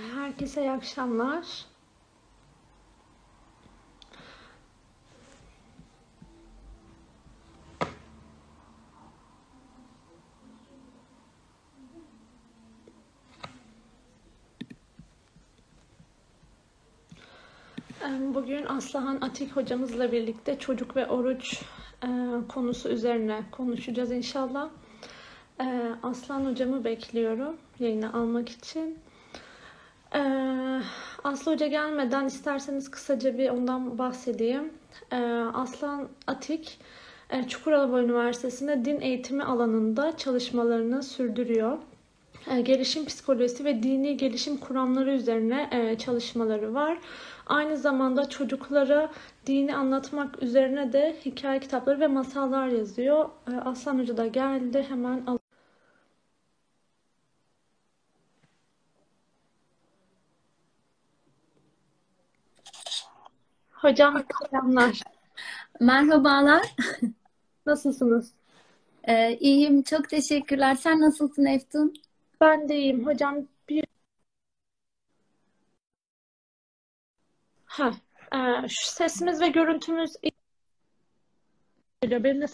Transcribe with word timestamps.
Herkese 0.00 0.60
iyi 0.60 0.70
akşamlar. 0.70 1.44
Bugün 18.34 18.66
Aslıhan 18.66 19.18
Atik 19.20 19.56
hocamızla 19.56 20.12
birlikte 20.12 20.58
çocuk 20.58 20.96
ve 20.96 21.06
oruç 21.06 21.62
e, 22.04 22.08
konusu 22.48 22.88
üzerine 22.88 23.42
konuşacağız 23.50 24.12
inşallah. 24.12 24.70
E, 25.60 25.92
Aslan 26.02 26.46
hocamı 26.46 26.84
bekliyorum 26.84 27.56
yayına 27.80 28.12
almak 28.12 28.48
için. 28.48 28.98
E, 30.14 30.20
Aslı 31.24 31.52
Hoca 31.52 31.66
gelmeden 31.66 32.26
isterseniz 32.26 32.90
kısaca 32.90 33.38
bir 33.38 33.50
ondan 33.50 33.98
bahsedeyim. 33.98 34.72
E, 35.12 35.16
Aslan 35.54 36.08
Atik 36.26 36.78
e, 37.30 37.48
Çukurova 37.48 38.00
Üniversitesi'nde 38.00 38.84
din 38.84 39.00
eğitimi 39.00 39.44
alanında 39.44 40.16
çalışmalarını 40.16 41.02
sürdürüyor. 41.02 41.78
E, 42.50 42.60
gelişim 42.60 43.04
psikolojisi 43.04 43.64
ve 43.64 43.82
dini 43.82 44.16
gelişim 44.16 44.56
kuramları 44.56 45.12
üzerine 45.12 45.68
e, 45.72 45.98
çalışmaları 45.98 46.74
var. 46.74 46.98
Aynı 47.46 47.76
zamanda 47.76 48.28
çocuklara 48.28 49.10
dini 49.46 49.76
anlatmak 49.76 50.42
üzerine 50.42 50.92
de 50.92 51.16
hikaye 51.26 51.60
kitapları 51.60 52.00
ve 52.00 52.06
masallar 52.06 52.66
yazıyor. 52.66 53.28
E, 53.52 53.56
Aslan 53.56 53.98
Hoca 53.98 54.16
da 54.16 54.26
geldi. 54.26 54.86
Hemen 54.88 55.22
Hocam 63.80 64.24
selamlar. 64.50 65.00
Merhabalar. 65.80 66.74
Nasılsınız? 67.66 68.32
Ee, 69.04 69.36
iyiyim. 69.40 69.82
Çok 69.82 70.08
teşekkürler. 70.08 70.74
Sen 70.74 71.00
nasılsın 71.00 71.44
Eftun? 71.44 71.94
Ben 72.40 72.68
de 72.68 72.76
iyiyim. 72.78 73.06
Hocam 73.06 73.46
bir 73.68 73.84
ha, 77.64 77.90
e, 78.34 78.68
şu 78.68 78.86
sesimiz 78.90 79.40
ve 79.40 79.48
görüntümüz 79.48 80.12
geliyor. 82.02 82.24
Benim 82.24 82.40
de 82.40 82.46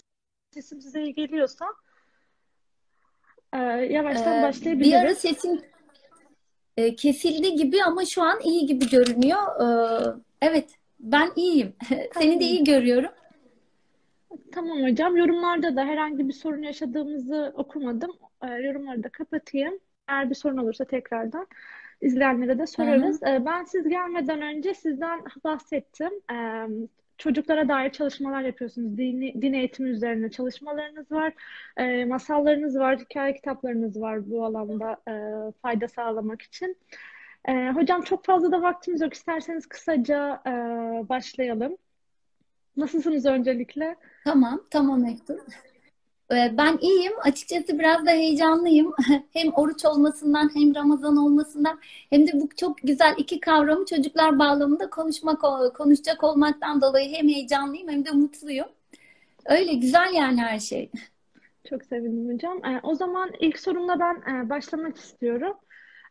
sesim 0.55 0.81
size 0.81 1.03
iyi 1.03 1.15
geliyorsa 1.15 1.67
e, 3.53 3.59
yavaştan 3.59 4.33
Ee, 4.33 4.37
bir 4.37 4.43
ara 4.43 4.49
başlayabiliriz. 4.49 5.19
sesin 5.19 5.65
e, 6.77 6.95
kesildi 6.97 7.55
gibi 7.55 7.85
ama 7.85 8.05
şu 8.05 8.23
an 8.23 8.41
iyi 8.41 8.67
gibi 8.67 8.89
görünüyor. 8.89 9.61
Ee, 9.61 10.15
evet, 10.43 10.71
ben 11.07 11.31
iyiyim. 11.37 11.73
Seni 12.19 12.41
de 12.41 12.45
iyi 12.45 12.65
görüyorum. 12.65 13.11
Tamam 14.53 14.83
hocam. 14.83 15.17
Yorumlarda 15.17 15.77
da 15.77 15.85
herhangi 15.85 16.29
bir 16.29 16.33
sorun 16.33 16.63
yaşadığımızı 16.63 17.53
okumadım. 17.57 18.11
E, 18.43 18.47
yorumları 18.47 19.03
da 19.03 19.09
kapatayım. 19.09 19.79
Eğer 20.09 20.31
bir 20.31 20.35
sorun 20.35 20.57
olursa 20.57 20.85
tekrardan 20.85 21.47
izleyenlere 22.01 22.59
de 22.59 22.67
sorarız. 22.67 23.23
E, 23.23 23.43
ben 23.47 23.65
siz 23.65 23.89
gelmeden 23.89 24.43
önce 24.43 24.75
sizden 24.75 25.21
bahsettim. 25.45 26.13
E, 26.33 26.37
çocuklara 27.19 27.69
dair 27.69 27.91
çalışmalar 27.91 28.43
yapıyorsunuz. 28.43 28.99
Dini, 28.99 29.43
din 29.43 29.53
eğitimi 29.53 29.89
üzerine 29.89 30.31
çalışmalarınız 30.31 31.13
var. 31.13 31.33
E, 31.77 32.05
masallarınız 32.05 32.79
var. 32.79 32.99
Hikaye 32.99 33.35
kitaplarınız 33.35 34.01
var 34.01 34.31
bu 34.31 34.45
alanda 34.45 34.97
e, 35.09 35.13
fayda 35.63 35.89
sağlamak 35.89 36.43
için. 36.43 36.77
E, 37.47 37.71
hocam 37.71 38.03
çok 38.03 38.25
fazla 38.25 38.53
da 38.53 38.63
vaktimiz 38.63 39.01
yok. 39.01 39.15
İsterseniz 39.15 39.67
kısaca 39.67 40.43
e, 40.47 40.51
başlayalım. 41.09 41.77
Nasılsınız 42.77 43.27
öncelikle? 43.27 43.97
Tamam, 44.25 44.63
tamam 44.71 45.05
Eftun. 45.05 45.41
Ee, 46.33 46.55
ben 46.59 46.79
iyiyim. 46.81 47.13
Açıkçası 47.23 47.79
biraz 47.79 48.07
da 48.07 48.11
heyecanlıyım. 48.11 48.95
Hem 49.33 49.53
oruç 49.53 49.85
olmasından 49.85 50.51
hem 50.55 50.75
Ramazan 50.75 51.17
olmasından 51.17 51.81
hem 52.11 52.27
de 52.27 52.31
bu 52.35 52.49
çok 52.57 52.79
güzel 52.79 53.15
iki 53.19 53.41
kavramı 53.41 53.87
çocuklar 53.87 54.39
bağlamında 54.39 54.91
konuşmak 54.91 55.41
konuşacak 55.75 56.25
olmaktan 56.25 56.81
dolayı 56.81 57.15
hem 57.15 57.29
heyecanlıyım 57.29 57.89
hem 57.89 58.05
de 58.05 58.11
mutluyum. 58.11 58.69
Öyle 59.47 59.75
güzel 59.75 60.15
yani 60.15 60.41
her 60.41 60.59
şey. 60.59 60.91
Çok 61.69 61.85
sevindim 61.85 62.35
hocam. 62.35 62.65
Ee, 62.65 62.81
o 62.83 62.95
zaman 62.95 63.31
ilk 63.41 63.59
sorumla 63.59 64.01
ben 64.01 64.15
e, 64.35 64.51
başlamak 64.51 64.97
istiyorum. 64.97 65.57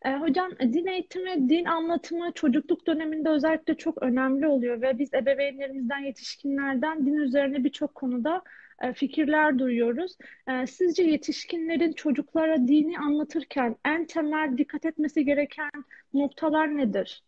Ee, 0.05 0.15
hocam 0.15 0.51
din 0.59 0.85
eğitimi, 0.85 1.49
din 1.49 1.65
anlatımı 1.65 2.31
çocukluk 2.31 2.87
döneminde 2.87 3.29
özellikle 3.29 3.77
çok 3.77 4.03
önemli 4.03 4.47
oluyor 4.47 4.81
ve 4.81 4.99
biz 4.99 5.13
ebeveynlerimizden, 5.13 5.99
yetişkinlerden 5.99 7.05
din 7.05 7.13
üzerine 7.13 7.63
birçok 7.63 7.95
konuda 7.95 8.41
e, 8.81 8.93
fikirler 8.93 9.59
duyuyoruz. 9.59 10.17
Ee, 10.47 10.67
sizce 10.67 11.03
yetişkinlerin 11.03 11.93
çocuklara 11.93 12.57
dini 12.57 12.99
anlatırken 12.99 13.75
en 13.85 14.05
temel 14.05 14.57
dikkat 14.57 14.85
etmesi 14.85 15.25
gereken 15.25 15.71
noktalar 16.13 16.77
nedir? 16.77 17.23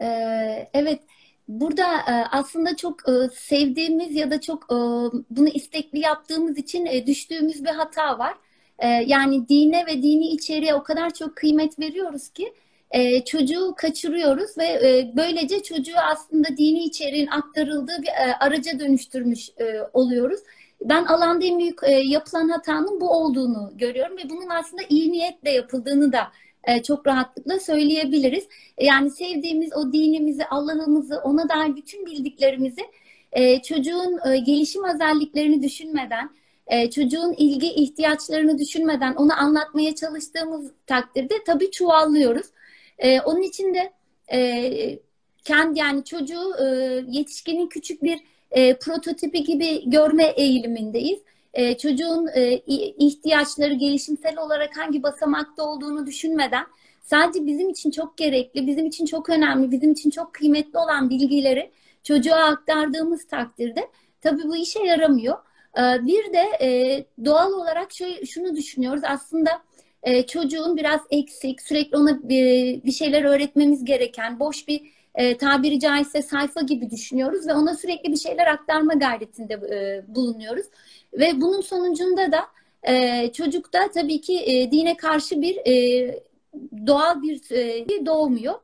Ee, 0.00 0.68
evet, 0.74 1.00
burada 1.48 1.96
e, 1.96 2.12
aslında 2.30 2.76
çok 2.76 3.08
e, 3.08 3.12
sevdiğimiz 3.34 4.16
ya 4.16 4.30
da 4.30 4.40
çok 4.40 4.64
e, 4.64 4.76
bunu 5.30 5.48
istekli 5.48 5.98
yaptığımız 5.98 6.58
için 6.58 6.86
e, 6.86 7.06
düştüğümüz 7.06 7.64
bir 7.64 7.70
hata 7.70 8.18
var. 8.18 8.34
E, 8.78 8.88
yani 8.88 9.48
dine 9.48 9.86
ve 9.86 10.02
dini 10.02 10.28
içeriğe 10.28 10.74
o 10.74 10.82
kadar 10.82 11.14
çok 11.14 11.36
kıymet 11.36 11.78
veriyoruz 11.78 12.28
ki 12.28 12.52
e, 12.92 13.24
çocuğu 13.24 13.74
kaçırıyoruz 13.76 14.58
ve 14.58 14.64
e, 14.64 15.12
böylece 15.16 15.62
çocuğu 15.62 15.98
aslında 16.12 16.48
dini 16.48 16.84
içeriğin 16.84 17.26
aktarıldığı 17.26 18.02
bir 18.02 18.08
e, 18.08 18.36
araca 18.40 18.80
dönüştürmüş 18.80 19.50
oluyoruz. 19.92 20.40
Ben 20.80 21.04
alanda 21.04 21.44
en 21.44 21.58
büyük 21.58 21.78
yapılan 22.04 22.48
hatanın 22.48 23.00
bu 23.00 23.10
olduğunu 23.10 23.72
görüyorum 23.74 24.16
ve 24.16 24.30
bunun 24.30 24.48
aslında 24.48 24.82
iyi 24.88 25.12
niyetle 25.12 25.50
yapıldığını 25.50 26.12
da 26.12 26.32
çok 26.82 27.06
rahatlıkla 27.06 27.60
söyleyebiliriz. 27.60 28.48
Yani 28.80 29.10
sevdiğimiz 29.10 29.76
o 29.76 29.92
dinimizi, 29.92 30.46
Allah'ımızı, 30.46 31.20
ona 31.24 31.48
dair 31.48 31.76
bütün 31.76 32.06
bildiklerimizi 32.06 32.82
çocuğun 33.62 34.20
gelişim 34.44 34.84
özelliklerini 34.84 35.62
düşünmeden, 35.62 36.30
e, 36.66 36.90
çocuğun 36.90 37.32
ilgi 37.32 37.66
ihtiyaçlarını 37.66 38.58
düşünmeden 38.58 39.14
ona 39.14 39.36
anlatmaya 39.36 39.94
çalıştığımız 39.94 40.72
takdirde 40.86 41.34
tabii 41.46 41.70
çuvallıyoruz. 41.70 42.46
E, 42.98 43.20
onun 43.20 43.42
için 43.42 43.74
de 43.74 43.92
e, 44.32 44.98
kendi 45.44 45.78
yani 45.78 46.04
çocuğu 46.04 46.54
yetişkinin 47.08 47.68
küçük 47.68 48.02
bir 48.02 48.18
prototipi 48.80 49.44
gibi 49.44 49.90
görme 49.90 50.24
eğilimindeyiz. 50.24 51.18
Çocuğun 51.78 52.28
ihtiyaçları 52.98 53.74
gelişimsel 53.74 54.38
olarak 54.38 54.78
hangi 54.78 55.02
basamakta 55.02 55.62
olduğunu 55.62 56.06
düşünmeden 56.06 56.64
sadece 57.02 57.46
bizim 57.46 57.70
için 57.70 57.90
çok 57.90 58.16
gerekli, 58.16 58.66
bizim 58.66 58.86
için 58.86 59.06
çok 59.06 59.30
önemli, 59.30 59.70
bizim 59.70 59.92
için 59.92 60.10
çok 60.10 60.34
kıymetli 60.34 60.78
olan 60.78 61.10
bilgileri 61.10 61.70
çocuğa 62.02 62.44
aktardığımız 62.44 63.26
takdirde 63.26 63.88
tabii 64.20 64.42
bu 64.44 64.56
işe 64.56 64.82
yaramıyor. 64.82 65.36
E, 65.78 66.06
bir 66.06 66.32
de 66.32 66.44
e, 66.60 67.04
doğal 67.24 67.52
olarak 67.52 67.92
şöyle, 67.92 68.26
şunu 68.26 68.56
düşünüyoruz 68.56 69.02
aslında 69.04 69.62
e, 70.02 70.26
çocuğun 70.26 70.76
biraz 70.76 71.00
eksik, 71.10 71.62
sürekli 71.62 71.96
ona 71.96 72.28
bir, 72.28 72.82
bir 72.82 72.92
şeyler 72.92 73.24
öğretmemiz 73.24 73.84
gereken, 73.84 74.40
boş 74.40 74.68
bir 74.68 74.80
e, 75.14 75.36
tabiri 75.36 75.80
caizse 75.80 76.22
sayfa 76.22 76.60
gibi 76.60 76.90
düşünüyoruz 76.90 77.46
ve 77.46 77.54
ona 77.54 77.74
sürekli 77.74 78.12
bir 78.12 78.16
şeyler 78.16 78.46
aktarma 78.46 78.94
gayretinde 78.94 79.54
e, 79.54 80.04
bulunuyoruz. 80.14 80.66
Ve 81.12 81.40
bunun 81.40 81.60
sonucunda 81.60 82.32
da 82.32 82.40
e, 82.82 83.32
çocukta 83.32 83.90
tabii 83.90 84.20
ki 84.20 84.42
e, 84.46 84.70
dine 84.70 84.96
karşı 84.96 85.42
bir 85.42 85.56
e, 85.66 86.20
doğal 86.86 87.22
bir 87.22 87.50
e, 87.50 88.06
doğmuyor. 88.06 88.54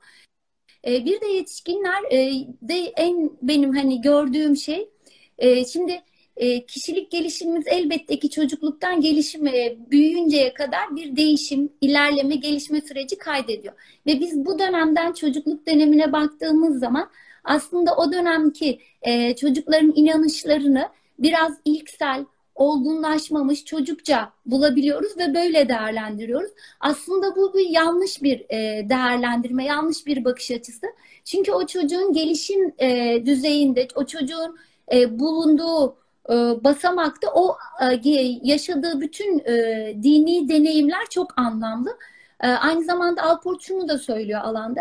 E, 0.87 1.05
bir 1.05 1.21
de 1.21 1.27
yetişkinler 1.27 2.13
e, 2.13 2.47
de 2.63 2.93
en 2.97 3.31
benim 3.43 3.77
hani 3.77 4.01
gördüğüm 4.01 4.57
şey 4.57 4.91
e, 5.39 5.65
şimdi 5.65 6.03
e, 6.39 6.67
kişilik 6.67 7.11
gelişimimiz 7.11 7.67
elbette 7.67 8.19
ki 8.19 8.31
çocukluktan 8.31 9.01
gelişime 9.01 9.77
büyüyünceye 9.91 10.55
kadar 10.55 10.97
bir 10.97 11.17
değişim, 11.17 11.73
ilerleme, 11.81 12.37
gelişme 12.37 12.81
süreci 12.81 13.19
kaydediyor. 13.19 13.75
Ve 14.07 14.21
biz 14.21 14.45
bu 14.45 14.59
dönemden 14.59 15.13
çocukluk 15.13 15.67
dönemine 15.67 16.13
baktığımız 16.13 16.79
zaman 16.79 17.11
aslında 17.45 17.97
o 17.97 18.13
dönemki 18.13 18.81
e, 19.03 19.37
çocukların 19.37 19.93
inanışlarını 19.97 20.89
biraz 21.19 21.53
ilksel, 21.65 22.25
olgunlaşmamış 22.55 23.65
çocukça 23.65 24.33
bulabiliyoruz 24.47 25.19
ve 25.19 25.35
böyle 25.35 25.69
değerlendiriyoruz. 25.69 26.51
Aslında 26.81 27.37
bu 27.37 27.55
bir 27.55 27.69
yanlış 27.69 28.23
bir 28.23 28.41
e, 28.51 28.89
değerlendirme, 28.89 29.65
yanlış 29.65 30.07
bir 30.07 30.25
bakış 30.25 30.51
açısı. 30.51 30.87
Çünkü 31.25 31.53
o 31.53 31.67
çocuğun 31.67 32.13
gelişim 32.13 32.75
e, 32.79 33.19
düzeyinde, 33.27 33.89
o 33.95 34.07
çocuğun 34.07 34.59
e, 34.93 35.19
bulunduğu 35.19 35.97
e, 36.31 36.35
basamakta 36.65 37.29
o 37.35 37.57
e, 37.83 38.11
yaşadığı 38.43 39.01
bütün 39.01 39.39
e, 39.39 39.55
dini 40.03 40.49
deneyimler 40.49 41.07
çok 41.11 41.39
anlamlı. 41.39 41.99
aynı 42.41 42.85
zamanda 42.85 43.23
Alport 43.23 43.63
şunu 43.63 43.89
da 43.89 43.99
söylüyor 43.99 44.41
alanda. 44.41 44.81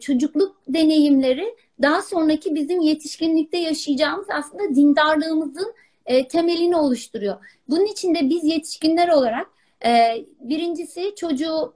çocukluk 0.00 0.56
deneyimleri 0.68 1.56
daha 1.82 2.02
sonraki 2.02 2.54
bizim 2.54 2.80
yetişkinlikte 2.80 3.58
yaşayacağımız 3.58 4.26
aslında 4.30 4.74
dindarlığımızın 4.74 5.74
temelini 6.28 6.76
oluşturuyor. 6.76 7.36
Bunun 7.68 7.86
için 7.86 8.14
de 8.14 8.30
biz 8.30 8.44
yetişkinler 8.44 9.08
olarak 9.08 9.46
birincisi 10.40 11.14
çocuğu 11.16 11.74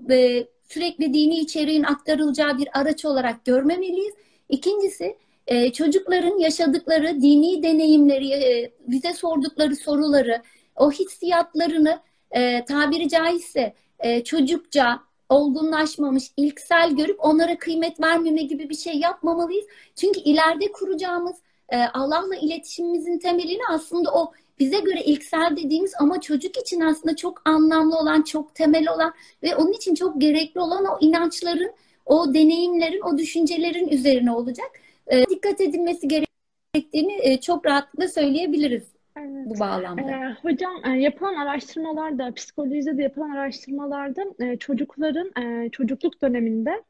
sürekli 0.69 1.15
dini 1.15 1.39
içeriğin 1.39 1.83
aktarılacağı 1.83 2.59
bir 2.59 2.69
araç 2.81 3.05
olarak 3.05 3.45
görmemeliyiz. 3.45 4.15
İkincisi 4.49 5.17
e, 5.47 5.73
çocukların 5.73 6.39
yaşadıkları 6.39 7.23
dini 7.23 7.63
deneyimleri, 7.63 8.29
e, 8.29 8.73
bize 8.89 9.13
sordukları 9.13 9.77
soruları, 9.77 10.43
o 10.77 10.91
hissiyatlarını 10.91 12.01
e, 12.31 12.65
tabiri 12.65 13.09
caizse 13.09 13.75
e, 13.99 14.25
çocukça, 14.25 15.01
olgunlaşmamış, 15.29 16.25
ilksel 16.37 16.97
görüp 16.97 17.25
onlara 17.25 17.59
kıymet 17.59 18.01
vermeme 18.01 18.43
gibi 18.43 18.71
bir 18.71 18.75
şey 18.75 18.95
yapmamalıyız. 18.95 19.65
Çünkü 19.97 20.21
ileride 20.21 20.73
kuracağımız 20.73 21.37
e, 21.69 21.77
Allah'la 21.77 22.37
iletişimimizin 22.37 23.19
temelini 23.19 23.63
aslında 23.71 24.11
o 24.13 24.33
bize 24.59 24.81
göre 24.81 25.05
ilksel 25.05 25.57
dediğimiz 25.57 25.93
ama 26.01 26.21
çocuk 26.21 26.57
için 26.57 26.81
aslında 26.81 27.17
çok 27.17 27.43
anlamlı 27.45 27.97
olan, 27.97 28.23
çok 28.23 28.55
temel 28.55 28.89
olan 28.89 29.15
ve 29.43 29.57
onun 29.57 29.73
için 29.73 29.95
çok 29.95 30.21
gerekli 30.21 30.61
olan 30.61 30.85
o 30.85 30.99
inançların, 31.01 31.73
o 32.07 32.35
deneyimlerin, 32.35 33.01
o 33.01 33.19
düşüncelerin 33.19 33.89
üzerine 33.89 34.33
olacak. 34.33 34.71
E, 35.07 35.27
dikkat 35.27 35.61
edilmesi 35.61 36.09
gerektiğini 36.09 37.19
e, 37.23 37.41
çok 37.41 37.67
rahatlıkla 37.67 38.09
söyleyebiliriz. 38.09 38.95
Evet. 39.17 39.47
bu 39.47 39.61
bağlamda. 39.61 40.11
Ee, 40.11 40.37
hocam 40.43 40.85
e, 40.85 40.89
yapılan 40.89 41.35
araştırmalarda, 41.35 42.35
psikolojide 42.35 42.99
de 42.99 43.03
yapılan 43.03 43.31
araştırmalarda 43.31 44.25
e, 44.41 44.57
çocukların 44.57 45.33
e, 45.43 45.71
çocukluk 45.71 46.23
döneminde 46.23 46.83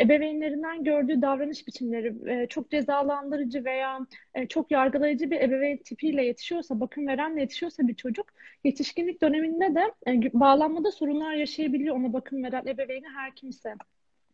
ebeveynlerinden 0.00 0.84
gördüğü 0.84 1.22
davranış 1.22 1.66
biçimleri 1.66 2.14
e, 2.26 2.46
çok 2.46 2.70
cezalandırıcı 2.70 3.64
veya 3.64 3.98
e, 4.34 4.46
çok 4.46 4.70
yargılayıcı 4.70 5.30
bir 5.30 5.40
ebeveyn 5.40 5.76
tipiyle 5.76 6.24
yetişiyorsa, 6.24 6.80
bakım 6.80 7.06
verenle 7.06 7.40
yetişiyorsa 7.40 7.88
bir 7.88 7.94
çocuk, 7.94 8.26
yetişkinlik 8.64 9.22
döneminde 9.22 9.74
de 9.74 9.92
e, 10.06 10.40
bağlanmada 10.40 10.90
sorunlar 10.90 11.34
yaşayabiliyor 11.34 11.96
ona 11.96 12.12
bakım 12.12 12.44
veren 12.44 12.66
ebeveyni 12.66 13.08
her 13.08 13.34
kimse. 13.34 13.74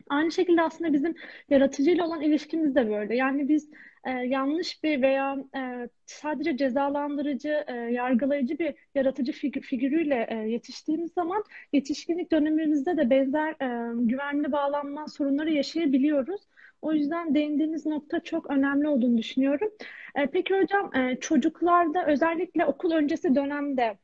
Aynı 0.08 0.32
şekilde 0.32 0.62
aslında 0.62 0.92
bizim 0.92 1.14
yaratıcıyla 1.50 2.06
olan 2.06 2.20
ilişkimiz 2.20 2.74
de 2.74 2.90
böyle. 2.90 3.16
Yani 3.16 3.48
biz 3.48 3.70
e, 4.04 4.10
yanlış 4.10 4.82
bir 4.84 5.02
veya 5.02 5.36
e, 5.56 5.88
sadece 6.06 6.56
cezalandırıcı, 6.56 7.64
e, 7.66 7.74
yargılayıcı 7.74 8.58
bir 8.58 8.74
yaratıcı 8.94 9.32
fig 9.32 9.60
figürüyle 9.62 10.26
e, 10.30 10.34
yetiştiğimiz 10.34 11.12
zaman 11.12 11.44
yetişkinlik 11.72 12.32
dönemimizde 12.32 12.96
de 12.96 13.10
benzer 13.10 13.50
e, 13.50 13.92
güvenli 13.94 14.52
bağlanma 14.52 15.08
sorunları 15.08 15.50
yaşayabiliyoruz. 15.50 16.40
O 16.82 16.92
yüzden 16.92 17.34
değindiğiniz 17.34 17.86
nokta 17.86 18.20
çok 18.20 18.50
önemli 18.50 18.88
olduğunu 18.88 19.18
düşünüyorum. 19.18 19.70
E, 20.14 20.26
peki 20.26 20.54
hocam 20.60 20.96
e, 20.96 21.16
çocuklarda 21.20 22.06
özellikle 22.06 22.66
okul 22.66 22.92
öncesi 22.92 23.34
dönemde 23.34 23.98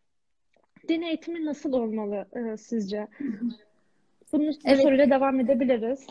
din 0.89 1.03
eğitimi 1.03 1.45
nasıl 1.45 1.73
olmalı 1.73 2.27
e, 2.37 2.57
sizce? 2.57 3.09
Bunu 4.35 4.51
evet. 4.65 4.83
soruyla 4.83 5.11
devam 5.11 5.41
edebiliriz. 5.41 6.07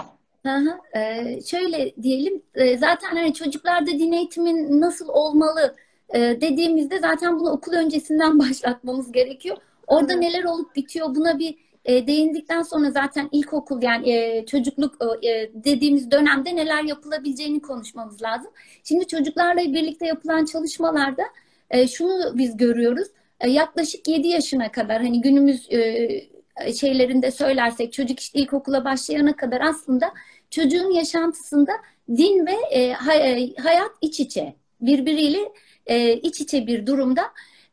Hı 0.46 0.56
hı. 0.56 1.00
Ee, 1.00 1.40
şöyle 1.42 1.96
diyelim 2.04 2.42
e, 2.56 2.78
zaten 2.78 3.10
hani 3.16 3.34
çocuklarda 3.34 3.92
din 3.92 4.12
eğitimin 4.12 4.82
nasıl 4.82 5.08
olmalı 5.08 5.76
e, 6.14 6.20
dediğimizde 6.20 7.00
zaten 7.00 7.40
bunu 7.40 7.50
okul 7.50 7.74
öncesinden 7.74 8.40
başlatmamız 8.40 9.12
gerekiyor. 9.12 9.58
Orada 9.88 10.14
evet. 10.14 10.24
neler 10.24 10.44
olup 10.44 10.76
bitiyor 10.76 11.16
buna 11.16 11.40
bir 11.40 11.56
e, 11.86 12.08
değindikten 12.08 12.62
sonra 12.62 12.92
zaten 12.92 13.30
ilkokul 13.32 13.82
yani 13.82 14.12
e, 14.12 14.46
çocukluk 14.46 14.96
e, 15.26 15.52
dediğimiz 15.54 16.12
dönemde 16.12 16.56
neler 16.56 16.84
yapılabileceğini 16.84 17.62
konuşmamız 17.62 18.22
lazım. 18.22 18.52
Şimdi 18.84 19.08
çocuklarla 19.08 19.62
birlikte 19.62 20.06
yapılan 20.06 20.46
çalışmalarda 20.46 21.24
e, 21.70 21.88
şunu 21.88 22.38
biz 22.38 22.58
görüyoruz. 22.58 23.08
E, 23.40 23.50
yaklaşık 23.50 24.08
7 24.08 24.28
yaşına 24.28 24.72
kadar 24.72 25.02
hani 25.02 25.22
günümüz 25.22 25.72
e, 25.72 26.33
şeylerinde 26.80 27.32
söylersek 27.32 27.94
çocuk 27.94 28.20
işte 28.20 28.40
ilkokula 28.40 28.86
başlayana 28.86 29.36
kadar 29.36 29.62
aslında 29.62 30.14
çocuğun 30.50 30.92
yaşantısında 30.92 31.72
din 32.10 32.46
ve 32.46 32.56
e, 32.70 32.82
e, 32.82 33.56
hayat 33.56 33.92
iç 34.02 34.20
içe 34.20 34.56
birbiriyle 34.82 35.52
e, 35.86 36.14
iç 36.14 36.42
içe 36.42 36.68
bir 36.68 36.86
durumda. 36.86 37.24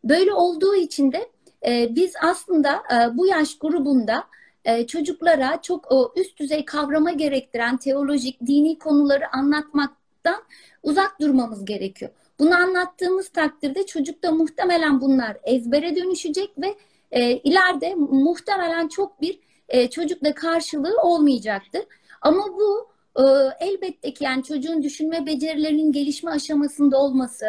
Böyle 0.04 0.32
olduğu 0.32 0.74
için 0.74 1.12
de 1.12 1.28
e, 1.66 1.94
biz 1.94 2.12
aslında 2.22 2.70
e, 2.74 3.18
bu 3.18 3.26
yaş 3.26 3.58
grubunda 3.58 4.24
e, 4.64 4.86
çocuklara 4.86 5.62
çok 5.62 5.92
o, 5.92 6.12
üst 6.16 6.38
düzey 6.38 6.64
kavrama 6.64 7.10
gerektiren 7.10 7.76
teolojik, 7.76 8.40
dini 8.46 8.78
konuları 8.78 9.34
anlatmaktan 9.34 10.42
uzak 10.82 11.20
durmamız 11.20 11.64
gerekiyor. 11.64 12.10
Bunu 12.38 12.54
anlattığımız 12.54 13.28
takdirde 13.28 13.86
çocukta 13.86 14.32
muhtemelen 14.32 15.00
bunlar 15.00 15.36
ezbere 15.44 15.96
dönüşecek 15.96 16.50
ve 16.58 16.74
e, 17.12 17.32
ileride 17.32 17.94
muhtemelen 17.94 18.88
çok 18.88 19.20
bir 19.20 19.38
e, 19.68 19.90
çocukla 19.90 20.34
karşılığı 20.34 20.96
olmayacaktır. 21.02 21.82
Ama 22.22 22.44
bu 22.46 22.88
e, 23.16 23.24
elbette 23.60 24.14
ki 24.14 24.24
yani 24.24 24.44
çocuğun 24.44 24.82
düşünme 24.82 25.26
becerilerinin 25.26 25.92
gelişme 25.92 26.30
aşamasında 26.30 26.98
olması, 26.98 27.46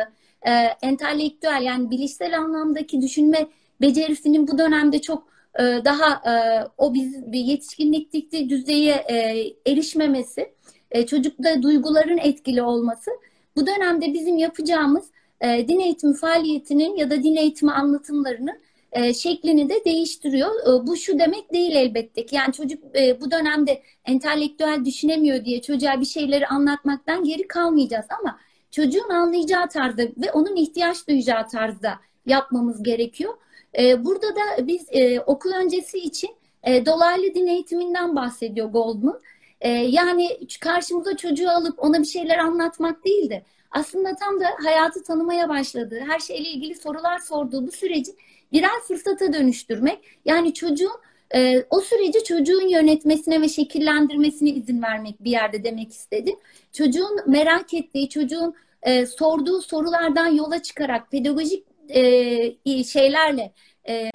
e, 0.47 0.51
entelektüel 0.81 1.61
yani 1.61 1.91
bilişsel 1.91 2.39
anlamdaki 2.39 3.01
düşünme 3.01 3.47
becerisinin 3.81 4.47
bu 4.47 4.57
dönemde 4.57 5.01
çok 5.01 5.23
e, 5.59 5.63
daha 5.63 6.31
e, 6.31 6.33
o 6.77 6.93
biz 6.93 7.31
bir 7.31 7.39
yetişkinlikteki 7.39 8.49
düzeye 8.49 8.93
e, 8.93 9.45
erişmemesi, 9.71 10.53
e, 10.91 11.05
çocukta 11.05 11.61
duyguların 11.61 12.17
etkili 12.17 12.61
olması 12.61 13.11
bu 13.55 13.67
dönemde 13.67 14.13
bizim 14.13 14.37
yapacağımız 14.37 15.11
e, 15.41 15.67
din 15.67 15.79
eğitimi 15.79 16.15
faaliyetinin 16.15 16.95
ya 16.95 17.09
da 17.09 17.23
din 17.23 17.35
eğitimi 17.35 17.71
anlatımlarının 17.71 18.59
e, 18.91 19.13
şeklini 19.13 19.69
de 19.69 19.85
değiştiriyor. 19.85 20.49
E, 20.49 20.87
bu 20.87 20.97
şu 20.97 21.19
demek 21.19 21.53
değil 21.53 21.75
elbette 21.75 22.25
ki. 22.25 22.35
Yani 22.35 22.53
çocuk 22.53 22.95
e, 22.95 23.21
bu 23.21 23.31
dönemde 23.31 23.81
entelektüel 24.05 24.85
düşünemiyor 24.85 25.45
diye 25.45 25.61
çocuğa 25.61 26.01
bir 26.01 26.05
şeyleri 26.05 26.47
anlatmaktan 26.47 27.23
geri 27.23 27.47
kalmayacağız 27.47 28.05
ama 28.19 28.39
çocuğun 28.71 29.09
anlayacağı 29.09 29.69
tarzda 29.69 30.03
ve 30.03 30.31
onun 30.33 30.55
ihtiyaç 30.55 31.07
duyacağı 31.07 31.47
tarzda 31.47 31.99
yapmamız 32.25 32.83
gerekiyor. 32.83 33.33
E, 33.79 34.05
burada 34.05 34.27
da 34.35 34.67
biz 34.67 34.87
e, 34.91 35.19
okul 35.19 35.51
öncesi 35.51 35.97
için 35.97 36.29
e, 36.63 36.85
dolaylı 36.85 37.33
din 37.33 37.47
eğitiminden 37.47 38.15
bahsediyor 38.15 38.69
Goldman. 38.69 39.19
E, 39.61 39.69
yani 39.69 40.39
karşımıza 40.61 41.17
çocuğu 41.17 41.49
alıp 41.49 41.83
ona 41.83 41.99
bir 41.99 42.07
şeyler 42.07 42.37
anlatmak 42.37 43.05
değil 43.05 43.29
de 43.29 43.43
aslında 43.71 44.15
tam 44.15 44.39
da 44.39 44.45
hayatı 44.63 45.03
tanımaya 45.03 45.49
başladığı, 45.49 45.99
her 45.99 46.19
şeyle 46.19 46.49
ilgili 46.49 46.75
sorular 46.75 47.19
sorduğu 47.19 47.67
bu 47.67 47.71
süreci 47.71 48.11
birer 48.51 48.79
fırsata 48.87 49.33
dönüştürmek. 49.33 49.99
Yani 50.25 50.53
çocuğun 50.53 50.99
e, 51.35 51.65
o 51.69 51.81
süreci 51.81 52.23
çocuğun 52.23 52.67
yönetmesine 52.67 53.41
ve 53.41 53.49
şekillendirmesine 53.49 54.49
izin 54.49 54.81
vermek 54.81 55.23
bir 55.23 55.31
yerde 55.31 55.63
demek 55.63 55.91
istedim. 55.91 56.35
Çocuğun 56.71 57.19
merak 57.27 57.73
ettiği, 57.73 58.09
çocuğun 58.09 58.55
e, 58.83 59.05
sorduğu 59.05 59.61
sorulardan 59.61 60.27
yola 60.27 60.61
çıkarak 60.61 61.11
pedagojik 61.11 61.65
e, 61.89 62.83
şeylerle 62.83 63.53
e, 63.89 64.09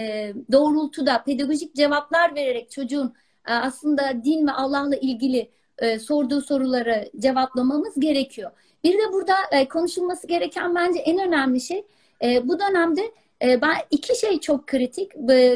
doğrultuda 0.52 1.23
pedagojik 1.23 1.75
cevaplar 1.75 2.35
vererek 2.35 2.71
çocuğun 2.71 3.14
e, 3.49 3.52
aslında 3.52 4.25
din 4.25 4.47
ve 4.47 4.52
Allah'la 4.52 4.97
ilgili 4.97 5.50
e, 5.78 5.99
sorduğu 5.99 6.40
soruları 6.40 7.11
cevaplamamız 7.19 8.00
gerekiyor. 8.00 8.50
Bir 8.85 8.93
de 8.93 9.12
burada 9.12 9.35
e, 9.52 9.69
konuşulması 9.69 10.26
gereken 10.26 10.75
bence 10.75 10.99
en 10.99 11.19
önemli 11.19 11.61
şey 11.61 11.85
e, 12.25 12.49
bu 12.49 12.59
dönemde 12.59 13.12
ben 13.43 13.76
iki 13.90 14.21
şey 14.21 14.40
çok 14.40 14.66
kritik. 14.66 15.12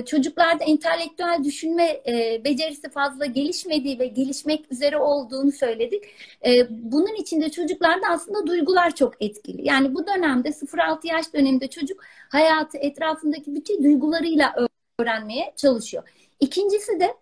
Çocuklarda 0.07 0.65
entelektüel 0.65 1.41
düşünme 1.45 2.03
e, 2.07 2.45
becerisi 2.45 2.91
fazla 2.91 3.27
gelişmediği 3.27 3.99
ve 3.99 4.07
gelişmek 4.07 4.73
üzere 4.73 4.97
olduğunu 4.97 5.53
söyledik. 5.53 6.05
E, 6.47 6.67
bunun 6.71 7.15
içinde 7.15 7.51
çocuklarda 7.51 8.07
aslında 8.11 8.47
duygular 8.47 8.95
çok 8.95 9.23
etkili. 9.23 9.69
Yani 9.69 9.95
bu 9.95 10.07
dönemde 10.07 10.49
0-6 10.49 11.07
yaş 11.07 11.35
döneminde 11.35 11.67
çocuk 11.69 12.01
hayatı 12.29 12.79
etrafındaki 12.79 13.55
bütün 13.55 13.85
duygularıyla 13.85 14.55
öğrenmeye 14.99 15.53
çalışıyor. 15.57 16.03
İkincisi 16.41 17.01
de 17.01 17.15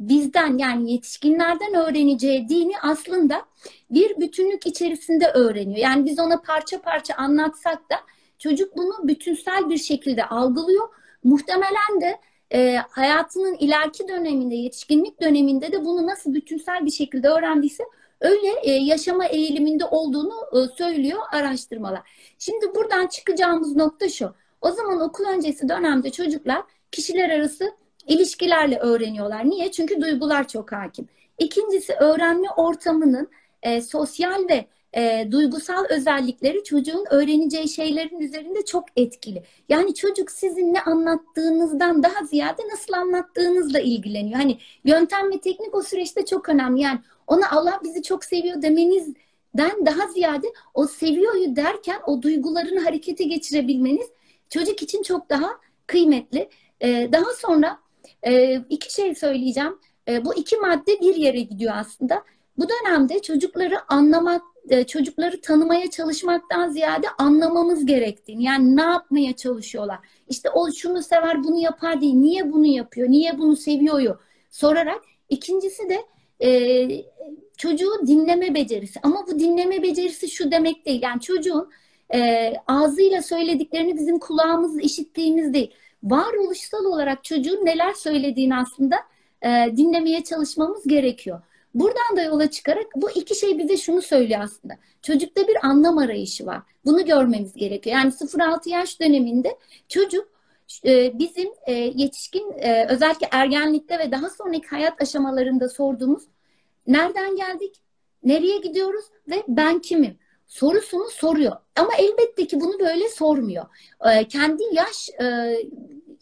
bizden 0.00 0.58
yani 0.58 0.92
yetişkinlerden 0.92 1.74
öğreneceği 1.74 2.48
dini 2.48 2.72
aslında 2.82 3.42
bir 3.90 4.20
bütünlük 4.20 4.66
içerisinde 4.66 5.30
öğreniyor. 5.30 5.78
Yani 5.78 6.04
biz 6.04 6.18
ona 6.18 6.40
parça 6.40 6.80
parça 6.80 7.14
anlatsak 7.14 7.90
da 7.90 7.96
Çocuk 8.38 8.76
bunu 8.76 9.08
bütünsel 9.08 9.70
bir 9.70 9.78
şekilde 9.78 10.24
algılıyor. 10.24 10.88
Muhtemelen 11.24 12.00
de 12.00 12.20
e, 12.54 12.76
hayatının 12.76 13.54
ileriki 13.54 14.08
döneminde, 14.08 14.54
yetişkinlik 14.54 15.20
döneminde 15.20 15.72
de 15.72 15.84
bunu 15.84 16.06
nasıl 16.06 16.34
bütünsel 16.34 16.86
bir 16.86 16.90
şekilde 16.90 17.28
öğrendiyse 17.28 17.84
öyle 18.20 18.48
e, 18.62 18.70
yaşama 18.70 19.26
eğiliminde 19.26 19.84
olduğunu 19.84 20.34
e, 20.52 20.76
söylüyor 20.76 21.18
araştırmalar. 21.32 22.02
Şimdi 22.38 22.74
buradan 22.74 23.06
çıkacağımız 23.06 23.76
nokta 23.76 24.08
şu. 24.08 24.34
O 24.60 24.70
zaman 24.70 25.00
okul 25.00 25.24
öncesi 25.24 25.68
dönemde 25.68 26.10
çocuklar 26.10 26.62
kişiler 26.92 27.30
arası 27.30 27.72
ilişkilerle 28.06 28.78
öğreniyorlar. 28.78 29.50
Niye? 29.50 29.72
Çünkü 29.72 30.00
duygular 30.00 30.48
çok 30.48 30.72
hakim. 30.72 31.08
İkincisi 31.38 31.92
öğrenme 31.92 32.50
ortamının 32.50 33.28
e, 33.62 33.80
sosyal 33.80 34.48
ve 34.48 34.66
e, 34.96 35.28
duygusal 35.30 35.84
özellikleri 35.88 36.64
çocuğun 36.64 37.04
öğreneceği 37.10 37.68
şeylerin 37.68 38.20
üzerinde 38.20 38.64
çok 38.64 38.84
etkili. 38.96 39.42
Yani 39.68 39.94
çocuk 39.94 40.30
sizin 40.30 40.74
ne 40.74 40.80
anlattığınızdan 40.82 42.02
daha 42.02 42.24
ziyade 42.24 42.62
nasıl 42.72 42.92
anlattığınızla 42.92 43.80
ilgileniyor. 43.80 44.40
Hani 44.40 44.58
yöntem 44.84 45.30
ve 45.32 45.40
teknik 45.40 45.74
o 45.74 45.82
süreçte 45.82 46.24
çok 46.26 46.48
önemli. 46.48 46.80
Yani 46.80 46.98
ona 47.26 47.50
Allah 47.50 47.80
bizi 47.84 48.02
çok 48.02 48.24
seviyor 48.24 48.62
demenizden 48.62 49.86
daha 49.86 50.08
ziyade 50.08 50.46
o 50.74 50.86
seviyoryu 50.86 51.56
derken 51.56 52.00
o 52.06 52.22
duygularını 52.22 52.80
harekete 52.80 53.24
geçirebilmeniz 53.24 54.06
çocuk 54.50 54.82
için 54.82 55.02
çok 55.02 55.30
daha 55.30 55.50
kıymetli. 55.86 56.48
E, 56.80 57.08
daha 57.12 57.32
sonra 57.38 57.78
e, 58.26 58.62
iki 58.70 58.94
şey 58.94 59.14
söyleyeceğim. 59.14 59.78
E, 60.08 60.24
bu 60.24 60.34
iki 60.34 60.56
madde 60.56 61.00
bir 61.00 61.16
yere 61.16 61.40
gidiyor 61.40 61.72
aslında. 61.76 62.24
Bu 62.58 62.66
dönemde 62.68 63.22
çocukları 63.22 63.92
anlamak, 63.92 64.42
e, 64.70 64.84
çocukları 64.86 65.40
tanımaya 65.40 65.90
çalışmaktan 65.90 66.68
ziyade 66.68 67.06
anlamamız 67.18 67.86
gerektiğini. 67.86 68.44
Yani 68.44 68.76
ne 68.76 68.82
yapmaya 68.82 69.36
çalışıyorlar? 69.36 69.98
İşte 70.28 70.50
o 70.50 70.72
şunu 70.72 71.02
sever, 71.02 71.44
bunu 71.44 71.58
yapar 71.58 72.00
değil. 72.00 72.14
Niye 72.14 72.52
bunu 72.52 72.66
yapıyor? 72.66 73.08
Niye 73.08 73.38
bunu 73.38 73.56
seviyor? 73.56 74.18
Sorarak. 74.50 75.02
İkincisi 75.28 75.82
de 75.88 76.02
e, 76.44 76.88
çocuğu 77.56 78.06
dinleme 78.06 78.54
becerisi. 78.54 79.00
Ama 79.02 79.26
bu 79.26 79.38
dinleme 79.38 79.82
becerisi 79.82 80.28
şu 80.30 80.50
demek 80.50 80.86
değil. 80.86 81.02
Yani 81.02 81.20
çocuğun 81.20 81.70
e, 82.14 82.52
ağzıyla 82.66 83.22
söylediklerini 83.22 83.96
bizim 83.96 84.18
kulağımızla 84.18 84.80
işittiğimiz 84.80 85.54
değil. 85.54 85.74
Varoluşsal 86.02 86.84
olarak 86.84 87.24
çocuğun 87.24 87.66
neler 87.66 87.92
söylediğini 87.92 88.56
aslında 88.56 88.96
e, 89.42 89.76
dinlemeye 89.76 90.24
çalışmamız 90.24 90.86
gerekiyor. 90.86 91.40
Buradan 91.74 92.16
da 92.16 92.22
yola 92.22 92.50
çıkarak 92.50 92.86
bu 92.96 93.10
iki 93.10 93.34
şey 93.34 93.58
bize 93.58 93.76
şunu 93.76 94.02
söylüyor 94.02 94.40
aslında. 94.40 94.74
Çocukta 95.02 95.48
bir 95.48 95.66
anlam 95.66 95.98
arayışı 95.98 96.46
var. 96.46 96.62
Bunu 96.84 97.04
görmemiz 97.04 97.54
gerekiyor. 97.54 97.96
Yani 97.96 98.12
0-6 98.12 98.68
yaş 98.68 99.00
döneminde 99.00 99.58
çocuk 99.88 100.28
e, 100.84 101.18
bizim 101.18 101.48
e, 101.66 101.72
yetişkin 101.72 102.52
e, 102.58 102.86
özellikle 102.88 103.28
ergenlikte 103.30 103.98
ve 103.98 104.12
daha 104.12 104.30
sonraki 104.30 104.68
hayat 104.68 105.02
aşamalarında 105.02 105.68
sorduğumuz 105.68 106.22
nereden 106.86 107.36
geldik, 107.36 107.82
nereye 108.24 108.58
gidiyoruz 108.58 109.04
ve 109.28 109.42
ben 109.48 109.78
kimim 109.78 110.18
sorusunu 110.46 111.10
soruyor. 111.10 111.56
Ama 111.76 111.90
elbette 111.98 112.46
ki 112.46 112.60
bunu 112.60 112.80
böyle 112.80 113.08
sormuyor. 113.08 113.64
Kendi 114.28 114.62
yaş 114.72 115.10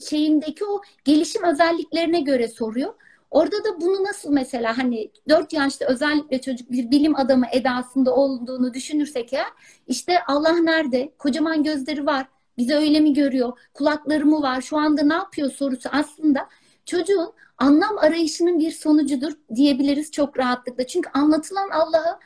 şeyindeki 0.09 0.65
o 0.65 0.81
gelişim 1.05 1.45
özelliklerine 1.45 2.21
göre 2.21 2.49
soruyor. 2.49 2.95
Orada 3.31 3.65
da 3.65 3.81
bunu 3.81 4.05
nasıl 4.05 4.33
mesela 4.33 4.79
hani 4.79 5.11
4 5.29 5.53
yaşta 5.53 5.87
özellikle 5.87 6.41
çocuk 6.41 6.71
bir 6.71 6.91
bilim 6.91 7.17
adamı 7.17 7.47
edasında 7.53 8.15
olduğunu 8.15 8.75
düşünürsek 8.75 9.33
ya 9.33 9.45
işte 9.87 10.23
Allah 10.29 10.53
nerede? 10.59 11.13
Kocaman 11.19 11.63
gözleri 11.63 12.07
var. 12.07 12.27
Bizi 12.59 12.75
öyle 12.75 13.01
mi 13.01 13.13
görüyor? 13.13 13.59
Kulakları 13.75 14.27
mı 14.27 14.43
var? 14.43 14.61
Şu 14.61 14.77
anda 14.79 15.03
ne 15.03 15.15
yapıyor 15.15 15.51
sorusu 15.51 15.89
aslında 15.93 16.49
çocuğun 16.85 17.33
anlam 17.59 17.99
arayışının 17.99 18.59
bir 18.59 18.71
sonucudur 18.71 19.33
diyebiliriz 19.55 20.11
çok 20.11 20.39
rahatlıkla. 20.39 20.87
Çünkü 20.87 21.11
anlatılan 21.15 21.69
Allah'ı 21.71 22.19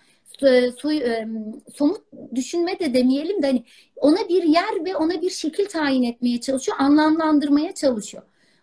somut 1.74 2.00
düşünme 2.34 2.78
de 2.78 2.94
demeyelim 2.94 3.42
de 3.42 3.46
hani 3.46 3.64
ona 3.96 4.28
bir 4.28 4.42
yer 4.42 4.84
ve 4.84 4.96
ona 4.96 5.22
bir 5.22 5.30
şekil 5.30 5.66
tayin 5.66 6.02
etmeye 6.02 6.40
çalışıyor, 6.40 6.78
anlamlandırmaya 6.80 7.74
çalışıyor. 7.74 8.22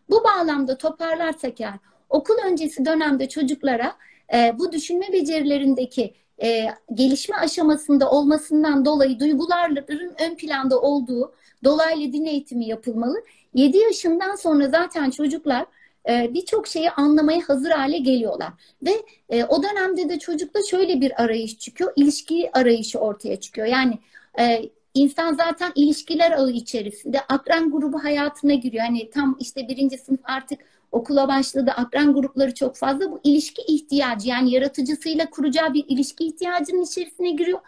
Bu 0.09 0.23
bağlamda 0.23 0.77
toparlarsak 0.77 1.59
yani 1.59 1.79
okul 2.09 2.35
öncesi 2.45 2.85
dönemde 2.85 3.29
çocuklara 3.29 3.93
e, 4.33 4.59
bu 4.59 4.71
düşünme 4.71 5.13
becerilerindeki 5.13 6.13
e, 6.43 6.65
gelişme 6.93 7.35
aşamasında 7.35 8.11
olmasından 8.11 8.85
dolayı 8.85 9.19
duyguların 9.19 10.15
ön 10.19 10.35
planda 10.35 10.81
olduğu 10.81 11.33
dolaylı 11.63 12.13
din 12.13 12.25
eğitimi 12.25 12.65
yapılmalı. 12.65 13.23
7 13.53 13.77
yaşından 13.77 14.35
sonra 14.35 14.67
zaten 14.67 15.09
çocuklar 15.09 15.65
e, 16.09 16.33
birçok 16.33 16.67
şeyi 16.67 16.89
anlamaya 16.91 17.41
hazır 17.47 17.71
hale 17.71 17.97
geliyorlar. 17.97 18.49
Ve 18.83 18.91
e, 19.29 19.43
o 19.43 19.63
dönemde 19.63 20.09
de 20.09 20.19
çocukta 20.19 20.59
şöyle 20.63 21.01
bir 21.01 21.23
arayış 21.23 21.59
çıkıyor. 21.59 21.93
ilişki 21.95 22.49
arayışı 22.53 22.99
ortaya 22.99 23.39
çıkıyor. 23.39 23.67
Yani 23.67 23.99
e, 24.39 24.69
insan 24.93 25.33
zaten 25.33 25.71
ilişkiler 25.75 26.31
ağı 26.31 26.51
içerisinde 26.51 27.21
akran 27.21 27.71
grubu 27.71 28.03
hayatına 28.03 28.53
giriyor. 28.53 28.83
Hani 28.83 29.09
tam 29.09 29.37
işte 29.39 29.67
birinci 29.67 29.97
sınıf 29.97 30.19
artık 30.23 30.59
okula 30.91 31.27
başladı. 31.27 31.71
Akran 31.75 32.13
grupları 32.13 32.53
çok 32.53 32.75
fazla. 32.75 33.11
Bu 33.11 33.19
ilişki 33.23 33.61
ihtiyacı 33.61 34.27
yani 34.29 34.51
yaratıcısıyla 34.51 35.29
kuracağı 35.29 35.73
bir 35.73 35.85
ilişki 35.87 36.25
ihtiyacının 36.25 36.83
içerisine 36.83 37.31
giriyor. 37.31 37.59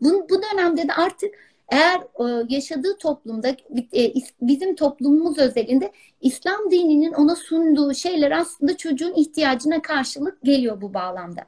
Bu, 0.00 0.26
bu 0.30 0.42
dönemde 0.42 0.88
de 0.88 0.92
artık 0.92 1.34
eğer 1.68 1.98
e, 1.98 2.46
yaşadığı 2.48 2.96
toplumda 2.98 3.48
e, 3.94 4.12
bizim 4.42 4.74
toplumumuz 4.74 5.38
özelinde 5.38 5.92
İslam 6.20 6.70
dininin 6.70 7.12
ona 7.12 7.36
sunduğu 7.36 7.94
şeyler 7.94 8.30
aslında 8.30 8.76
çocuğun 8.76 9.14
ihtiyacına 9.14 9.82
karşılık 9.82 10.42
geliyor 10.42 10.80
bu 10.80 10.94
bağlamda. 10.94 11.40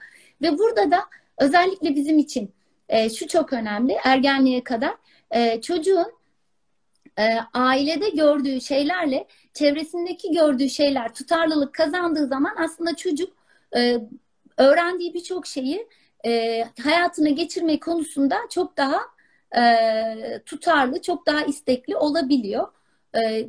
Ve 0.42 0.58
burada 0.58 0.90
da 0.90 1.00
özellikle 1.38 1.94
bizim 1.94 2.18
için 2.18 2.50
e, 2.88 3.10
şu 3.10 3.28
çok 3.28 3.52
önemli 3.52 3.96
ergenliğe 4.04 4.64
kadar 4.64 4.94
çocuğun 5.62 6.12
ailede 7.54 8.08
gördüğü 8.08 8.60
şeylerle 8.60 9.26
çevresindeki 9.54 10.32
gördüğü 10.32 10.68
şeyler 10.68 11.14
tutarlılık 11.14 11.74
kazandığı 11.74 12.26
zaman 12.26 12.54
aslında 12.56 12.96
çocuk 12.96 13.32
öğrendiği 14.56 15.14
birçok 15.14 15.46
şeyi 15.46 15.86
hayatına 16.82 17.28
geçirme 17.28 17.80
konusunda 17.80 18.36
çok 18.50 18.76
daha 18.76 19.00
e, 19.56 20.42
tutarlı, 20.46 21.02
çok 21.02 21.26
daha 21.26 21.42
istekli 21.42 21.96
olabiliyor. 21.96 22.68
E, 23.14 23.48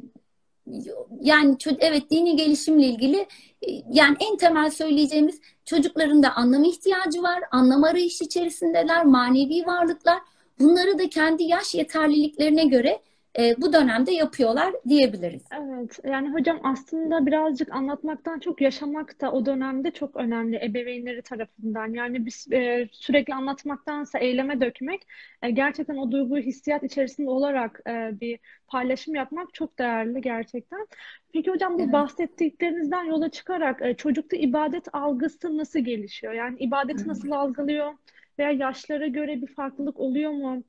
yani 1.21 1.57
evet 1.79 2.11
dini 2.11 2.35
gelişimle 2.35 2.85
ilgili 2.85 3.17
e, 3.61 3.67
yani 3.91 4.17
en 4.19 4.37
temel 4.37 4.69
söyleyeceğimiz 4.69 5.41
çocukların 5.65 6.23
da 6.23 6.35
anlam 6.35 6.63
ihtiyacı 6.63 7.23
var. 7.23 7.43
Anlam 7.51 7.83
arayışı 7.83 8.23
içerisindeler, 8.23 9.05
manevi 9.05 9.65
varlıklar. 9.65 10.19
Bunları 10.59 10.99
da 10.99 11.09
kendi 11.09 11.43
yaş 11.43 11.75
yeterliliklerine 11.75 12.65
göre 12.65 13.01
e, 13.39 13.55
bu 13.61 13.73
dönemde 13.73 14.11
yapıyorlar 14.11 14.73
diyebiliriz. 14.87 15.43
Evet, 15.53 15.99
yani 16.03 16.33
hocam 16.33 16.59
aslında 16.63 17.25
birazcık 17.25 17.71
anlatmaktan 17.71 18.39
çok 18.39 18.61
yaşamak 18.61 19.21
da 19.21 19.31
o 19.31 19.45
dönemde 19.45 19.91
çok 19.91 20.15
önemli 20.15 20.65
ebeveynleri 20.65 21.21
tarafından. 21.21 21.93
Yani 21.93 22.25
biz 22.25 22.47
e, 22.51 22.89
sürekli 22.91 23.33
anlatmaktansa 23.33 24.19
eyleme 24.19 24.61
dökmek, 24.61 25.01
e, 25.41 25.51
gerçekten 25.51 25.97
o 25.97 26.11
duyguyu 26.11 26.43
hissiyat 26.43 26.83
içerisinde 26.83 27.29
olarak 27.29 27.81
e, 27.87 28.19
bir 28.21 28.39
paylaşım 28.67 29.15
yapmak 29.15 29.53
çok 29.53 29.79
değerli 29.79 30.21
gerçekten. 30.21 30.87
Peki 31.33 31.51
hocam 31.51 31.77
bu 31.77 31.81
evet. 31.81 31.93
bahsettiklerinizden 31.93 33.03
yola 33.03 33.29
çıkarak 33.29 33.81
e, 33.81 33.93
çocukta 33.93 34.37
ibadet 34.37 34.95
algısı 34.95 35.57
nasıl 35.57 35.79
gelişiyor? 35.79 36.33
Yani 36.33 36.59
ibadeti 36.59 37.07
nasıl 37.07 37.31
algılıyor? 37.31 37.93
Veya 38.39 38.51
yaşlara 38.51 39.07
göre 39.07 39.41
bir 39.41 39.47
farklılık 39.47 39.99
oluyor 39.99 40.31
mu? 40.31 40.63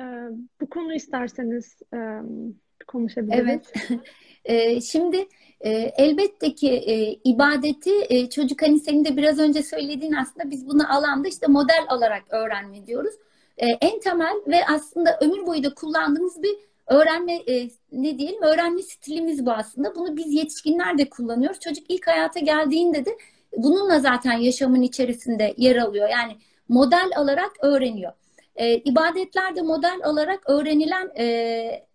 Ee, 0.00 0.04
bu 0.60 0.70
konu 0.70 0.94
isterseniz 0.94 1.78
e, 1.94 1.98
konuşabiliriz. 2.86 3.40
Evet. 3.40 3.72
E, 4.44 4.80
şimdi 4.80 5.28
e, 5.60 5.70
elbette 5.96 6.54
ki 6.54 7.20
ibadeti 7.24 8.30
çocuk 8.30 8.62
hani 8.62 8.80
senin 8.80 9.04
de 9.04 9.16
biraz 9.16 9.38
önce 9.38 9.62
söylediğin 9.62 10.12
aslında 10.12 10.50
biz 10.50 10.68
bunu 10.68 10.96
alanda 10.96 11.28
işte 11.28 11.46
model 11.46 11.84
alarak 11.88 12.22
öğrenme 12.30 12.86
diyoruz. 12.86 13.14
En 13.58 14.00
temel 14.00 14.34
ve 14.46 14.66
aslında 14.66 15.18
ömür 15.20 15.46
boyu 15.46 15.64
da 15.64 15.74
kullandığımız 15.74 16.42
bir 16.42 16.56
öğrenme 16.86 17.38
ne 17.92 18.18
diyelim 18.18 18.42
öğrenme 18.42 18.82
stilimiz 18.82 19.46
bu 19.46 19.50
aslında. 19.52 19.94
Bunu 19.94 20.16
biz 20.16 20.32
yetişkinler 20.32 20.98
de 20.98 21.08
kullanıyoruz. 21.08 21.60
Çocuk 21.60 21.84
ilk 21.88 22.06
hayata 22.06 22.40
geldiğinde 22.40 23.04
de 23.04 23.10
bununla 23.56 24.00
zaten 24.00 24.32
yaşamın 24.32 24.82
içerisinde 24.82 25.54
yer 25.56 25.76
alıyor. 25.76 26.08
Yani 26.08 26.36
model 26.68 27.10
alarak 27.16 27.52
öğreniyor. 27.62 28.12
E, 28.56 28.74
ibadetler 28.74 29.56
de 29.56 29.62
model 29.62 30.00
alarak 30.04 30.50
öğrenilen 30.50 31.10
e, 31.18 31.86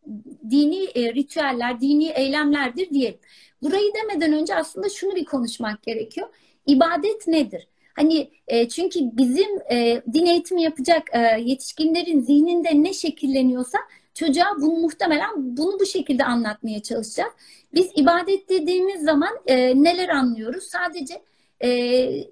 dini 0.49 0.83
e, 0.95 1.13
ritüeller, 1.13 1.81
dini 1.81 2.07
eylemlerdir 2.07 2.89
diyelim. 2.89 3.19
Burayı 3.61 3.93
demeden 3.93 4.33
önce 4.33 4.55
aslında 4.55 4.89
şunu 4.89 5.15
bir 5.15 5.25
konuşmak 5.25 5.83
gerekiyor. 5.83 6.27
İbadet 6.67 7.27
nedir? 7.27 7.67
Hani 7.95 8.29
e, 8.47 8.69
çünkü 8.69 8.99
bizim 9.01 9.49
e, 9.71 10.01
din 10.13 10.25
eğitimi 10.25 10.63
yapacak 10.63 11.03
e, 11.13 11.19
yetişkinlerin 11.41 12.19
zihninde 12.19 12.83
ne 12.83 12.93
şekilleniyorsa 12.93 13.77
çocuğa 14.13 14.55
bunu 14.61 14.79
muhtemelen 14.79 15.57
bunu 15.57 15.79
bu 15.79 15.85
şekilde 15.85 16.23
anlatmaya 16.23 16.83
çalışacağız. 16.83 17.33
Biz 17.73 17.91
ibadet 17.95 18.49
dediğimiz 18.49 19.01
zaman 19.01 19.37
e, 19.47 19.83
neler 19.83 20.09
anlıyoruz? 20.09 20.63
Sadece 20.63 21.21
e, 21.63 21.69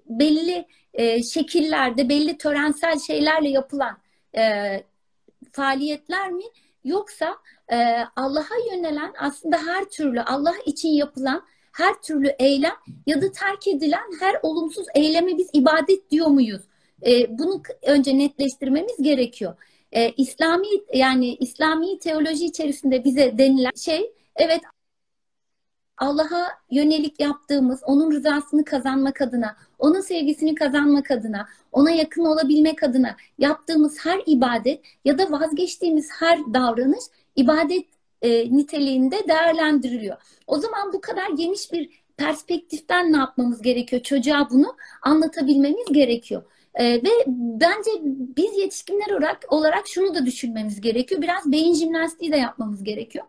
belli 0.10 0.66
e, 0.94 1.24
şekillerde, 1.24 2.10
belli 2.10 2.38
törensel 2.38 3.00
şeylerle 3.00 3.50
yapılan 3.50 3.98
e, 4.38 4.84
faaliyetler 5.52 6.32
mi 6.32 6.44
yoksa 6.84 7.38
e, 7.72 7.78
Allah'a 8.16 8.74
yönelen 8.74 9.14
aslında 9.20 9.58
her 9.58 9.86
türlü 9.86 10.22
Allah 10.22 10.56
için 10.66 10.90
yapılan 10.90 11.44
her 11.72 12.02
türlü 12.02 12.28
eylem 12.40 12.76
ya 13.06 13.22
da 13.22 13.32
terk 13.32 13.68
edilen 13.68 14.20
her 14.20 14.36
olumsuz 14.44 14.86
eyleme 14.96 15.38
biz 15.38 15.50
ibadet 15.54 16.12
diyor 16.12 16.28
muyuz? 16.28 16.62
E, 17.06 17.38
bunu 17.40 17.62
önce 17.82 18.18
netleştirmemiz 18.18 18.98
gerekiyor. 19.02 19.56
E, 19.92 20.12
İslami 20.12 20.68
yani 20.94 21.36
İslami 21.36 22.00
teoloji 22.00 22.46
içerisinde 22.46 23.04
bize 23.04 23.38
denilen 23.38 23.76
şey 23.76 24.12
evet 24.36 24.62
Allah'a 26.04 26.48
yönelik 26.72 27.20
yaptığımız, 27.20 27.84
onun 27.86 28.12
rızasını 28.12 28.66
kazanmak 28.66 29.22
adına, 29.22 29.56
onun 29.80 30.02
sevgisini 30.02 30.56
kazanmak 30.56 31.12
adına, 31.12 31.46
ona 31.72 31.92
yakın 31.92 32.26
olabilmek 32.26 32.84
adına 32.84 33.16
yaptığımız 33.38 34.06
her 34.06 34.22
ibadet 34.26 34.82
ya 35.06 35.18
da 35.18 35.32
vazgeçtiğimiz 35.32 36.10
her 36.20 36.40
davranış 36.54 37.04
ibadet 37.36 37.86
e, 38.22 38.58
niteliğinde 38.58 39.28
değerlendiriliyor. 39.28 40.18
O 40.48 40.58
zaman 40.58 40.94
bu 40.94 41.02
kadar 41.02 41.30
geniş 41.38 41.72
bir 41.72 41.90
perspektiften 42.18 43.14
ne 43.14 43.18
yapmamız 43.18 43.62
gerekiyor? 43.62 44.02
Çocuğa 44.02 44.48
bunu 44.50 44.76
anlatabilmemiz 45.02 45.86
gerekiyor. 45.92 46.44
E, 46.76 46.94
ve 46.94 47.10
bence 47.28 47.92
biz 48.38 48.58
yetişkinler 48.58 49.12
olarak, 49.12 49.46
olarak 49.50 49.88
şunu 49.88 50.16
da 50.16 50.26
düşünmemiz 50.26 50.82
gerekiyor. 50.82 51.22
Biraz 51.22 51.52
beyin 51.52 51.74
jimnastiği 51.74 52.32
de 52.32 52.38
yapmamız 52.38 52.84
gerekiyor. 52.84 53.26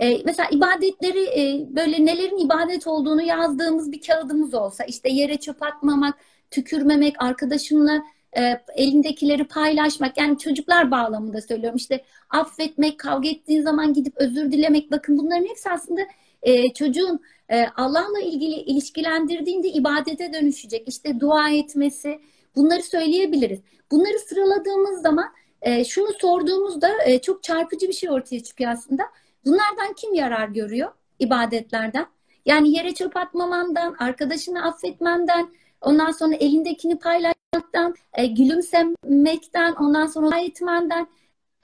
E, 0.00 0.22
mesela 0.24 0.48
ibadetleri 0.50 1.24
e, 1.24 1.66
böyle 1.76 2.06
nelerin 2.06 2.38
ibadet 2.38 2.86
olduğunu 2.86 3.22
yazdığımız 3.22 3.92
bir 3.92 4.00
kağıdımız 4.00 4.54
olsa 4.54 4.84
işte 4.84 5.08
yere 5.08 5.36
çöp 5.36 5.62
atmamak, 5.62 6.14
tükürmemek, 6.50 7.22
arkadaşınla 7.22 8.02
e, 8.38 8.60
elindekileri 8.74 9.44
paylaşmak 9.44 10.18
yani 10.18 10.38
çocuklar 10.38 10.90
bağlamında 10.90 11.40
söylüyorum 11.40 11.76
işte 11.76 12.04
affetmek, 12.30 12.98
kavga 12.98 13.28
ettiğin 13.28 13.62
zaman 13.62 13.92
gidip 13.92 14.12
özür 14.16 14.52
dilemek 14.52 14.90
bakın 14.90 15.18
bunların 15.18 15.48
hepsi 15.48 15.70
aslında 15.70 16.00
e, 16.42 16.72
çocuğun 16.72 17.20
e, 17.48 17.66
Allah'la 17.76 18.20
ilgili 18.20 18.54
ilişkilendirdiğinde 18.54 19.68
ibadete 19.68 20.32
dönüşecek 20.32 20.88
işte 20.88 21.20
dua 21.20 21.50
etmesi 21.50 22.20
bunları 22.56 22.82
söyleyebiliriz. 22.82 23.60
Bunları 23.90 24.18
sıraladığımız 24.18 25.02
zaman 25.02 25.28
e, 25.62 25.84
şunu 25.84 26.08
sorduğumuzda 26.20 26.90
e, 27.06 27.20
çok 27.20 27.42
çarpıcı 27.42 27.88
bir 27.88 27.92
şey 27.92 28.10
ortaya 28.10 28.42
çıkıyor 28.42 28.70
aslında. 28.70 29.02
Bunlardan 29.44 29.94
kim 29.96 30.14
yarar 30.14 30.48
görüyor 30.48 30.92
ibadetlerden? 31.18 32.06
Yani 32.46 32.76
yere 32.76 32.94
çöp 32.94 33.16
atmamandan, 33.16 33.96
arkadaşını 33.98 34.64
affetmenden, 34.64 35.48
ondan 35.80 36.10
sonra 36.10 36.34
elindekini 36.34 36.98
paylaşmaktan, 36.98 37.94
e, 38.14 38.26
gülümsemekten, 38.26 39.74
ondan 39.74 40.06
sonra 40.06 40.38
etmenden, 40.38 41.06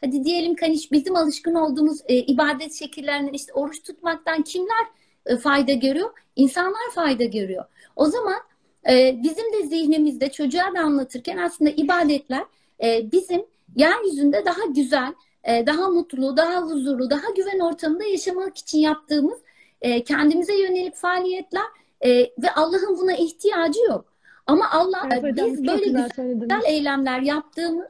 hadi 0.01 0.25
diyelim 0.25 0.55
ki 0.55 0.61
hani 0.61 0.79
bizim 0.93 1.17
alışkın 1.17 1.55
olduğumuz 1.55 2.01
e, 2.07 2.17
ibadet 2.17 2.73
şekillerinden 2.73 3.33
işte 3.33 3.53
oruç 3.53 3.83
tutmaktan 3.83 4.43
kimler 4.43 4.87
e, 5.27 5.37
fayda 5.37 5.73
görüyor? 5.73 6.11
İnsanlar 6.37 6.91
fayda 6.95 7.25
görüyor. 7.25 7.65
O 7.97 8.07
zaman 8.07 8.41
e, 8.89 9.23
bizim 9.23 9.53
de 9.53 9.67
zihnimizde 9.67 10.33
çocuğa 10.33 10.75
da 10.75 10.81
anlatırken 10.81 11.37
aslında 11.37 11.71
ibadetler 11.71 12.45
e, 12.83 13.13
bizim 13.13 13.47
yeryüzünde 13.77 14.45
daha 14.45 14.65
güzel, 14.75 15.15
e, 15.47 15.67
daha 15.67 15.89
mutlu, 15.89 16.37
daha 16.37 16.63
huzurlu, 16.63 17.11
daha 17.11 17.31
güven 17.37 17.59
ortamında 17.59 18.05
yaşamak 18.05 18.57
için 18.57 18.79
yaptığımız 18.79 19.39
e, 19.81 20.05
kendimize 20.05 20.55
yönelik 20.59 20.95
faaliyetler 20.95 21.67
e, 22.01 22.11
ve 22.21 22.51
Allah'ın 22.57 22.99
buna 22.99 23.17
ihtiyacı 23.17 23.81
yok. 23.81 24.05
Ama 24.47 24.71
Allah 24.71 25.09
evet, 25.13 25.33
hocam, 25.33 25.53
biz 25.53 25.67
böyle 25.67 25.85
güzel, 25.85 26.11
güzel 26.17 26.63
eylemler 26.67 27.21
yaptığımız 27.21 27.87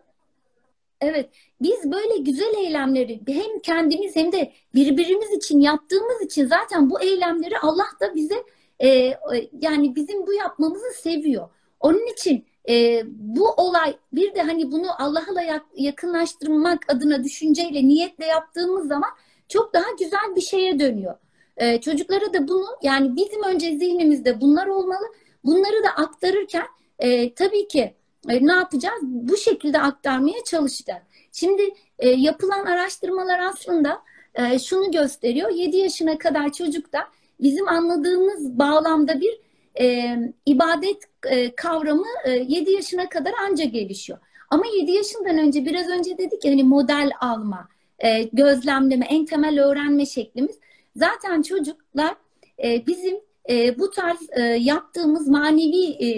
Evet, 1.01 1.31
biz 1.61 1.93
böyle 1.93 2.17
güzel 2.17 2.55
eylemleri 2.55 3.21
hem 3.27 3.59
kendimiz 3.63 4.17
hem 4.17 4.33
de 4.33 4.53
birbirimiz 4.75 5.33
için 5.33 5.61
yaptığımız 5.61 6.23
için 6.23 6.47
zaten 6.47 6.91
bu 6.91 7.01
eylemleri 7.01 7.59
Allah 7.59 7.87
da 8.01 8.15
bize 8.15 8.45
e, 8.83 9.15
yani 9.61 9.97
bizim 9.97 10.27
bu 10.27 10.33
yapmamızı 10.33 10.93
seviyor. 11.03 11.49
Onun 11.81 12.13
için 12.13 12.45
e, 12.69 13.03
bu 13.07 13.51
olay 13.51 13.97
bir 14.13 14.35
de 14.35 14.43
hani 14.43 14.73
bunu 14.73 14.87
Allah'la 15.03 15.63
yakınlaştırmak 15.75 16.85
adına 16.89 17.25
düşünceyle, 17.25 17.89
niyetle 17.89 18.27
yaptığımız 18.27 18.89
zaman 18.89 19.11
çok 19.49 19.75
daha 19.75 19.91
güzel 19.99 20.37
bir 20.37 20.41
şeye 20.41 20.79
dönüyor. 20.79 21.15
E, 21.57 21.81
çocuklara 21.81 22.33
da 22.33 22.49
bunu 22.49 22.67
yani 22.83 23.17
bizim 23.17 23.43
önce 23.43 23.79
zihnimizde 23.79 24.41
bunlar 24.41 24.67
olmalı. 24.67 25.07
Bunları 25.45 25.85
da 25.85 25.89
aktarırken 25.89 26.67
e, 26.99 27.35
tabii 27.35 27.69
ki 27.69 27.95
e, 28.29 28.47
ne 28.47 28.53
yapacağız? 28.53 29.01
Bu 29.03 29.37
şekilde 29.37 29.79
aktarmaya 29.81 30.45
çalışacağız. 30.45 31.03
Şimdi 31.33 31.63
e, 31.99 32.09
yapılan 32.09 32.67
araştırmalar 32.67 33.39
aslında 33.39 34.03
e, 34.35 34.59
şunu 34.59 34.91
gösteriyor. 34.91 35.51
7 35.51 35.77
yaşına 35.77 36.19
kadar 36.19 36.53
çocukta 36.53 37.09
bizim 37.41 37.69
anladığımız 37.69 38.59
bağlamda 38.59 39.21
bir 39.21 39.41
e, 39.81 40.17
ibadet 40.47 41.03
e, 41.27 41.55
kavramı 41.55 42.07
e, 42.25 42.31
7 42.31 42.71
yaşına 42.71 43.09
kadar 43.09 43.33
anca 43.49 43.65
gelişiyor. 43.65 44.19
Ama 44.51 44.65
7 44.81 44.91
yaşından 44.91 45.39
önce 45.39 45.65
biraz 45.65 45.89
önce 45.89 46.19
dedik 46.19 46.45
ya 46.45 46.53
hani 46.53 46.63
model 46.63 47.11
alma, 47.21 47.69
e, 47.99 48.23
gözlemleme, 48.23 49.07
en 49.07 49.27
temel 49.27 49.65
öğrenme 49.65 50.07
şeklimiz. 50.07 50.59
Zaten 50.97 51.43
çocuklar 51.43 52.17
e, 52.65 52.87
bizim 52.87 53.17
e, 53.51 53.79
bu 53.79 53.91
tarz 53.91 54.19
e, 54.31 54.43
yaptığımız 54.43 55.29
manevi 55.29 56.05
e, 56.05 56.09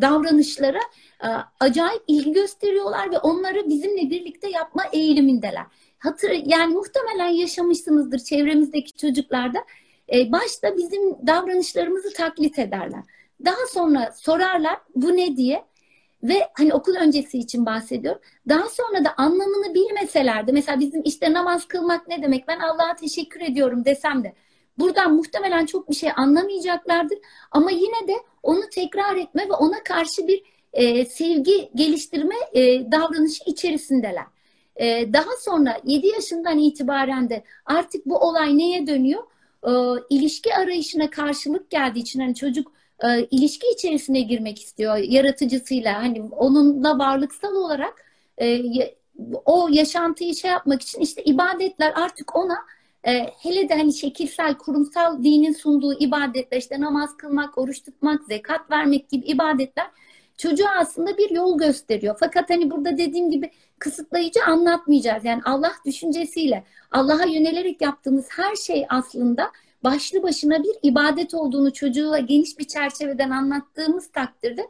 davranışlara 0.00 0.80
e, 1.24 1.28
acayip 1.60 2.02
ilgi 2.06 2.32
gösteriyorlar 2.32 3.10
ve 3.10 3.18
onları 3.18 3.68
bizimle 3.68 4.10
birlikte 4.10 4.50
yapma 4.50 4.82
eğilimindeler. 4.92 5.64
Hatır, 5.98 6.30
yani 6.30 6.74
muhtemelen 6.74 7.28
yaşamışsınızdır 7.28 8.18
çevremizdeki 8.18 8.92
çocuklarda 8.92 9.58
e, 10.12 10.32
başta 10.32 10.76
bizim 10.76 11.26
davranışlarımızı 11.26 12.12
taklit 12.12 12.58
ederler. 12.58 13.02
Daha 13.44 13.66
sonra 13.72 14.12
sorarlar 14.16 14.78
bu 14.94 15.16
ne 15.16 15.36
diye 15.36 15.64
ve 16.22 16.48
hani 16.54 16.74
okul 16.74 16.94
öncesi 16.94 17.38
için 17.38 17.66
bahsediyorum. 17.66 18.20
Daha 18.48 18.68
sonra 18.68 19.04
da 19.04 19.14
anlamını 19.16 19.74
bilmeseler 19.74 20.46
de 20.46 20.52
mesela 20.52 20.80
bizim 20.80 21.02
işte 21.04 21.32
namaz 21.32 21.68
kılmak 21.68 22.08
ne 22.08 22.22
demek 22.22 22.48
ben 22.48 22.60
Allah'a 22.60 22.96
teşekkür 22.96 23.40
ediyorum 23.40 23.84
desem 23.84 24.24
de 24.24 24.34
buradan 24.78 25.14
muhtemelen 25.14 25.66
çok 25.66 25.90
bir 25.90 25.94
şey 25.94 26.10
anlamayacaklardır. 26.16 27.18
Ama 27.50 27.70
yine 27.70 28.08
de 28.08 28.14
onu 28.42 28.60
tekrar 28.74 29.16
etme 29.16 29.48
ve 29.48 29.52
ona 29.52 29.82
karşı 29.84 30.26
bir 30.26 30.42
e, 30.72 31.04
sevgi 31.04 31.70
geliştirme 31.74 32.34
e, 32.52 32.92
davranışı 32.92 33.44
içerisindeler. 33.46 34.26
E, 34.76 35.12
daha 35.12 35.36
sonra 35.40 35.80
7 35.84 36.06
yaşından 36.06 36.58
itibaren 36.58 37.30
de 37.30 37.44
artık 37.66 38.06
bu 38.06 38.18
olay 38.18 38.58
neye 38.58 38.86
dönüyor? 38.86 39.22
E, 39.66 39.70
ilişki 40.10 40.54
arayışına 40.54 41.10
karşılık 41.10 41.70
geldiği 41.70 42.00
için 42.00 42.20
hani 42.20 42.34
çocuk 42.34 42.72
e, 43.04 43.24
ilişki 43.30 43.66
içerisine 43.74 44.20
girmek 44.20 44.62
istiyor 44.62 44.96
yaratıcısıyla. 44.96 46.02
Hani 46.02 46.22
onunla 46.22 46.98
varlıksal 46.98 47.54
olarak 47.54 48.04
e, 48.40 48.62
o 49.44 49.68
yaşantıyı 49.72 50.34
şey 50.34 50.50
yapmak 50.50 50.82
için 50.82 51.00
işte 51.00 51.22
ibadetler 51.24 51.92
artık 51.96 52.36
ona 52.36 52.58
e, 53.06 53.12
hele 53.42 53.68
de 53.68 53.74
hani 53.74 53.94
şekilsel 53.94 54.54
kurumsal 54.54 55.24
dinin 55.24 55.52
sunduğu 55.52 55.98
ibadetler 55.98 56.58
işte 56.58 56.80
namaz 56.80 57.16
kılmak, 57.16 57.58
oruç 57.58 57.82
tutmak, 57.82 58.24
zekat 58.24 58.70
vermek 58.70 59.08
gibi 59.08 59.26
ibadetler 59.26 59.86
çocuğa 60.38 60.70
aslında 60.78 61.18
bir 61.18 61.30
yol 61.30 61.58
gösteriyor. 61.58 62.16
Fakat 62.20 62.50
hani 62.50 62.70
burada 62.70 62.98
dediğim 62.98 63.30
gibi 63.30 63.50
kısıtlayıcı 63.78 64.44
anlatmayacağız. 64.44 65.24
Yani 65.24 65.42
Allah 65.44 65.72
düşüncesiyle 65.86 66.64
Allah'a 66.90 67.24
yönelerek 67.24 67.80
yaptığımız 67.80 68.26
her 68.30 68.56
şey 68.56 68.86
aslında 68.88 69.50
başlı 69.84 70.22
başına 70.22 70.62
bir 70.62 70.72
ibadet 70.82 71.34
olduğunu 71.34 71.72
çocuğa 71.72 72.18
geniş 72.18 72.58
bir 72.58 72.64
çerçeveden 72.64 73.30
anlattığımız 73.30 74.10
takdirde 74.12 74.68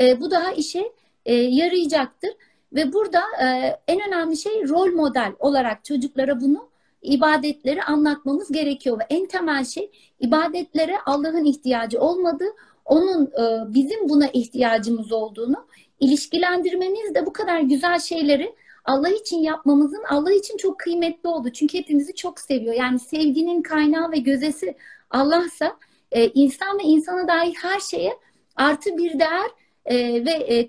e, 0.00 0.20
bu 0.20 0.30
daha 0.30 0.52
işe 0.52 0.92
e, 1.26 1.34
yarayacaktır. 1.34 2.30
Ve 2.72 2.92
burada 2.92 3.20
e, 3.42 3.46
en 3.88 4.08
önemli 4.08 4.36
şey 4.36 4.68
rol 4.68 4.92
model 4.92 5.32
olarak 5.38 5.84
çocuklara 5.84 6.40
bunu 6.40 6.68
ibadetleri 7.02 7.82
anlatmamız 7.82 8.52
gerekiyor 8.52 8.98
ve 8.98 9.06
en 9.10 9.26
temel 9.26 9.64
şey 9.64 9.90
ibadetlere 10.20 10.96
Allah'ın 11.06 11.44
ihtiyacı 11.44 12.00
olmadığı, 12.00 12.50
onun 12.88 13.26
e, 13.26 13.74
bizim 13.74 14.08
buna 14.08 14.28
ihtiyacımız 14.28 15.12
olduğunu 15.12 15.66
ilişkilendirmemiz 16.00 17.14
de 17.14 17.26
bu 17.26 17.32
kadar 17.32 17.60
güzel 17.60 17.98
şeyleri 17.98 18.54
Allah 18.84 19.08
için 19.08 19.38
yapmamızın 19.38 20.02
Allah 20.10 20.32
için 20.32 20.56
çok 20.56 20.78
kıymetli 20.78 21.28
oldu. 21.28 21.50
Çünkü 21.52 21.78
hepimizi 21.78 22.14
çok 22.14 22.40
seviyor. 22.40 22.74
Yani 22.74 22.98
sevginin 22.98 23.62
kaynağı 23.62 24.12
ve 24.12 24.18
gözesi 24.18 24.76
Allah'sa 25.10 25.76
e, 26.12 26.28
insan 26.28 26.78
ve 26.78 26.82
insana 26.82 27.28
dair 27.28 27.54
her 27.62 27.80
şeye 27.80 28.12
artı 28.56 28.98
bir 28.98 29.18
değer 29.18 29.50
e, 29.84 30.24
ve 30.24 30.68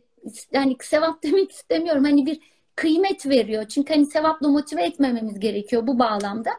yani 0.54 0.76
sevap 0.82 1.24
demek 1.24 1.52
istemiyorum. 1.52 2.04
Hani 2.04 2.26
bir 2.26 2.40
kıymet 2.76 3.26
veriyor. 3.26 3.68
Çünkü 3.68 3.94
hani 3.94 4.06
sevapla 4.06 4.48
motive 4.48 4.84
etmememiz 4.84 5.40
gerekiyor 5.40 5.88
bu 5.88 6.00
bağlamda. 6.00 6.52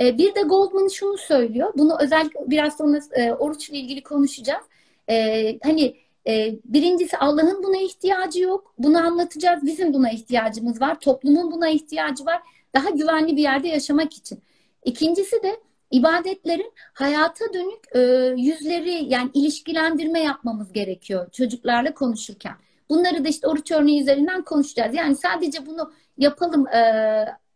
Bir 0.00 0.34
de 0.34 0.42
Goldman 0.42 0.88
şunu 0.88 1.18
söylüyor. 1.18 1.72
Bunu 1.76 1.98
özellikle 2.00 2.40
biraz 2.46 2.76
sonra 2.76 3.00
oruçla 3.38 3.76
ilgili 3.76 4.02
konuşacağız. 4.02 4.64
E, 5.10 5.58
hani 5.62 5.96
e, 6.26 6.58
birincisi 6.64 7.18
Allah'ın 7.18 7.62
buna 7.62 7.76
ihtiyacı 7.76 8.42
yok. 8.42 8.74
Bunu 8.78 8.98
anlatacağız. 8.98 9.66
Bizim 9.66 9.94
buna 9.94 10.10
ihtiyacımız 10.10 10.80
var. 10.80 11.00
Toplumun 11.00 11.52
buna 11.52 11.68
ihtiyacı 11.68 12.26
var. 12.26 12.42
Daha 12.74 12.90
güvenli 12.90 13.36
bir 13.36 13.42
yerde 13.42 13.68
yaşamak 13.68 14.12
için. 14.12 14.42
İkincisi 14.84 15.42
de 15.42 15.60
ibadetlerin 15.90 16.72
hayata 16.94 17.44
dönük 17.54 17.96
e, 17.96 18.00
yüzleri 18.40 19.04
yani 19.04 19.30
ilişkilendirme 19.34 20.20
yapmamız 20.20 20.72
gerekiyor 20.72 21.30
çocuklarla 21.30 21.94
konuşurken. 21.94 22.52
Bunları 22.90 23.24
da 23.24 23.28
işte 23.28 23.48
oruç 23.48 23.72
örneği 23.72 24.02
üzerinden 24.02 24.42
konuşacağız. 24.42 24.94
Yani 24.94 25.16
sadece 25.16 25.66
bunu 25.66 25.92
yapalım 26.18 26.68
e, 26.68 26.80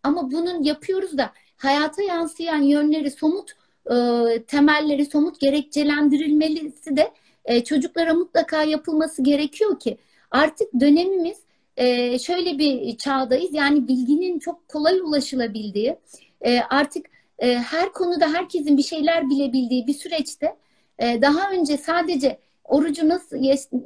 ama 0.03 0.31
bunun 0.31 0.63
yapıyoruz 0.63 1.19
da 1.19 1.31
hayata 1.57 2.03
yansıyan 2.03 2.63
yönleri, 2.63 3.11
somut 3.11 3.53
e, 3.87 3.97
temelleri, 4.43 5.07
somut 5.07 5.41
gerekçelendirilmelisi 5.41 6.97
de 6.97 7.13
e, 7.45 7.65
çocuklara 7.65 8.15
mutlaka 8.15 8.63
yapılması 8.63 9.23
gerekiyor 9.23 9.79
ki 9.81 9.99
artık 10.31 10.81
dönemimiz 10.81 11.39
e, 11.77 12.19
şöyle 12.19 12.59
bir 12.59 12.97
çağdayız. 12.97 13.55
Yani 13.55 13.89
bilginin 13.89 14.39
çok 14.39 14.69
kolay 14.69 15.01
ulaşılabildiği, 15.01 15.97
e, 16.41 16.61
artık 16.61 17.07
e, 17.39 17.55
her 17.55 17.93
konuda 17.93 18.33
herkesin 18.33 18.77
bir 18.77 18.83
şeyler 18.83 19.31
bilebildiği 19.31 19.87
bir 19.87 19.95
süreçte 19.95 20.57
e, 20.99 21.23
daha 21.23 21.51
önce 21.51 21.77
sadece 21.77 22.39
orucu 22.65 23.09
nasıl 23.09 23.37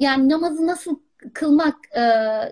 yani 0.00 0.28
namazı 0.28 0.66
nasıl 0.66 0.98
kılmak 1.34 1.76
e, 1.96 2.02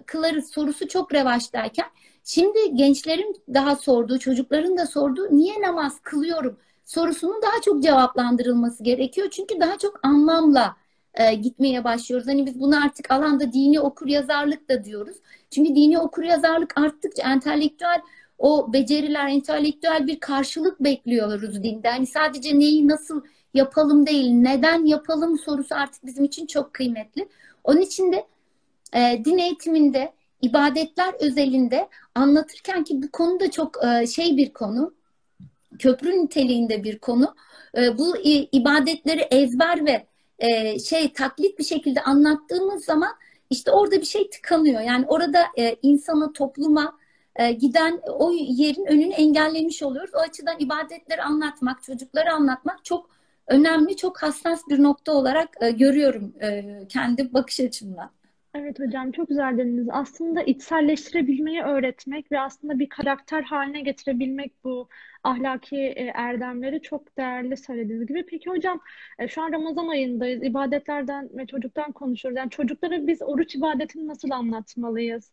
kılarız 0.06 0.50
sorusu 0.50 0.88
çok 0.88 1.14
revaçtayken 1.14 1.86
şimdi 2.24 2.74
gençlerin 2.74 3.36
daha 3.54 3.76
sorduğu 3.76 4.18
çocukların 4.18 4.78
da 4.78 4.86
sorduğu 4.86 5.36
niye 5.36 5.60
namaz 5.60 6.00
kılıyorum 6.02 6.58
sorusunun 6.84 7.42
daha 7.42 7.60
çok 7.64 7.82
cevaplandırılması 7.82 8.84
gerekiyor. 8.84 9.28
Çünkü 9.30 9.60
daha 9.60 9.78
çok 9.78 10.00
anlamla 10.02 10.76
e, 11.14 11.34
gitmeye 11.34 11.84
başlıyoruz. 11.84 12.28
Hani 12.28 12.46
biz 12.46 12.60
bunu 12.60 12.84
artık 12.84 13.10
alanda 13.10 13.52
dini 13.52 13.80
okur 13.80 14.06
yazarlık 14.06 14.68
da 14.68 14.84
diyoruz. 14.84 15.16
Çünkü 15.50 15.74
dini 15.74 15.98
okur 15.98 16.22
yazarlık 16.22 16.78
arttıkça 16.80 17.22
entelektüel 17.32 18.00
o 18.38 18.72
beceriler, 18.72 19.28
entelektüel 19.28 20.06
bir 20.06 20.20
karşılık 20.20 20.80
bekliyoruz 20.80 21.62
dinde. 21.62 21.88
Hani 21.88 22.06
sadece 22.06 22.58
neyi 22.58 22.88
nasıl 22.88 23.22
yapalım 23.54 24.06
değil, 24.06 24.30
neden 24.32 24.84
yapalım 24.84 25.38
sorusu 25.38 25.74
artık 25.74 26.06
bizim 26.06 26.24
için 26.24 26.46
çok 26.46 26.74
kıymetli. 26.74 27.28
Onun 27.64 27.80
için 27.80 28.12
de 28.12 28.26
e, 28.92 29.24
din 29.24 29.38
eğitiminde, 29.38 30.12
ibadetler 30.42 31.14
özelinde 31.20 31.88
anlatırken 32.14 32.84
ki 32.84 33.02
bu 33.02 33.10
konu 33.10 33.40
da 33.40 33.50
çok 33.50 33.84
e, 33.84 34.06
şey 34.06 34.36
bir 34.36 34.52
konu, 34.52 34.94
köprü 35.78 36.10
niteliğinde 36.10 36.84
bir 36.84 36.98
konu. 36.98 37.34
E, 37.76 37.98
bu 37.98 38.16
ibadetleri 38.52 39.20
ezber 39.20 39.86
ve 39.86 40.06
e, 40.44 40.78
şey 40.78 41.12
taklit 41.12 41.58
bir 41.58 41.64
şekilde 41.64 42.02
anlattığımız 42.02 42.84
zaman 42.84 43.12
işte 43.50 43.70
orada 43.70 44.00
bir 44.00 44.06
şey 44.06 44.30
tıkanıyor. 44.30 44.80
Yani 44.80 45.06
orada 45.08 45.44
e, 45.58 45.76
insana, 45.82 46.32
topluma 46.32 46.98
e, 47.36 47.52
giden 47.52 48.00
o 48.06 48.32
yerin 48.32 48.86
önünü 48.86 49.12
engellemiş 49.12 49.82
oluyoruz. 49.82 50.14
O 50.14 50.18
açıdan 50.18 50.56
ibadetleri 50.58 51.22
anlatmak, 51.22 51.82
çocukları 51.82 52.32
anlatmak 52.32 52.84
çok 52.84 53.10
önemli, 53.46 53.96
çok 53.96 54.22
hassas 54.22 54.60
bir 54.68 54.82
nokta 54.82 55.12
olarak 55.12 55.48
e, 55.60 55.70
görüyorum 55.70 56.34
e, 56.42 56.64
kendi 56.88 57.34
bakış 57.34 57.60
açımdan. 57.60 58.10
Evet 58.54 58.80
hocam 58.80 59.12
çok 59.12 59.28
güzel 59.28 59.58
dediniz. 59.58 59.88
Aslında 59.92 60.42
içselleştirebilmeyi 60.42 61.62
öğretmek 61.62 62.32
ve 62.32 62.40
aslında 62.40 62.78
bir 62.78 62.88
karakter 62.88 63.42
haline 63.42 63.80
getirebilmek 63.80 64.52
bu 64.64 64.88
ahlaki 65.24 65.76
e, 65.76 66.04
erdemleri 66.14 66.82
çok 66.82 67.16
değerli 67.18 67.56
söylediğiniz 67.56 68.06
gibi. 68.06 68.26
Peki 68.26 68.50
hocam 68.50 68.80
e, 69.18 69.28
şu 69.28 69.42
an 69.42 69.52
Ramazan 69.52 69.88
ayındayız. 69.88 70.42
İbadetlerden 70.42 71.28
ve 71.38 71.46
çocuktan 71.46 71.92
konuşuyoruz. 71.92 72.36
Yani 72.38 72.50
çocuklara 72.50 73.06
biz 73.06 73.22
oruç 73.22 73.54
ibadetini 73.54 74.06
nasıl 74.08 74.30
anlatmalıyız? 74.30 75.32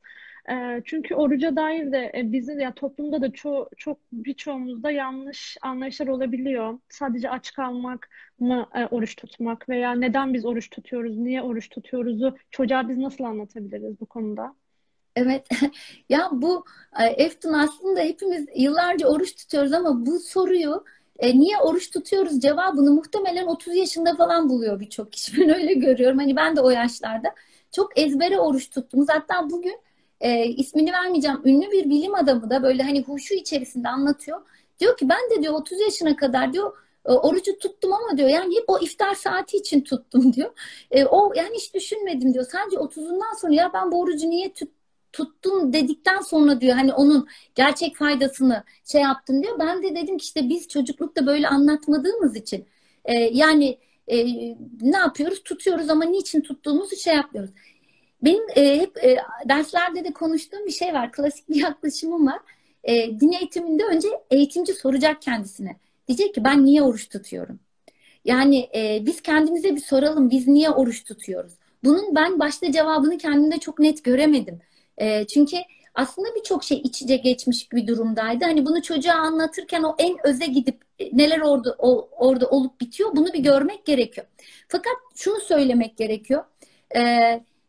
E, 0.50 0.82
çünkü 0.86 1.16
oruca 1.16 1.56
dair 1.56 1.92
de 1.92 2.12
bizim 2.26 2.60
ya 2.60 2.74
toplumda 2.74 3.22
da 3.22 3.32
ço 3.34 3.70
çok 3.78 4.00
birçoğumuzda 4.12 4.92
yanlış 4.92 5.58
anlayışlar 5.62 6.08
olabiliyor. 6.08 6.80
Sadece 6.90 7.30
aç 7.30 7.54
kalmak 7.54 8.10
mı 8.40 8.68
oruç 8.92 9.16
tutmak 9.16 9.70
veya 9.70 9.92
neden 9.96 10.34
biz 10.34 10.46
oruç 10.46 10.70
tutuyoruz, 10.70 11.18
niye 11.18 11.42
oruç 11.42 11.70
tutuyoruzu 11.70 12.38
çocuğa 12.52 12.90
biz 12.90 12.98
nasıl 12.98 13.24
anlatabiliriz 13.24 14.00
bu 14.02 14.06
konuda? 14.06 14.56
Evet. 15.16 15.48
Ya 16.10 16.30
bu 16.32 16.66
Eftun 17.18 17.54
aslında 17.54 18.00
hepimiz 18.02 18.46
yıllarca 18.56 19.08
oruç 19.08 19.36
tutuyoruz 19.36 19.74
ama 19.74 20.06
bu 20.06 20.20
soruyu 20.20 20.84
e, 21.20 21.40
niye 21.40 21.58
oruç 21.58 21.92
tutuyoruz 21.92 22.40
cevabını 22.40 22.92
muhtemelen 22.92 23.48
30 23.48 23.76
yaşında 23.76 24.16
falan 24.16 24.50
buluyor 24.50 24.80
birçok 24.80 25.12
kişi. 25.14 25.38
Ben 25.42 25.50
öyle 25.56 25.74
görüyorum. 25.74 26.18
Hani 26.18 26.36
ben 26.36 26.56
de 26.56 26.62
o 26.62 26.70
yaşlarda 26.70 27.36
çok 27.72 28.00
ezbere 28.00 28.40
oruç 28.40 28.70
tuttum. 28.70 29.06
Hatta 29.10 29.50
bugün 29.50 29.80
e, 30.22 30.46
ismini 30.46 30.94
vermeyeceğim 30.94 31.42
ünlü 31.46 31.72
bir 31.72 31.90
bilim 31.90 32.16
adamı 32.16 32.50
da 32.50 32.64
böyle 32.64 32.84
hani 32.84 33.04
huşu 33.04 33.34
içerisinde 33.34 33.90
anlatıyor. 33.90 34.42
Diyor 34.80 34.98
ki 34.98 35.10
ben 35.10 35.30
de 35.38 35.44
diyor 35.44 35.54
30 35.54 35.80
yaşına 35.80 36.16
kadar 36.16 36.54
diyor 36.54 36.78
e, 37.06 37.12
orucu 37.12 37.58
tuttum 37.58 37.94
ama 37.94 38.18
diyor 38.18 38.30
yani 38.30 38.56
hep 38.56 38.64
o 38.68 38.80
iftar 38.80 39.16
saati 39.16 39.58
için 39.58 39.82
tuttum 39.82 40.34
diyor. 40.34 40.52
E, 40.92 41.06
o 41.06 41.34
yani 41.36 41.56
hiç 41.56 41.74
düşünmedim 41.74 42.34
diyor. 42.34 42.46
Sadece 42.52 42.78
30'undan 42.78 43.36
sonra 43.42 43.54
ya 43.54 43.72
ben 43.74 43.92
bu 43.92 44.00
orucu 44.02 44.30
niye 44.30 44.54
tut, 44.54 44.70
tuttum 45.14 45.74
dedikten 45.74 46.22
sonra 46.22 46.62
diyor 46.62 46.76
hani 46.76 46.94
onun 46.94 47.28
gerçek 47.56 47.96
faydasını 47.96 48.64
şey 48.92 49.02
yaptım 49.02 49.44
diyor. 49.44 49.60
Ben 49.60 49.84
de 49.84 49.96
dedim 49.96 50.18
ki 50.18 50.24
işte 50.24 50.50
biz 50.50 50.68
çocuklukta 50.68 51.26
böyle 51.26 51.48
anlatmadığımız 51.48 52.36
için 52.36 52.66
e, 53.06 53.14
yani 53.14 53.78
e, 54.08 54.26
ne 54.82 54.98
yapıyoruz? 54.98 55.44
Tutuyoruz 55.44 55.90
ama 55.90 56.06
niçin 56.06 56.42
tuttuğumuzu 56.42 56.96
şey 56.96 57.16
yapmıyoruz. 57.16 57.52
Benim 58.24 58.44
e, 58.56 58.80
hep 58.80 58.98
e, 59.04 59.18
derslerde 59.50 60.04
de 60.04 60.14
konuştuğum 60.14 60.66
bir 60.66 60.72
şey 60.72 60.94
var. 60.94 61.12
Klasik 61.12 61.50
bir 61.50 61.56
yaklaşımım 61.62 62.28
var. 62.28 62.40
E, 62.84 63.20
din 63.20 63.32
eğitiminde 63.32 63.84
önce 63.84 64.08
eğitimci 64.32 64.74
soracak 64.74 65.22
kendisine. 65.22 65.76
Diyecek 66.08 66.36
ki 66.36 66.44
ben 66.44 66.66
niye 66.66 66.82
oruç 66.82 67.10
tutuyorum? 67.10 67.60
Yani 68.26 68.70
e, 68.76 69.06
biz 69.06 69.22
kendimize 69.22 69.76
bir 69.76 69.82
soralım. 69.82 70.30
Biz 70.30 70.48
niye 70.48 70.70
oruç 70.70 71.04
tutuyoruz? 71.04 71.54
Bunun 71.84 72.16
ben 72.16 72.40
başta 72.40 72.72
cevabını 72.72 73.18
kendimde 73.18 73.58
çok 73.58 73.80
net 73.80 74.04
göremedim. 74.04 74.60
E, 74.98 75.28
çünkü 75.28 75.58
aslında 75.96 76.28
birçok 76.36 76.64
şey 76.64 76.82
iç 76.84 77.02
içe 77.02 77.18
geçmiş 77.18 77.72
bir 77.72 77.88
durumdaydı. 77.88 78.46
Hani 78.46 78.66
bunu 78.66 78.82
çocuğa 78.82 79.14
anlatırken 79.14 79.84
o 79.84 79.96
en 80.00 80.18
öze 80.24 80.46
gidip 80.46 80.82
e, 81.00 81.18
neler 81.18 81.40
orada 81.40 81.76
o, 81.80 82.10
orada 82.12 82.50
olup 82.50 82.82
bitiyor 82.82 83.16
bunu 83.16 83.34
bir 83.34 83.40
görmek 83.40 83.86
gerekiyor. 83.86 84.28
Fakat 84.68 84.94
şunu 85.16 85.40
söylemek 85.40 85.98
gerekiyor. 85.98 86.44
E, 86.96 87.02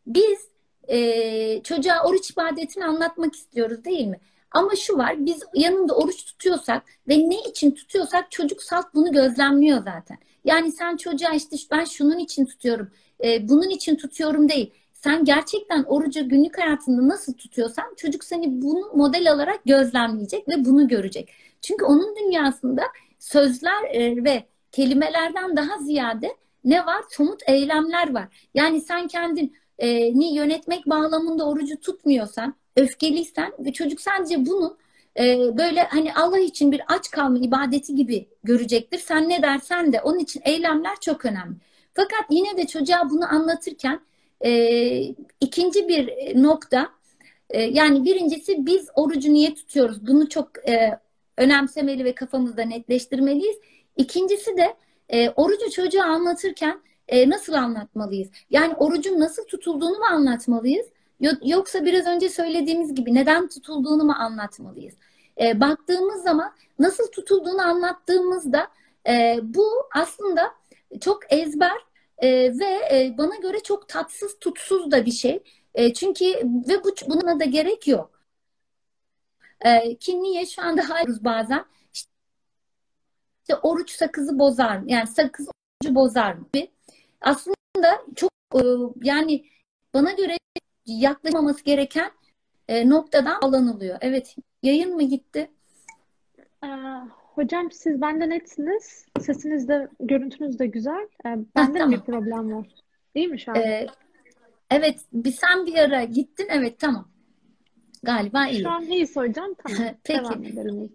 biz 0.06 0.48
e, 0.88 1.62
çocuğa 1.62 2.04
oruç 2.04 2.30
ibadetini 2.30 2.84
anlatmak 2.84 3.34
istiyoruz 3.34 3.84
değil 3.84 4.06
mi? 4.06 4.20
Ama 4.50 4.76
şu 4.76 4.98
var 4.98 5.26
biz 5.26 5.42
yanında 5.54 5.96
oruç 5.96 6.24
tutuyorsak 6.24 6.82
ve 7.08 7.18
ne 7.18 7.40
için 7.50 7.70
tutuyorsak 7.70 8.30
çocuk 8.30 8.62
salt 8.62 8.86
bunu 8.94 9.12
gözlemliyor 9.12 9.78
zaten. 9.78 10.18
Yani 10.44 10.72
sen 10.72 10.96
çocuğa 10.96 11.30
işte 11.34 11.56
ben 11.70 11.84
şunun 11.84 12.18
için 12.18 12.46
tutuyorum, 12.46 12.90
e, 13.24 13.48
bunun 13.48 13.68
için 13.68 13.96
tutuyorum 13.96 14.48
değil. 14.48 14.72
Sen 15.04 15.24
gerçekten 15.24 15.84
orucu 15.84 16.28
günlük 16.28 16.58
hayatında 16.58 17.08
nasıl 17.08 17.32
tutuyorsan 17.32 17.94
çocuk 17.96 18.24
seni 18.24 18.62
bunu 18.62 18.90
model 18.94 19.32
alarak 19.32 19.64
gözlemleyecek 19.64 20.48
ve 20.48 20.64
bunu 20.64 20.88
görecek. 20.88 21.32
Çünkü 21.62 21.84
onun 21.84 22.16
dünyasında 22.16 22.82
sözler 23.18 23.84
e, 23.90 24.24
ve 24.24 24.44
kelimelerden 24.72 25.56
daha 25.56 25.78
ziyade 25.78 26.36
ne 26.64 26.86
var? 26.86 27.04
Somut 27.10 27.42
eylemler 27.46 28.14
var. 28.14 28.48
Yani 28.54 28.80
sen 28.80 29.08
kendin 29.08 29.56
e, 29.78 29.88
yönetmek 30.34 30.86
bağlamında 30.86 31.48
orucu 31.48 31.80
tutmuyorsan, 31.80 32.54
öfkeliysen 32.76 33.52
ve 33.58 33.72
çocuk 33.72 34.00
sadece 34.00 34.46
bunu 34.46 34.76
e, 35.18 35.38
böyle 35.58 35.82
hani 35.82 36.14
Allah 36.14 36.38
için 36.38 36.72
bir 36.72 36.82
aç 36.88 37.10
kalma 37.10 37.38
ibadeti 37.38 37.94
gibi 37.94 38.28
görecektir. 38.44 38.98
Sen 38.98 39.28
ne 39.28 39.42
dersen 39.42 39.92
de 39.92 40.00
onun 40.00 40.18
için 40.18 40.40
eylemler 40.44 40.94
çok 41.00 41.24
önemli. 41.24 41.56
Fakat 41.94 42.24
yine 42.30 42.56
de 42.56 42.66
çocuğa 42.66 43.10
bunu 43.10 43.24
anlatırken 43.34 44.00
e, 44.44 45.14
ikinci 45.40 45.88
bir 45.88 46.12
nokta 46.42 46.88
e, 47.50 47.62
yani 47.62 48.04
birincisi 48.04 48.66
biz 48.66 48.88
orucu 48.94 49.32
niye 49.32 49.54
tutuyoruz? 49.54 50.06
Bunu 50.06 50.28
çok 50.28 50.68
e, 50.68 50.98
önemsemeli 51.38 52.04
ve 52.04 52.14
kafamızda 52.14 52.62
netleştirmeliyiz. 52.62 53.56
İkincisi 53.96 54.56
de 54.56 54.76
e, 55.08 55.30
orucu 55.30 55.70
çocuğa 55.70 56.04
anlatırken 56.04 56.80
e, 57.08 57.30
nasıl 57.30 57.52
anlatmalıyız? 57.52 58.28
Yani 58.50 58.74
orucun 58.74 59.20
nasıl 59.20 59.44
tutulduğunu 59.44 59.98
mu 59.98 60.04
anlatmalıyız? 60.10 60.86
Yoksa 61.42 61.84
biraz 61.84 62.06
önce 62.06 62.28
söylediğimiz 62.28 62.94
gibi 62.94 63.14
neden 63.14 63.48
tutulduğunu 63.48 64.04
mu 64.04 64.14
anlatmalıyız? 64.18 64.94
E, 65.40 65.60
baktığımız 65.60 66.22
zaman 66.22 66.52
nasıl 66.78 67.06
tutulduğunu 67.06 67.62
anlattığımızda 67.62 68.68
e, 69.08 69.38
bu 69.42 69.66
aslında 69.94 70.50
çok 71.00 71.32
ezber 71.32 71.78
e, 72.22 72.58
ve 72.58 72.64
e, 72.92 73.14
bana 73.18 73.36
göre 73.36 73.62
çok 73.62 73.88
tatsız 73.88 74.38
tutsuz 74.38 74.90
da 74.90 75.06
bir 75.06 75.10
şey. 75.12 75.42
E, 75.74 75.92
çünkü 75.92 76.24
ve 76.68 76.84
bu, 76.84 76.94
buna 77.08 77.40
da 77.40 77.44
gerek 77.44 77.88
yok. 77.88 78.22
E, 79.60 79.96
ki 79.96 80.22
niye 80.22 80.46
şu 80.46 80.62
anda 80.62 80.90
hayırız 80.90 81.24
bazen 81.24 81.64
işte 81.92 83.56
oruç 83.62 83.90
sakızı 83.90 84.38
bozar 84.38 84.76
mı? 84.76 84.84
Yani 84.88 85.06
sakız 85.06 85.48
orucu 85.48 85.94
bozar 85.94 86.34
mı? 86.34 86.46
aslında 87.20 88.02
çok 88.16 88.30
e, 88.54 88.62
yani 89.02 89.44
bana 89.94 90.12
göre 90.12 90.36
yaklaşmaması 90.86 91.64
gereken 91.64 92.12
e, 92.68 92.88
noktadan 92.88 93.40
alanılıyor. 93.42 93.98
Evet, 94.00 94.36
yayın 94.62 94.94
mı 94.94 95.02
gitti? 95.02 95.50
Ee, 96.64 96.68
hocam 97.42 97.70
siz 97.72 98.00
benden 98.00 98.30
netsiniz. 98.30 99.06
Sesiniz 99.20 99.68
de 99.68 99.88
görüntünüz 100.00 100.58
de 100.58 100.66
güzel. 100.66 101.08
Ee, 101.26 101.36
bende 101.56 101.84
mi 101.84 101.92
bir 101.92 102.00
problem 102.00 102.52
var? 102.52 102.66
İyi 103.14 103.28
mi 103.28 103.40
şu 103.40 103.52
an? 103.52 103.56
Ee, 103.56 103.86
evet, 104.70 105.00
bir 105.12 105.32
sen 105.32 105.66
bir 105.66 105.74
ara 105.74 106.04
gittin. 106.04 106.46
Evet, 106.50 106.78
tamam. 106.78 107.08
Galiba 108.02 108.46
Şu 108.46 108.54
iyi. 108.54 108.68
an 108.68 108.82
iyiyiz 108.82 109.16
hocam. 109.16 109.54
Tamam. 109.54 109.94
Peki. 110.04 110.20
Devam 110.20 110.44
edelim. 110.44 110.90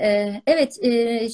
Ee, 0.00 0.42
evet, 0.46 0.84
e, 0.84 1.28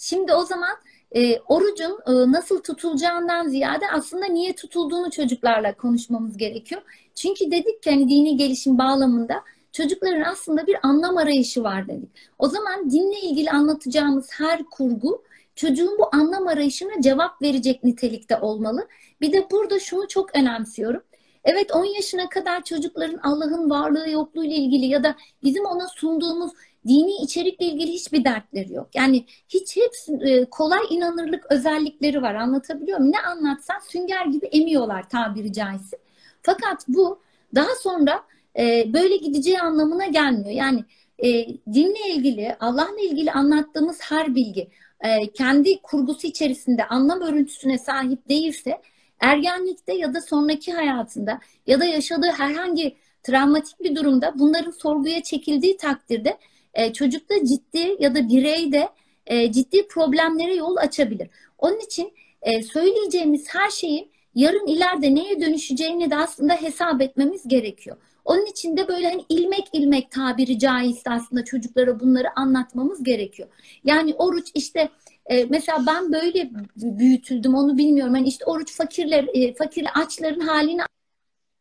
şimdi 0.00 0.34
o 0.34 0.44
zaman 0.44 0.76
e, 1.12 1.38
orucun 1.38 1.98
e, 2.06 2.32
nasıl 2.32 2.62
tutulacağından 2.62 3.48
ziyade 3.48 3.84
aslında 3.92 4.26
niye 4.26 4.54
tutulduğunu 4.54 5.10
çocuklarla 5.10 5.76
konuşmamız 5.76 6.36
gerekiyor. 6.36 6.82
Çünkü 7.14 7.50
dedik 7.50 7.82
ki 7.82 7.90
hani 7.90 8.08
dini 8.08 8.36
gelişim 8.36 8.78
bağlamında 8.78 9.44
çocukların 9.72 10.22
aslında 10.22 10.66
bir 10.66 10.76
anlam 10.82 11.16
arayışı 11.16 11.62
var 11.62 11.88
dedik. 11.88 12.10
O 12.38 12.48
zaman 12.48 12.90
dinle 12.90 13.20
ilgili 13.20 13.50
anlatacağımız 13.50 14.28
her 14.32 14.64
kurgu 14.64 15.22
çocuğun 15.56 15.98
bu 15.98 16.08
anlam 16.12 16.46
arayışına 16.46 17.00
cevap 17.00 17.42
verecek 17.42 17.84
nitelikte 17.84 18.38
olmalı. 18.38 18.88
Bir 19.20 19.32
de 19.32 19.46
burada 19.50 19.80
şunu 19.80 20.08
çok 20.08 20.36
önemsiyorum. 20.36 21.02
Evet 21.44 21.72
10 21.74 21.84
yaşına 21.84 22.28
kadar 22.28 22.64
çocukların 22.64 23.20
Allah'ın 23.22 23.70
varlığı 23.70 24.10
yokluğu 24.10 24.44
ile 24.44 24.54
ilgili 24.54 24.86
ya 24.86 25.04
da 25.04 25.16
bizim 25.42 25.64
ona 25.64 25.88
sunduğumuz 25.88 26.52
dini 26.88 27.12
içerikle 27.22 27.66
ilgili 27.66 27.92
hiçbir 27.92 28.24
dertleri 28.24 28.72
yok. 28.72 28.88
Yani 28.94 29.24
hiç 29.48 29.76
hepsi 29.76 30.12
e, 30.12 30.44
kolay 30.44 30.80
inanırlık 30.90 31.52
özellikleri 31.52 32.22
var. 32.22 32.34
Anlatabiliyor 32.34 32.98
muyum? 32.98 33.12
Ne 33.12 33.20
anlatsan 33.20 33.78
sünger 33.88 34.26
gibi 34.26 34.46
emiyorlar 34.46 35.08
tabiri 35.08 35.52
caizse. 35.52 35.98
Fakat 36.42 36.88
bu 36.88 37.20
daha 37.54 37.74
sonra 37.80 38.22
e, 38.58 38.92
böyle 38.92 39.16
gideceği 39.16 39.60
anlamına 39.60 40.06
gelmiyor. 40.06 40.50
Yani 40.50 40.84
e, 41.18 41.46
dinle 41.72 42.14
ilgili, 42.14 42.56
Allah'la 42.60 43.00
ilgili 43.00 43.32
anlattığımız 43.32 43.98
her 44.00 44.34
bilgi 44.34 44.68
e, 45.00 45.32
kendi 45.32 45.82
kurgusu 45.82 46.26
içerisinde 46.26 46.86
anlam 46.86 47.20
örüntüsüne 47.20 47.78
sahip 47.78 48.28
değilse 48.28 48.80
ergenlikte 49.20 49.94
ya 49.94 50.14
da 50.14 50.20
sonraki 50.20 50.72
hayatında 50.72 51.40
ya 51.66 51.80
da 51.80 51.84
yaşadığı 51.84 52.30
herhangi 52.30 52.96
travmatik 53.22 53.80
bir 53.80 53.96
durumda 53.96 54.34
bunların 54.38 54.70
sorguya 54.70 55.22
çekildiği 55.22 55.76
takdirde 55.76 56.38
e, 56.74 56.92
çocukta 56.92 57.34
ciddi 57.44 57.96
ya 57.98 58.14
da 58.14 58.28
bireyde 58.28 58.88
e, 59.26 59.52
ciddi 59.52 59.88
problemlere 59.88 60.54
yol 60.54 60.76
açabilir. 60.76 61.28
Onun 61.58 61.80
için 61.80 62.12
e, 62.42 62.62
söyleyeceğimiz 62.62 63.46
her 63.48 63.70
şeyin 63.70 64.10
yarın 64.34 64.66
ileride 64.66 65.14
neye 65.14 65.40
dönüşeceğini 65.40 66.10
de 66.10 66.16
aslında 66.16 66.54
hesap 66.54 67.02
etmemiz 67.02 67.48
gerekiyor. 67.48 67.96
Onun 68.24 68.46
için 68.46 68.76
de 68.76 68.88
böyle 68.88 69.10
hani 69.10 69.24
ilmek 69.28 69.68
ilmek 69.72 70.10
tabiri 70.10 70.58
caizse 70.58 71.10
aslında 71.10 71.44
çocuklara 71.44 72.00
bunları 72.00 72.28
anlatmamız 72.36 73.02
gerekiyor. 73.02 73.48
Yani 73.84 74.14
oruç 74.14 74.48
işte 74.54 74.88
e, 75.26 75.44
mesela 75.44 75.86
ben 75.86 76.12
böyle 76.12 76.50
büyütüldüm 76.76 77.54
onu 77.54 77.78
bilmiyorum. 77.78 78.14
Hani 78.14 78.28
işte 78.28 78.44
oruç 78.44 78.76
fakirler, 78.76 79.28
e, 79.34 79.54
fakir 79.54 79.86
açların 79.94 80.40
halini 80.40 80.82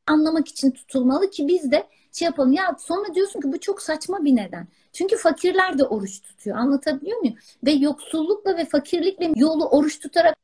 anlamak 0.08 0.48
için 0.48 0.72
tutulmalı 0.72 1.30
ki 1.30 1.48
biz 1.48 1.72
de 1.72 1.88
şey 2.12 2.26
yapalım. 2.26 2.52
Ya 2.52 2.76
sonra 2.80 3.16
diyorsun 3.16 3.42
ki 3.42 3.52
bu 3.54 3.60
çok 3.60 3.82
saçma 3.82 4.24
bir 4.24 4.36
neden. 4.36 4.68
Çünkü 4.94 5.18
fakirler 5.18 5.78
de 5.78 5.84
oruç 5.84 6.22
tutuyor. 6.22 6.58
Anlatabiliyor 6.58 7.18
muyum? 7.18 7.36
Ve 7.66 7.72
yoksullukla 7.72 8.58
ve 8.58 8.66
fakirlikle 8.66 9.32
yolu 9.36 9.70
oruç 9.70 10.00
tutarak 10.00 10.36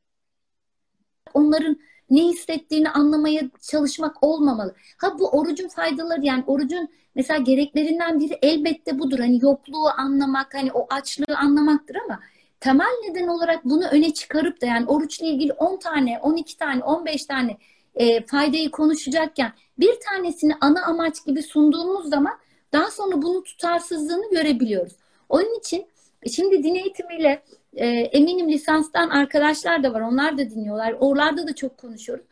onların 1.34 1.76
ne 2.10 2.22
hissettiğini 2.22 2.90
anlamaya 2.90 3.42
çalışmak 3.60 4.24
olmamalı. 4.24 4.74
Ha 4.98 5.18
bu 5.18 5.28
orucun 5.28 5.68
faydaları 5.68 6.24
yani 6.24 6.44
orucun 6.46 6.88
mesela 7.14 7.38
gereklerinden 7.40 8.20
biri 8.20 8.38
elbette 8.42 8.98
budur. 8.98 9.18
Hani 9.18 9.38
yokluğu 9.42 9.88
anlamak, 9.96 10.54
hani 10.54 10.72
o 10.72 10.86
açlığı 10.90 11.36
anlamaktır 11.36 11.96
ama 12.04 12.20
temel 12.60 12.94
neden 13.08 13.28
olarak 13.28 13.64
bunu 13.64 13.86
öne 13.86 14.14
çıkarıp 14.14 14.60
da 14.60 14.66
yani 14.66 14.86
oruçla 14.86 15.26
ilgili 15.26 15.52
10 15.52 15.76
tane, 15.76 16.18
12 16.22 16.58
tane, 16.58 16.84
15 16.84 17.26
tane 17.26 17.56
e, 17.94 18.26
faydayı 18.26 18.70
konuşacakken 18.70 19.52
bir 19.78 19.94
tanesini 20.00 20.54
ana 20.60 20.84
amaç 20.86 21.26
gibi 21.26 21.42
sunduğumuz 21.42 22.10
zaman 22.10 22.38
daha 22.72 22.90
sonra 22.90 23.22
bunun 23.22 23.42
tutarsızlığını 23.42 24.30
görebiliyoruz. 24.30 24.92
Onun 25.28 25.58
için 25.58 25.86
şimdi 26.32 26.62
din 26.62 26.74
eğitimiyle 26.74 27.42
e, 27.74 27.86
eminim 27.86 28.48
lisanstan 28.48 29.08
arkadaşlar 29.08 29.82
da 29.82 29.94
var. 29.94 30.00
Onlar 30.00 30.38
da 30.38 30.50
dinliyorlar. 30.50 30.94
Oralarda 31.00 31.48
da 31.48 31.54
çok 31.54 31.78
konuşuyoruz. 31.78 32.24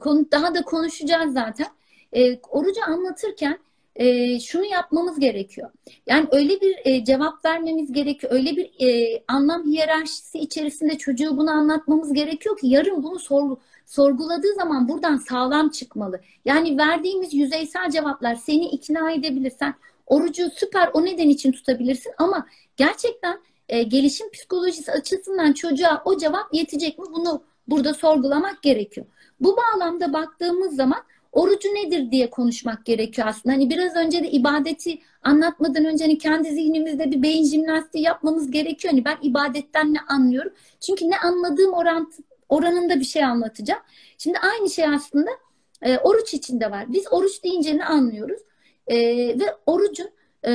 Konu, 0.00 0.30
daha 0.32 0.54
da 0.54 0.62
konuşacağız 0.62 1.32
zaten. 1.32 1.66
E, 2.12 2.38
orucu 2.38 2.80
anlatırken 2.86 3.58
e, 3.96 4.40
şunu 4.40 4.64
yapmamız 4.64 5.20
gerekiyor. 5.20 5.70
Yani 6.06 6.28
öyle 6.32 6.60
bir 6.60 6.76
e, 6.84 7.04
cevap 7.04 7.44
vermemiz 7.44 7.92
gerekiyor. 7.92 8.32
Öyle 8.32 8.56
bir 8.56 8.86
e, 8.86 9.22
anlam 9.28 9.66
hiyerarşisi 9.66 10.38
içerisinde 10.38 10.98
çocuğu 10.98 11.36
bunu 11.36 11.50
anlatmamız 11.50 12.12
gerekiyor 12.12 12.58
ki 12.58 12.66
yarın 12.66 13.02
bunu 13.02 13.18
sor, 13.18 13.56
sorguladığı 13.86 14.54
zaman 14.54 14.88
buradan 14.88 15.16
sağlam 15.16 15.68
çıkmalı. 15.68 16.20
Yani 16.44 16.78
verdiğimiz 16.78 17.34
yüzeysel 17.34 17.90
cevaplar 17.90 18.34
seni 18.34 18.68
ikna 18.68 19.12
edebilir. 19.12 19.52
Sen 19.58 19.74
orucu 20.06 20.50
süper 20.50 20.90
o 20.92 21.04
neden 21.04 21.28
için 21.28 21.52
tutabilirsin 21.52 22.12
ama 22.18 22.46
gerçekten 22.76 23.40
e, 23.70 23.82
gelişim 23.82 24.30
psikolojisi 24.30 24.92
açısından 24.92 25.52
çocuğa 25.52 26.02
o 26.04 26.18
cevap 26.18 26.54
yetecek 26.54 26.98
mi? 26.98 27.04
Bunu 27.12 27.42
burada 27.68 27.94
sorgulamak 27.94 28.62
gerekiyor. 28.62 29.06
Bu 29.40 29.56
bağlamda 29.56 30.12
baktığımız 30.12 30.76
zaman 30.76 31.00
orucu 31.32 31.68
nedir 31.68 32.10
diye 32.10 32.30
konuşmak 32.30 32.86
gerekiyor 32.86 33.28
aslında. 33.28 33.54
Hani 33.54 33.70
biraz 33.70 33.96
önce 33.96 34.22
de 34.22 34.30
ibadeti 34.30 34.98
anlatmadan 35.22 35.84
önce 35.84 36.04
hani 36.04 36.18
kendi 36.18 36.50
zihnimizde 36.50 37.10
bir 37.10 37.22
beyin 37.22 37.44
jimnastiği 37.44 38.04
yapmamız 38.04 38.50
gerekiyor. 38.50 38.92
Hani 38.92 39.04
ben 39.04 39.16
ibadetten 39.22 39.94
ne 39.94 40.00
anlıyorum? 40.08 40.52
Çünkü 40.80 41.10
ne 41.10 41.18
anladığım 41.18 41.72
orantı, 41.72 42.22
oranında 42.48 43.00
bir 43.00 43.04
şey 43.04 43.24
anlatacağım. 43.24 43.80
Şimdi 44.18 44.38
aynı 44.38 44.70
şey 44.70 44.86
aslında 44.86 45.30
e, 45.82 45.98
oruç 45.98 46.34
içinde 46.34 46.70
var. 46.70 46.84
Biz 46.88 47.12
oruç 47.12 47.44
deyince 47.44 47.76
ne 47.76 47.84
anlıyoruz? 47.84 48.40
E, 48.86 48.96
ve 49.40 49.56
orucun 49.66 50.10
e, 50.46 50.50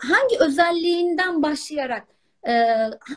hangi 0.00 0.38
özelliğinden 0.40 1.42
başlayarak 1.42 2.15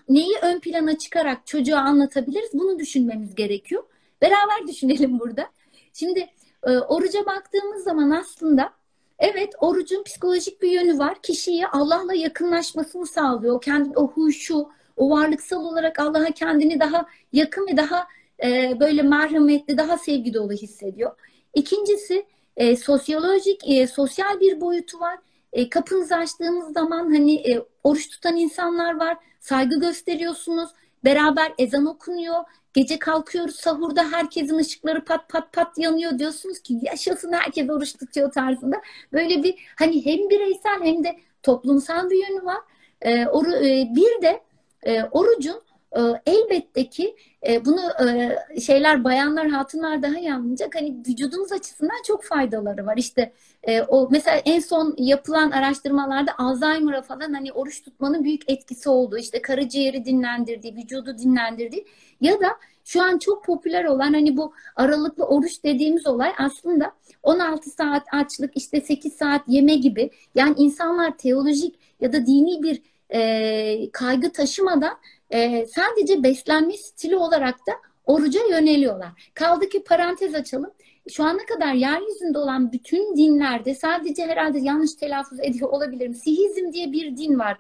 neyi 0.09 0.37
ön 0.41 0.59
plana 0.59 0.97
çıkarak 0.97 1.47
çocuğa 1.47 1.79
anlatabiliriz? 1.79 2.49
Bunu 2.53 2.79
düşünmemiz 2.79 3.35
gerekiyor. 3.35 3.83
Beraber 4.21 4.67
düşünelim 4.67 5.19
burada. 5.19 5.47
Şimdi 5.93 6.29
e, 6.63 6.71
oruca 6.77 7.25
baktığımız 7.25 7.83
zaman 7.83 8.09
aslında 8.09 8.73
evet 9.19 9.53
orucun 9.59 10.03
psikolojik 10.03 10.61
bir 10.61 10.71
yönü 10.71 10.99
var. 10.99 11.21
Kişiyi 11.21 11.67
Allah'la 11.67 12.13
yakınlaşmasını 12.13 13.05
sağlıyor. 13.05 13.55
O 13.55 13.59
kendi 13.59 13.97
o 13.97 14.07
huşu, 14.07 14.69
o 14.97 15.09
varlıksal 15.09 15.65
olarak 15.65 15.99
Allah'a 15.99 16.31
kendini 16.31 16.79
daha 16.79 17.05
yakın 17.33 17.67
ve 17.67 17.77
daha 17.77 18.07
e, 18.43 18.79
böyle 18.79 19.01
merhametli, 19.01 19.77
daha 19.77 19.97
sevgi 19.97 20.33
dolu 20.33 20.51
hissediyor. 20.51 21.11
İkincisi 21.53 22.25
e, 22.57 22.75
sosyolojik, 22.75 23.69
e, 23.69 23.87
sosyal 23.87 24.39
bir 24.39 24.61
boyutu 24.61 24.99
var. 24.99 25.17
E, 25.53 25.69
kapınızı 25.69 26.15
açtığınız 26.15 26.73
zaman 26.73 27.13
hani 27.13 27.35
e, 27.35 27.61
oruç 27.83 28.09
tutan 28.09 28.35
insanlar 28.35 28.99
var. 28.99 29.17
Saygı 29.39 29.79
gösteriyorsunuz. 29.79 30.69
Beraber 31.05 31.53
ezan 31.57 31.85
okunuyor. 31.85 32.43
Gece 32.73 32.99
kalkıyoruz 32.99 33.55
sahurda 33.55 34.11
herkesin 34.11 34.57
ışıkları 34.57 35.05
pat 35.05 35.29
pat 35.29 35.53
pat 35.53 35.77
yanıyor 35.77 36.19
diyorsunuz 36.19 36.59
ki 36.59 36.79
yaşasın 36.81 37.31
herkes 37.33 37.69
oruç 37.69 37.97
tutuyor 37.97 38.31
tarzında. 38.31 38.81
Böyle 39.13 39.43
bir 39.43 39.55
hani 39.75 40.05
hem 40.05 40.29
bireysel 40.29 40.83
hem 40.83 41.03
de 41.03 41.19
toplumsal 41.43 42.09
bir 42.09 42.29
yönü 42.29 42.45
var. 42.45 42.59
E, 43.01 43.27
oru, 43.27 43.51
e, 43.55 43.87
bir 43.95 44.21
de 44.21 44.41
e, 44.83 45.03
orucun 45.03 45.61
e, 45.97 46.01
elbette 46.25 46.89
ki 46.89 47.15
e, 47.47 47.65
bunu 47.65 47.81
e, 48.07 48.37
şeyler 48.61 49.03
bayanlar 49.03 49.47
hatunlar 49.47 50.03
daha 50.03 50.19
iyi 50.19 50.33
anlayacak. 50.33 50.75
Hani 50.75 50.95
vücudumuz 51.07 51.51
açısından 51.51 52.01
çok 52.07 52.23
faydaları 52.23 52.85
var. 52.85 52.97
İşte 52.97 53.33
e, 53.63 53.81
o 53.81 54.07
mesela 54.11 54.37
en 54.45 54.59
son 54.59 54.95
yapılan 54.97 55.51
araştırmalarda 55.51 56.31
Alzheimer'a 56.37 57.01
falan 57.01 57.33
hani 57.33 57.51
oruç 57.51 57.83
tutmanın 57.83 58.23
büyük 58.23 58.51
etkisi 58.51 58.89
oldu. 58.89 59.17
İşte 59.17 59.41
karaciğeri 59.41 60.05
dinlendirdiği, 60.05 60.75
vücudu 60.75 61.17
dinlendirdiği 61.17 61.85
ya 62.21 62.39
da 62.39 62.47
şu 62.85 63.03
an 63.03 63.17
çok 63.17 63.45
popüler 63.45 63.85
olan 63.85 64.13
hani 64.13 64.37
bu 64.37 64.53
aralıklı 64.75 65.25
oruç 65.25 65.63
dediğimiz 65.63 66.07
olay 66.07 66.33
aslında 66.37 66.91
16 67.23 67.69
saat 67.69 68.03
açlık 68.13 68.57
işte 68.57 68.81
8 68.81 69.13
saat 69.13 69.41
yeme 69.47 69.75
gibi 69.75 70.11
yani 70.35 70.55
insanlar 70.57 71.17
teolojik 71.17 71.79
ya 72.01 72.13
da 72.13 72.25
dini 72.25 72.63
bir 72.63 72.81
e, 73.09 73.91
kaygı 73.91 74.31
taşımadan 74.31 74.97
e, 75.29 75.65
sadece 75.65 76.23
beslenme 76.23 76.77
stili 76.77 77.17
olarak 77.17 77.55
da 77.67 77.71
oruca 78.05 78.39
yöneliyorlar. 78.49 79.31
Kaldı 79.33 79.69
ki 79.69 79.83
parantez 79.83 80.35
açalım. 80.35 80.71
Şu 81.11 81.23
ana 81.23 81.45
kadar 81.45 81.73
yeryüzünde 81.73 82.37
olan 82.37 82.71
bütün 82.71 83.15
dinlerde 83.17 83.75
sadece 83.75 84.25
herhalde 84.25 84.59
yanlış 84.59 84.93
telaffuz 84.93 85.39
ediyor 85.39 85.69
olabilirim. 85.69 86.13
Sihizm 86.13 86.73
diye 86.73 86.91
bir 86.91 87.17
din 87.17 87.39
var. 87.39 87.57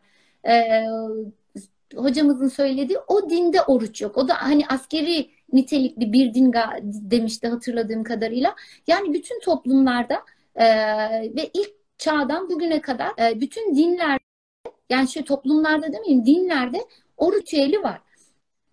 E, 0.47 0.83
hocamızın 1.95 2.47
söylediği 2.47 2.99
o 3.07 3.29
dinde 3.29 3.61
oruç 3.61 4.01
yok. 4.01 4.17
O 4.17 4.27
da 4.27 4.33
hani 4.41 4.67
askeri 4.67 5.29
nitelikli 5.53 6.13
bir 6.13 6.33
din 6.33 6.53
demişti 6.83 7.47
hatırladığım 7.47 8.03
kadarıyla. 8.03 8.55
Yani 8.87 9.13
bütün 9.13 9.39
toplumlarda 9.39 10.23
e, 10.55 10.65
ve 11.35 11.49
ilk 11.53 11.71
çağdan 11.97 12.49
bugüne 12.49 12.81
kadar 12.81 13.11
e, 13.19 13.41
bütün 13.41 13.75
dinler 13.75 14.19
yani 14.89 15.07
şu 15.07 15.23
toplumlarda 15.23 15.93
demeyeyim 15.93 16.25
dinlerde 16.25 16.85
o 17.19 17.33
ritüeli 17.33 17.83
var. 17.83 18.01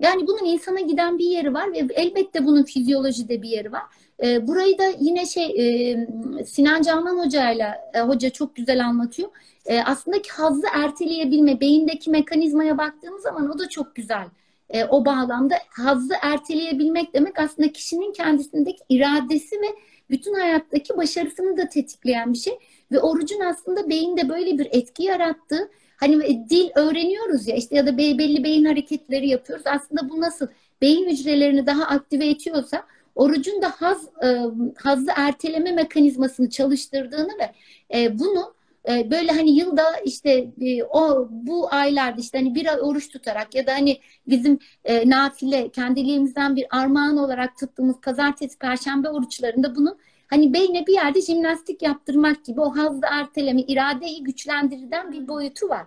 Yani 0.01 0.27
bunun 0.27 0.45
insana 0.45 0.81
giden 0.81 1.19
bir 1.19 1.25
yeri 1.25 1.55
var 1.55 1.73
ve 1.73 1.79
elbette 1.79 2.47
bunun 2.47 2.63
fizyolojide 2.63 3.43
bir 3.43 3.49
yeri 3.49 3.73
var. 3.73 3.83
E, 4.25 4.47
burayı 4.47 4.79
da 4.79 4.85
yine 5.01 5.27
şey 5.27 5.45
e, 5.45 6.07
Sinan 6.47 6.83
Canan 6.83 7.19
Hoca 7.19 7.51
ile 7.51 7.75
e, 7.95 8.01
hoca 8.01 8.31
çok 8.31 8.57
güzel 8.57 8.87
anlatıyor. 8.87 9.29
E, 9.67 9.83
aslında 9.83 10.17
hazzı 10.29 10.67
erteleyebilme, 10.75 11.61
beyindeki 11.61 12.11
mekanizmaya 12.11 12.79
baktığımız 12.79 13.23
zaman 13.23 13.51
o 13.51 13.59
da 13.59 13.69
çok 13.69 13.95
güzel. 13.95 14.27
E, 14.71 14.85
o 14.85 15.05
bağlamda 15.05 15.55
hazzı 15.71 16.15
erteleyebilmek 16.23 17.15
demek 17.15 17.39
aslında 17.39 17.73
kişinin 17.73 18.13
kendisindeki 18.13 18.83
iradesi 18.89 19.57
ve 19.57 19.67
bütün 20.11 20.35
hayattaki 20.35 20.97
başarısını 20.97 21.57
da 21.57 21.69
tetikleyen 21.69 22.33
bir 22.33 22.39
şey. 22.39 22.59
Ve 22.93 23.01
orucun 23.01 23.41
aslında 23.41 23.89
beyinde 23.89 24.29
böyle 24.29 24.59
bir 24.59 24.69
etki 24.71 25.03
yarattığı 25.03 25.71
Hani 25.97 26.49
dil 26.51 26.69
öğreniyoruz 26.77 27.49
ya 27.49 27.57
işte 27.57 27.77
ya 27.77 27.87
da 27.87 27.99
belli 27.99 28.45
beyin 28.45 28.65
hareketleri 28.65 29.29
yapıyoruz. 29.29 29.67
Aslında 29.67 30.09
bu 30.09 30.21
nasıl 30.21 30.47
beyin 30.81 31.09
hücrelerini 31.11 31.67
daha 31.67 31.85
aktive 31.85 32.29
ediyorsa 32.29 32.83
orucun 33.15 33.63
da 33.63 33.71
haz 33.71 34.09
e, 34.25 34.41
hazzı 34.77 35.11
erteleme 35.17 35.73
mekanizmasını 35.73 36.51
çalıştırdığını 36.51 37.33
ve 37.41 37.53
e, 37.99 38.19
bunu 38.19 38.55
e, 38.89 39.11
böyle 39.11 39.33
hani 39.33 39.51
yılda 39.59 39.97
işte 40.05 40.31
e, 40.61 40.83
o 40.83 41.29
bu 41.31 41.75
aylarda 41.75 42.21
işte 42.21 42.39
hani 42.39 42.55
bir 42.55 42.67
ay 42.67 42.81
oruç 42.81 43.09
tutarak 43.09 43.55
ya 43.55 43.67
da 43.67 43.73
hani 43.73 44.01
bizim 44.29 44.59
e, 44.85 45.11
nafile 45.11 45.69
kendiliğimizden 45.69 46.57
bir 46.57 46.67
armağan 46.71 47.17
olarak 47.17 47.59
tuttuğumuz 47.59 47.97
pazartesi 48.01 48.59
perşembe 48.59 49.09
oruçlarında 49.09 49.77
bunu 49.77 49.99
hani 50.27 50.53
beyne 50.53 50.87
bir 50.87 50.93
yerde 50.93 51.21
jimnastik 51.21 51.83
yaptırmak 51.83 52.45
gibi 52.45 52.61
o 52.61 52.77
hazzı 52.77 53.07
erteleme 53.11 53.61
iradeyi 53.63 54.25
güçlendiriden 54.25 55.13
bir 55.13 55.29
boyutu 55.29 55.69
var. 55.69 55.87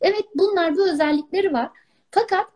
Evet 0.00 0.24
bunlar 0.34 0.76
bu 0.76 0.90
özellikleri 0.90 1.52
var. 1.52 1.70
Fakat 2.10 2.46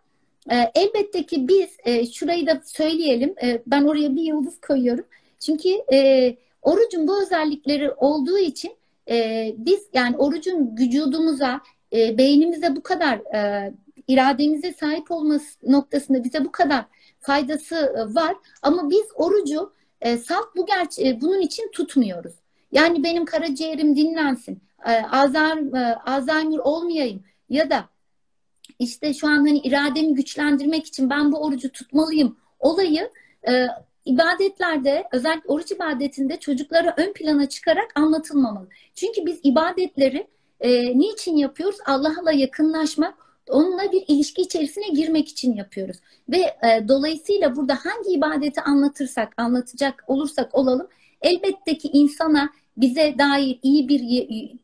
e, 0.50 0.70
elbette 0.74 1.26
ki 1.26 1.48
biz 1.48 1.68
e, 1.84 2.06
şurayı 2.06 2.46
da 2.46 2.60
söyleyelim. 2.64 3.34
E, 3.42 3.62
ben 3.66 3.84
oraya 3.84 4.16
bir 4.16 4.22
yıldız 4.22 4.60
koyuyorum. 4.60 5.04
Çünkü 5.40 5.68
e, 5.92 6.36
orucun 6.62 7.08
bu 7.08 7.22
özellikleri 7.22 7.92
olduğu 7.92 8.38
için 8.38 8.72
e, 9.10 9.48
biz 9.56 9.86
yani 9.94 10.16
orucun 10.16 10.76
vücudumuza, 10.80 11.60
e, 11.92 12.18
beynimize 12.18 12.76
bu 12.76 12.82
kadar 12.82 13.34
e, 13.34 13.72
irademize 14.08 14.72
sahip 14.72 15.10
olması 15.10 15.72
noktasında 15.72 16.24
bize 16.24 16.44
bu 16.44 16.52
kadar 16.52 16.84
faydası 17.20 17.76
e, 17.76 18.14
var. 18.14 18.36
Ama 18.62 18.90
biz 18.90 19.04
orucu 19.14 19.72
e, 20.02 20.16
salt 20.16 20.56
bu 20.56 20.66
gerçe 20.66 21.20
bunun 21.20 21.40
için 21.40 21.70
tutmuyoruz. 21.72 22.32
Yani 22.72 23.04
benim 23.04 23.24
karaciğerim 23.24 23.96
dinlensin, 23.96 24.62
e, 24.86 24.90
Alzheimer, 24.90 25.80
e, 25.80 25.94
Alzheimer 25.94 26.58
olmayayım, 26.58 27.22
ya 27.48 27.70
da 27.70 27.88
işte 28.78 29.14
şu 29.14 29.26
an 29.26 29.36
hani 29.36 29.58
irademi 29.58 30.14
güçlendirmek 30.14 30.86
için 30.86 31.10
ben 31.10 31.32
bu 31.32 31.44
orucu 31.44 31.72
tutmalıyım 31.72 32.36
olayı 32.60 33.10
e, 33.48 33.66
ibadetlerde 34.04 35.08
özellikle 35.12 35.48
oruç 35.48 35.70
ibadetinde 35.70 36.40
çocuklara 36.40 36.94
ön 36.96 37.12
plana 37.12 37.48
çıkarak 37.48 37.92
anlatılmamalı. 37.94 38.68
Çünkü 38.94 39.26
biz 39.26 39.40
ibadetleri 39.42 40.26
e, 40.60 40.98
niçin 40.98 41.36
yapıyoruz? 41.36 41.78
Allah'la 41.86 42.32
yakınlaşmak, 42.32 43.14
onunla 43.48 43.92
bir 43.92 44.04
ilişki 44.08 44.42
içerisine 44.42 44.88
girmek 44.88 45.28
için 45.28 45.54
yapıyoruz. 45.54 45.96
Ve 46.28 46.38
e, 46.38 46.88
dolayısıyla 46.88 47.56
burada 47.56 47.74
hangi 47.74 48.10
ibadeti 48.10 48.60
anlatırsak, 48.60 49.32
anlatacak 49.36 50.04
olursak 50.06 50.54
olalım 50.54 50.88
elbette 51.22 51.78
ki 51.78 51.88
insana 51.92 52.50
bize 52.76 53.14
dair 53.18 53.58
iyi 53.62 53.88
bir 53.88 54.00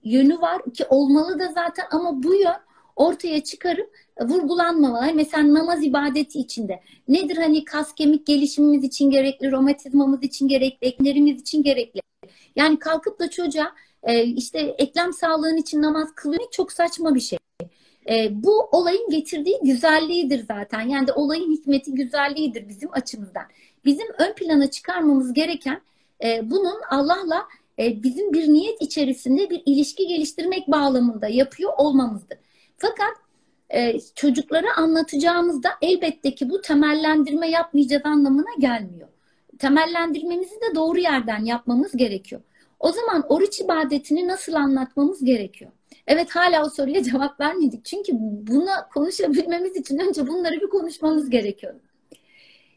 yönü 0.04 0.40
var 0.40 0.62
ki 0.74 0.84
olmalı 0.88 1.38
da 1.38 1.52
zaten 1.52 1.84
ama 1.90 2.22
bu 2.22 2.34
yön 2.34 2.56
ortaya 2.96 3.44
çıkarıp 3.44 3.90
vurgulanmamalı. 4.20 5.00
Hani 5.00 5.12
mesela 5.12 5.54
namaz 5.54 5.84
ibadeti 5.84 6.38
içinde. 6.38 6.80
Nedir 7.08 7.36
hani 7.36 7.64
kas 7.64 7.94
kemik 7.94 8.26
gelişimimiz 8.26 8.84
için 8.84 9.10
gerekli, 9.10 9.52
romatizmamız 9.52 10.22
için 10.22 10.48
gerekli, 10.48 10.86
eklerimiz 10.86 11.40
için 11.40 11.62
gerekli. 11.62 12.00
Yani 12.56 12.78
kalkıp 12.78 13.18
da 13.18 13.30
çocuğa 13.30 13.72
e, 14.02 14.24
işte 14.24 14.58
eklem 14.58 15.12
sağlığın 15.12 15.56
için 15.56 15.82
namaz 15.82 16.08
kılıyor 16.14 16.50
çok 16.50 16.72
saçma 16.72 17.14
bir 17.14 17.20
şey. 17.20 17.38
E, 18.08 18.42
bu 18.42 18.68
olayın 18.72 19.10
getirdiği 19.10 19.58
güzelliğidir 19.62 20.44
zaten. 20.48 20.80
Yani 20.80 21.06
de 21.06 21.12
olayın 21.12 21.52
hikmeti 21.52 21.94
güzelliğidir 21.94 22.68
bizim 22.68 22.92
açımızdan. 22.92 23.44
Bizim 23.84 24.06
ön 24.18 24.32
plana 24.32 24.70
çıkarmamız 24.70 25.32
gereken 25.32 25.80
e, 26.24 26.50
bunun 26.50 26.76
Allah'la 26.90 27.46
e, 27.78 28.02
bizim 28.02 28.32
bir 28.32 28.48
niyet 28.48 28.82
içerisinde 28.82 29.50
bir 29.50 29.62
ilişki 29.66 30.06
geliştirmek 30.06 30.68
bağlamında 30.68 31.28
yapıyor 31.28 31.72
olmamızdır. 31.76 32.38
Fakat 32.76 33.14
e, 33.70 34.00
çocuklara 34.14 34.76
anlatacağımızda 34.76 35.68
elbette 35.82 36.34
ki 36.34 36.50
bu 36.50 36.60
temellendirme 36.60 37.50
yapmayacağız 37.50 38.06
anlamına 38.06 38.54
gelmiyor. 38.58 39.08
Temellendirmemizi 39.58 40.54
de 40.54 40.74
doğru 40.74 40.98
yerden 40.98 41.44
yapmamız 41.44 41.96
gerekiyor. 41.96 42.40
O 42.80 42.92
zaman 42.92 43.24
oruç 43.28 43.60
ibadetini 43.60 44.28
nasıl 44.28 44.52
anlatmamız 44.52 45.24
gerekiyor? 45.24 45.70
Evet 46.08 46.36
hala 46.36 46.64
o 46.66 46.70
soruya 46.70 47.02
cevap 47.02 47.40
vermedik. 47.40 47.84
Çünkü 47.84 48.12
buna 48.20 48.88
konuşabilmemiz 48.88 49.76
için 49.76 49.98
önce 49.98 50.26
bunları 50.26 50.60
bir 50.60 50.68
konuşmamız 50.68 51.30
gerekiyor. 51.30 51.74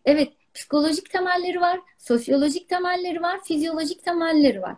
Evet, 0.05 0.33
psikolojik 0.53 1.09
temelleri 1.09 1.61
var, 1.61 1.79
sosyolojik 1.97 2.69
temelleri 2.69 3.21
var, 3.21 3.39
fizyolojik 3.43 4.03
temelleri 4.03 4.61
var. 4.61 4.75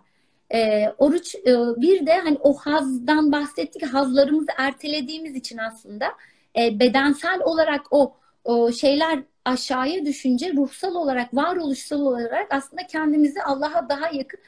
E, 0.53 0.89
oruç 0.97 1.35
e, 1.35 1.51
bir 1.77 2.05
de 2.05 2.19
hani 2.19 2.37
o 2.41 2.53
hazdan 2.53 3.31
bahsettik 3.31 3.85
hazlarımızı 3.85 4.51
ertelediğimiz 4.57 5.35
için 5.35 5.57
aslında 5.57 6.05
e, 6.59 6.79
bedensel 6.79 7.41
olarak 7.43 7.81
o, 7.91 8.15
o 8.43 8.71
şeyler 8.71 9.19
aşağıya 9.45 10.05
düşünce 10.05 10.53
ruhsal 10.53 10.95
olarak 10.95 11.33
varoluşsal 11.33 12.01
olarak 12.01 12.47
aslında 12.53 12.87
kendimizi 12.87 13.43
Allah'a 13.43 13.89
daha 13.89 14.09
yakın 14.09 14.39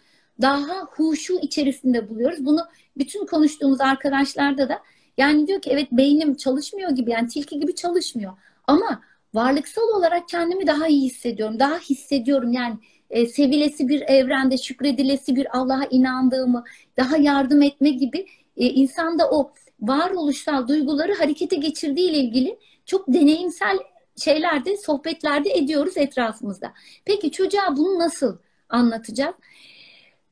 daha 0.41 0.81
huşu 0.81 1.39
içerisinde 1.39 2.09
buluyoruz. 2.09 2.45
Bunu 2.45 2.59
bütün 2.97 3.25
konuştuğumuz 3.25 3.81
arkadaşlarda 3.81 4.69
da 4.69 4.79
yani 5.17 5.47
diyor 5.47 5.61
ki 5.61 5.69
evet 5.73 5.87
beynim 5.91 6.35
çalışmıyor 6.35 6.89
gibi 6.89 7.11
yani 7.11 7.27
tilki 7.27 7.59
gibi 7.59 7.75
çalışmıyor. 7.75 8.33
Ama 8.67 9.01
varlıksal 9.33 9.87
olarak 9.97 10.29
kendimi 10.29 10.67
daha 10.67 10.87
iyi 10.87 11.05
hissediyorum. 11.05 11.59
Daha 11.59 11.77
hissediyorum 11.77 12.53
yani 12.53 12.75
e, 13.09 13.25
sevilesi 13.25 13.87
bir 13.87 14.01
evrende, 14.01 14.57
şükredilesi 14.57 15.35
bir 15.35 15.57
Allah'a 15.57 15.85
inandığımı, 15.85 16.63
daha 16.97 17.17
yardım 17.17 17.61
etme 17.61 17.89
gibi 17.89 18.25
e, 18.57 18.65
insanda 18.65 19.29
o 19.29 19.51
varoluşsal 19.79 20.67
duyguları 20.67 21.13
harekete 21.13 21.55
geçirdiği 21.55 22.09
ile 22.09 22.17
ilgili 22.17 22.59
çok 22.85 23.07
deneyimsel 23.07 23.77
şeylerde, 24.23 24.77
sohbetlerde 24.77 25.49
ediyoruz 25.53 25.97
etrafımızda. 25.97 26.73
Peki 27.05 27.31
çocuğa 27.31 27.77
bunu 27.77 27.99
nasıl 27.99 28.37
anlatacağız? 28.69 29.35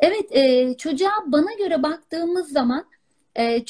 Evet, 0.03 0.35
e, 0.35 0.73
çocuğa 0.77 1.11
bana 1.27 1.53
göre 1.53 1.83
baktığımız 1.83 2.51
zaman 2.51 2.85
e, 3.35 3.63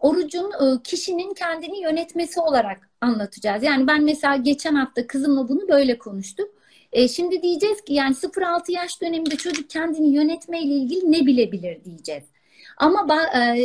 orucun 0.00 0.50
e, 0.52 0.82
kişinin 0.82 1.34
kendini 1.34 1.82
yönetmesi 1.82 2.40
olarak 2.40 2.90
anlatacağız. 3.00 3.62
Yani 3.62 3.86
ben 3.86 4.04
mesela 4.04 4.36
geçen 4.36 4.74
hafta 4.74 5.06
kızımla 5.06 5.48
bunu 5.48 5.68
böyle 5.68 5.98
konuştuk. 5.98 6.48
E, 6.92 7.08
şimdi 7.08 7.42
diyeceğiz 7.42 7.80
ki 7.80 7.94
yani 7.94 8.14
0-6 8.14 8.72
yaş 8.72 9.02
döneminde 9.02 9.36
çocuk 9.36 9.70
kendini 9.70 10.14
yönetmeyle 10.14 10.74
ilgili 10.74 11.12
ne 11.12 11.26
bilebilir 11.26 11.84
diyeceğiz. 11.84 12.24
Ama 12.76 13.06
e, 13.34 13.62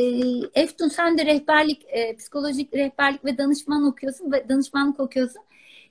Eftun 0.53 0.89
sen 0.89 1.17
de 1.17 1.25
rehberlik, 1.25 1.85
e, 1.87 2.15
psikolojik 2.15 2.73
rehberlik 2.73 3.25
ve 3.25 3.37
danışman 3.37 3.83
okuyorsun 3.83 4.31
ve 4.31 4.49
danışmanlık 4.49 4.99
okuyorsun. 4.99 5.41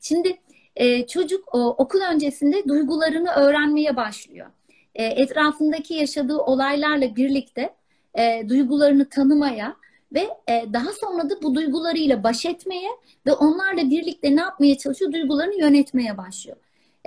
Şimdi 0.01 0.39
e, 0.77 1.07
çocuk 1.07 1.55
o, 1.55 1.59
okul 1.59 2.01
öncesinde 2.01 2.69
duygularını 2.69 3.31
öğrenmeye 3.31 3.97
başlıyor. 3.97 4.47
E, 4.95 5.05
etrafındaki 5.05 5.95
yaşadığı 5.95 6.39
olaylarla 6.39 7.17
birlikte 7.17 7.75
e, 8.19 8.49
duygularını 8.49 9.09
tanımaya 9.09 9.77
ve 10.15 10.29
e, 10.49 10.65
daha 10.73 10.93
sonra 10.93 11.31
da 11.31 11.43
bu 11.43 11.55
duygularıyla 11.55 12.25
baş 12.25 12.47
etmeye 12.47 12.91
ve 13.27 13.33
onlarla 13.33 13.91
birlikte 13.91 14.37
ne 14.37 14.41
yapmaya 14.41 14.79
çalışıyor? 14.79 15.13
Duygularını 15.13 15.61
yönetmeye 15.61 16.19
başlıyor. 16.19 16.57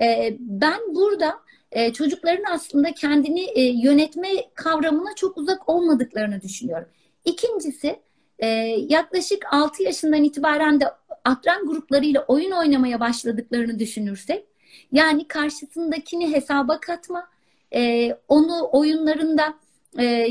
E, 0.02 0.38
ben 0.40 0.80
burada 0.96 1.34
e, 1.72 1.94
çocukların 1.94 2.54
aslında 2.54 2.94
kendini 2.94 3.42
e, 3.42 3.62
yönetme 3.62 4.30
kavramına 4.56 5.16
çok 5.16 5.38
uzak 5.38 5.70
olmadıklarını 5.70 6.42
düşünüyorum. 6.42 6.88
İkincisi 7.26 8.00
e, 8.40 8.48
yaklaşık 8.90 9.46
6 9.52 9.84
yaşından 9.84 10.24
itibaren 10.24 10.80
de 10.80 10.86
akran 11.24 11.68
gruplarıyla 11.68 12.26
oyun 12.28 12.52
oynamaya 12.52 13.00
başladıklarını 13.00 13.80
düşünürsek 13.80 14.46
yani 14.92 15.28
karşısındakini 15.28 16.34
hesaba 16.34 16.80
katma, 16.80 17.28
e, 17.76 18.14
onu 18.28 18.70
oyunlarında 18.72 19.54
e, 20.00 20.28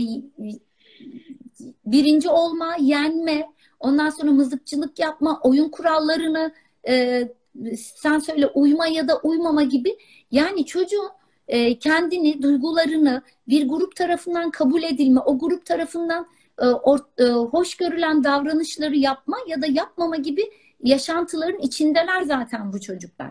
birinci 1.86 2.28
olma, 2.28 2.76
yenme, 2.80 3.48
ondan 3.80 4.10
sonra 4.10 4.30
mızıkçılık 4.30 4.98
yapma, 4.98 5.40
oyun 5.42 5.68
kurallarını 5.68 6.52
e, 6.88 7.28
sen 7.76 8.18
söyle 8.18 8.46
uyma 8.46 8.86
ya 8.86 9.08
da 9.08 9.20
uymama 9.22 9.62
gibi 9.62 9.98
yani 10.30 10.66
çocuğun 10.66 11.10
e, 11.48 11.78
kendini, 11.78 12.42
duygularını 12.42 13.22
bir 13.48 13.68
grup 13.68 13.96
tarafından 13.96 14.50
kabul 14.50 14.82
edilme, 14.82 15.20
o 15.20 15.38
grup 15.38 15.66
tarafından 15.66 16.26
e, 16.58 16.66
or, 16.66 16.98
e, 17.18 17.24
hoş 17.24 17.74
görülen 17.74 18.24
davranışları 18.24 18.96
yapma 18.96 19.36
ya 19.46 19.62
da 19.62 19.66
yapmama 19.66 20.16
gibi 20.16 20.42
yaşantıların 20.82 21.58
içindeler 21.58 22.22
zaten 22.22 22.72
bu 22.72 22.80
çocuklar. 22.80 23.30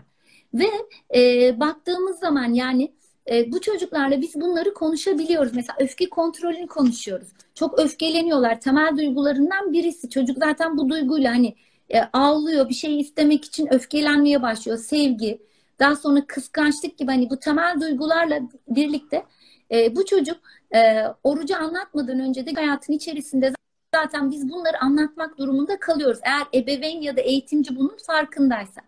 Ve 0.54 0.70
e, 1.16 1.60
baktığımız 1.60 2.20
zaman 2.20 2.54
yani 2.54 2.92
e, 3.30 3.52
bu 3.52 3.62
çocuklarla 3.62 4.22
biz 4.22 4.36
bunları 4.36 4.74
konuşabiliyoruz. 4.74 5.54
Mesela 5.56 5.76
öfke 5.80 6.10
kontrolünü 6.10 6.68
konuşuyoruz. 6.68 7.28
Çok 7.56 7.80
öfkeleniyorlar. 7.80 8.62
Temel 8.62 8.98
duygularından 8.98 9.74
birisi. 9.74 10.10
Çocuk 10.10 10.38
zaten 10.38 10.78
bu 10.78 10.90
duyguyla 10.90 11.32
hani 11.32 11.56
e, 11.90 12.02
ağlıyor, 12.14 12.70
bir 12.70 12.74
şey 12.74 13.00
istemek 13.00 13.46
için 13.46 13.74
öfkelenmeye 13.74 14.42
başlıyor. 14.42 14.78
Sevgi, 14.78 15.42
daha 15.80 15.96
sonra 15.96 16.26
kıskançlık 16.28 16.98
gibi 16.98 17.12
hani 17.12 17.30
bu 17.30 17.40
temel 17.40 17.82
duygularla 17.82 18.40
birlikte 18.68 19.26
e, 19.72 19.96
bu 19.96 20.06
çocuk 20.06 20.38
e, 20.76 21.04
orucu 21.24 21.58
anlatmadan 21.58 22.20
önce 22.20 22.46
de 22.46 22.52
hayatın 22.54 22.94
içerisinde 22.94 23.54
zaten 23.96 24.32
biz 24.32 24.50
bunları 24.50 24.82
anlatmak 24.82 25.38
durumunda 25.38 25.80
kalıyoruz. 25.80 26.20
Eğer 26.24 26.62
ebeveyn 26.62 27.02
ya 27.02 27.18
da 27.18 27.22
eğitimci 27.22 27.76
bunun 27.76 27.98
farkındaysa. 28.08 28.82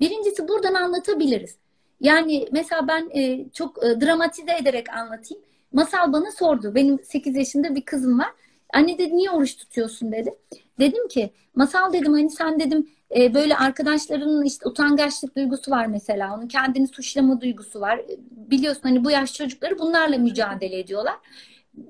Birincisi 0.00 0.48
buradan 0.48 0.74
anlatabiliriz. 0.74 1.56
Yani 2.00 2.48
mesela 2.52 2.88
ben 2.88 3.10
e, 3.14 3.50
çok 3.52 3.84
e, 3.84 4.00
dramatize 4.00 4.52
ederek 4.60 4.92
anlatayım. 4.92 5.44
Masal 5.72 6.12
bana 6.12 6.30
sordu. 6.30 6.74
Benim 6.74 6.98
8 7.04 7.36
yaşında 7.36 7.74
bir 7.74 7.82
kızım 7.82 8.18
var. 8.18 8.30
Anne 8.74 8.98
dedi 8.98 9.16
niye 9.16 9.30
oruç 9.30 9.56
tutuyorsun 9.56 10.12
dedi. 10.12 10.34
Dedim 10.78 11.08
ki 11.08 11.30
masal 11.54 11.92
dedim 11.92 12.12
hani 12.12 12.30
sen 12.30 12.60
dedim 12.60 12.88
e, 13.16 13.34
böyle 13.34 13.56
arkadaşlarının 13.56 14.44
işte 14.44 14.68
utangaçlık 14.68 15.36
duygusu 15.36 15.70
var 15.70 15.86
mesela. 15.86 16.34
Onun 16.36 16.48
kendini 16.48 16.88
suçlama 16.88 17.40
duygusu 17.40 17.80
var. 17.80 18.00
Biliyorsun 18.30 18.82
hani 18.82 19.04
bu 19.04 19.10
yaş 19.10 19.34
çocukları 19.34 19.78
bunlarla 19.78 20.18
mücadele 20.18 20.78
ediyorlar. 20.78 21.14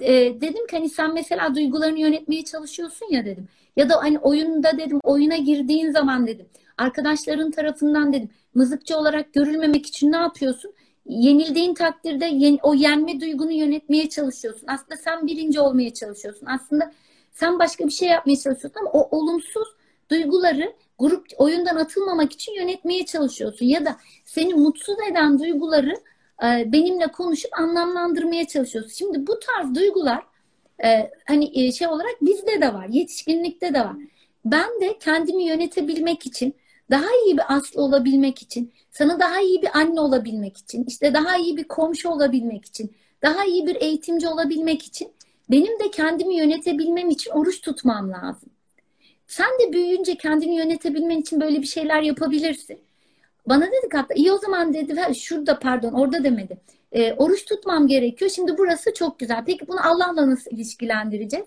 E, 0.01 0.13
dedim 0.41 0.67
ki 0.67 0.77
hani 0.77 0.89
sen 0.89 1.15
mesela 1.15 1.55
duygularını 1.55 2.01
yönetmeye 2.01 2.45
çalışıyorsun 2.45 3.07
ya 3.11 3.25
dedim. 3.25 3.49
Ya 3.77 3.89
da 3.89 3.97
hani 4.03 4.19
oyunda 4.19 4.79
dedim 4.79 5.01
oyuna 5.03 5.37
girdiğin 5.37 5.91
zaman 5.93 6.27
dedim. 6.27 6.47
Arkadaşların 6.81 7.51
tarafından 7.51 8.13
dedim 8.13 8.31
mızıkçı 8.55 8.97
olarak 8.97 9.33
görülmemek 9.33 9.87
için 9.87 10.13
ne 10.13 10.17
yapıyorsun? 10.17 10.73
Yenildiğin 11.07 11.75
takdirde 11.75 12.25
yen, 12.25 12.59
o 12.63 12.75
yenme 12.75 13.21
duygunu 13.21 13.53
yönetmeye 13.53 14.09
çalışıyorsun. 14.09 14.67
Aslında 14.69 14.97
sen 14.97 15.27
birinci 15.27 15.61
olmaya 15.61 15.95
çalışıyorsun. 15.95 16.47
Aslında 16.47 16.93
sen 17.33 17.59
başka 17.59 17.87
bir 17.87 17.93
şey 17.93 18.09
yapmaya 18.09 18.37
çalışıyorsun 18.37 18.81
ama 18.81 18.91
o 18.91 19.19
olumsuz 19.19 19.69
duyguları 20.11 20.73
grup 20.99 21.27
oyundan 21.39 21.77
atılmamak 21.77 22.33
için 22.33 22.53
yönetmeye 22.53 23.07
çalışıyorsun. 23.07 23.67
Ya 23.67 23.85
da 23.85 23.97
seni 24.25 24.55
mutsuz 24.55 24.97
eden 25.11 25.39
duyguları 25.39 25.95
e, 26.45 26.73
benimle 26.73 27.07
konuşup 27.07 27.59
anlamlandırmaya 27.59 28.47
çalışıyorsun. 28.47 28.93
Şimdi 28.93 29.27
bu 29.27 29.39
tarz 29.41 29.75
duygular 29.75 30.23
e, 30.85 31.11
hani 31.27 31.51
e, 31.55 31.73
şey 31.73 31.89
olarak 31.89 32.17
bizde 32.23 32.61
de 32.61 32.75
var. 32.75 32.87
Yetişkinlikte 32.91 33.75
de 33.75 33.81
var. 33.81 33.97
Ben 34.45 34.81
de 34.81 34.99
kendimi 34.99 35.45
yönetebilmek 35.45 36.27
için 36.27 36.55
daha 36.91 37.07
iyi 37.27 37.37
bir 37.37 37.55
aslı 37.55 37.83
olabilmek 37.83 38.43
için, 38.43 38.73
sana 38.91 39.21
daha 39.21 39.41
iyi 39.41 39.63
bir 39.63 39.79
anne 39.79 40.01
olabilmek 40.01 40.57
için, 40.57 40.85
işte 40.85 41.15
daha 41.15 41.37
iyi 41.37 41.57
bir 41.57 41.65
komşu 41.65 42.09
olabilmek 42.09 42.65
için, 42.65 42.93
daha 43.23 43.45
iyi 43.45 43.67
bir 43.67 43.77
eğitimci 43.77 44.29
olabilmek 44.29 44.83
için 44.83 45.13
benim 45.51 45.81
de 45.81 45.91
kendimi 45.91 46.37
yönetebilmem 46.37 47.11
için 47.11 47.31
oruç 47.31 47.61
tutmam 47.61 48.13
lazım. 48.13 48.51
Sen 49.27 49.51
de 49.61 49.73
büyüyünce 49.73 50.15
kendini 50.15 50.57
yönetebilmen 50.57 51.19
için 51.19 51.41
böyle 51.41 51.63
bir 51.63 51.67
şeyler 51.67 52.03
yapabilirsin. 52.03 52.79
Bana 53.47 53.67
dedik 53.67 53.95
hatta 53.95 54.15
iyi 54.15 54.33
o 54.33 54.39
zaman 54.39 54.75
dedi 54.75 55.15
şurada 55.15 55.59
pardon 55.59 55.93
orada 55.93 56.25
demedi. 56.25 56.59
E, 56.93 57.13
oruç 57.13 57.45
tutmam 57.45 57.87
gerekiyor. 57.87 58.31
Şimdi 58.31 58.59
burası 58.59 58.95
çok 58.95 59.19
güzel. 59.19 59.45
Peki 59.47 59.69
bunu 59.69 59.87
Allah'la 59.87 60.31
nasıl 60.31 60.51
ilişkilendireceğiz? 60.51 61.47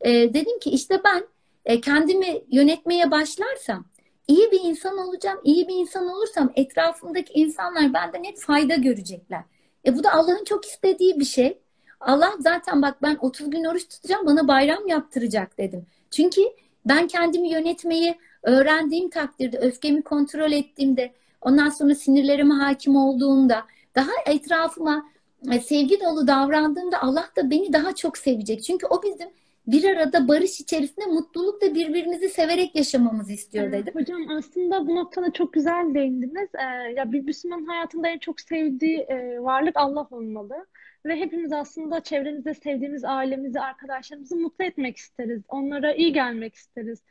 E, 0.00 0.10
dedim 0.10 0.58
ki 0.58 0.70
işte 0.70 1.00
ben 1.04 1.26
e, 1.64 1.80
kendimi 1.80 2.42
yönetmeye 2.50 3.10
başlarsam 3.10 3.84
iyi 4.28 4.50
bir 4.50 4.60
insan 4.64 4.98
olacağım. 4.98 5.40
İyi 5.44 5.68
bir 5.68 5.74
insan 5.74 6.08
olursam 6.08 6.52
etrafımdaki 6.54 7.32
insanlar 7.32 7.94
benden 7.94 8.24
hep 8.24 8.38
fayda 8.38 8.74
görecekler. 8.74 9.42
E 9.86 9.96
bu 9.96 10.04
da 10.04 10.12
Allah'ın 10.12 10.44
çok 10.44 10.64
istediği 10.64 11.20
bir 11.20 11.24
şey. 11.24 11.58
Allah 12.00 12.32
zaten 12.40 12.82
bak 12.82 13.02
ben 13.02 13.18
30 13.20 13.50
gün 13.50 13.64
oruç 13.64 13.88
tutacağım 13.88 14.26
bana 14.26 14.48
bayram 14.48 14.88
yaptıracak 14.88 15.58
dedim. 15.58 15.86
Çünkü 16.10 16.40
ben 16.86 17.06
kendimi 17.06 17.48
yönetmeyi 17.48 18.18
öğrendiğim 18.42 19.10
takdirde, 19.10 19.58
öfkemi 19.58 20.02
kontrol 20.02 20.52
ettiğimde, 20.52 21.12
ondan 21.40 21.68
sonra 21.68 21.94
sinirlerime 21.94 22.54
hakim 22.54 22.96
olduğumda, 22.96 23.64
daha 23.94 24.10
etrafıma 24.26 25.06
e, 25.52 25.60
sevgi 25.60 26.00
dolu 26.00 26.26
davrandığımda 26.26 27.02
Allah 27.02 27.30
da 27.36 27.50
beni 27.50 27.72
daha 27.72 27.94
çok 27.94 28.18
sevecek. 28.18 28.62
Çünkü 28.62 28.86
o 28.86 29.02
bizim 29.02 29.28
bir 29.72 29.84
arada 29.84 30.28
barış 30.28 30.60
içerisinde 30.60 31.06
mutlulukla 31.06 31.74
birbirimizi 31.74 32.28
severek 32.28 32.76
yaşamamızı 32.76 33.32
istiyor 33.32 33.72
dedim. 33.72 33.94
Hocam 33.94 34.28
aslında 34.28 34.86
bu 34.86 34.96
noktada 34.96 35.32
çok 35.32 35.52
güzel 35.52 35.94
değindiniz. 35.94 36.48
Ee, 36.54 36.92
ya 36.92 37.12
bir 37.12 37.20
Müslüman 37.20 37.64
hayatında 37.64 38.08
en 38.08 38.18
çok 38.18 38.40
sevdiği 38.40 38.98
e, 38.98 39.40
varlık 39.42 39.76
Allah 39.76 40.08
olmalı. 40.10 40.66
Ve 41.06 41.16
hepimiz 41.16 41.52
aslında 41.52 42.00
çevremizde 42.00 42.54
sevdiğimiz 42.54 43.04
ailemizi, 43.04 43.60
arkadaşlarımızı 43.60 44.36
mutlu 44.36 44.64
etmek 44.64 44.96
isteriz. 44.96 45.42
Onlara 45.48 45.94
iyi 45.94 46.12
gelmek 46.12 46.54
isteriz. 46.54 47.02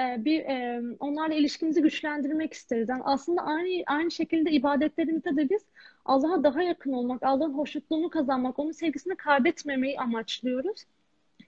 Ee, 0.00 0.24
bir 0.24 0.40
e, 0.40 0.82
onlarla 1.00 1.34
ilişkimizi 1.34 1.82
güçlendirmek 1.82 2.52
isteriz. 2.52 2.88
Yani 2.88 3.02
aslında 3.04 3.42
aynı 3.42 3.82
aynı 3.86 4.10
şekilde 4.10 4.50
ibadetlerimizde 4.50 5.36
de 5.36 5.50
biz 5.50 5.62
Allah'a 6.04 6.44
daha 6.44 6.62
yakın 6.62 6.92
olmak, 6.92 7.22
Allah'ın 7.22 7.54
hoşnutluğunu 7.54 8.10
kazanmak, 8.10 8.58
onun 8.58 8.72
sevgisini 8.72 9.16
kaybetmemeyi 9.16 9.98
amaçlıyoruz. 9.98 10.84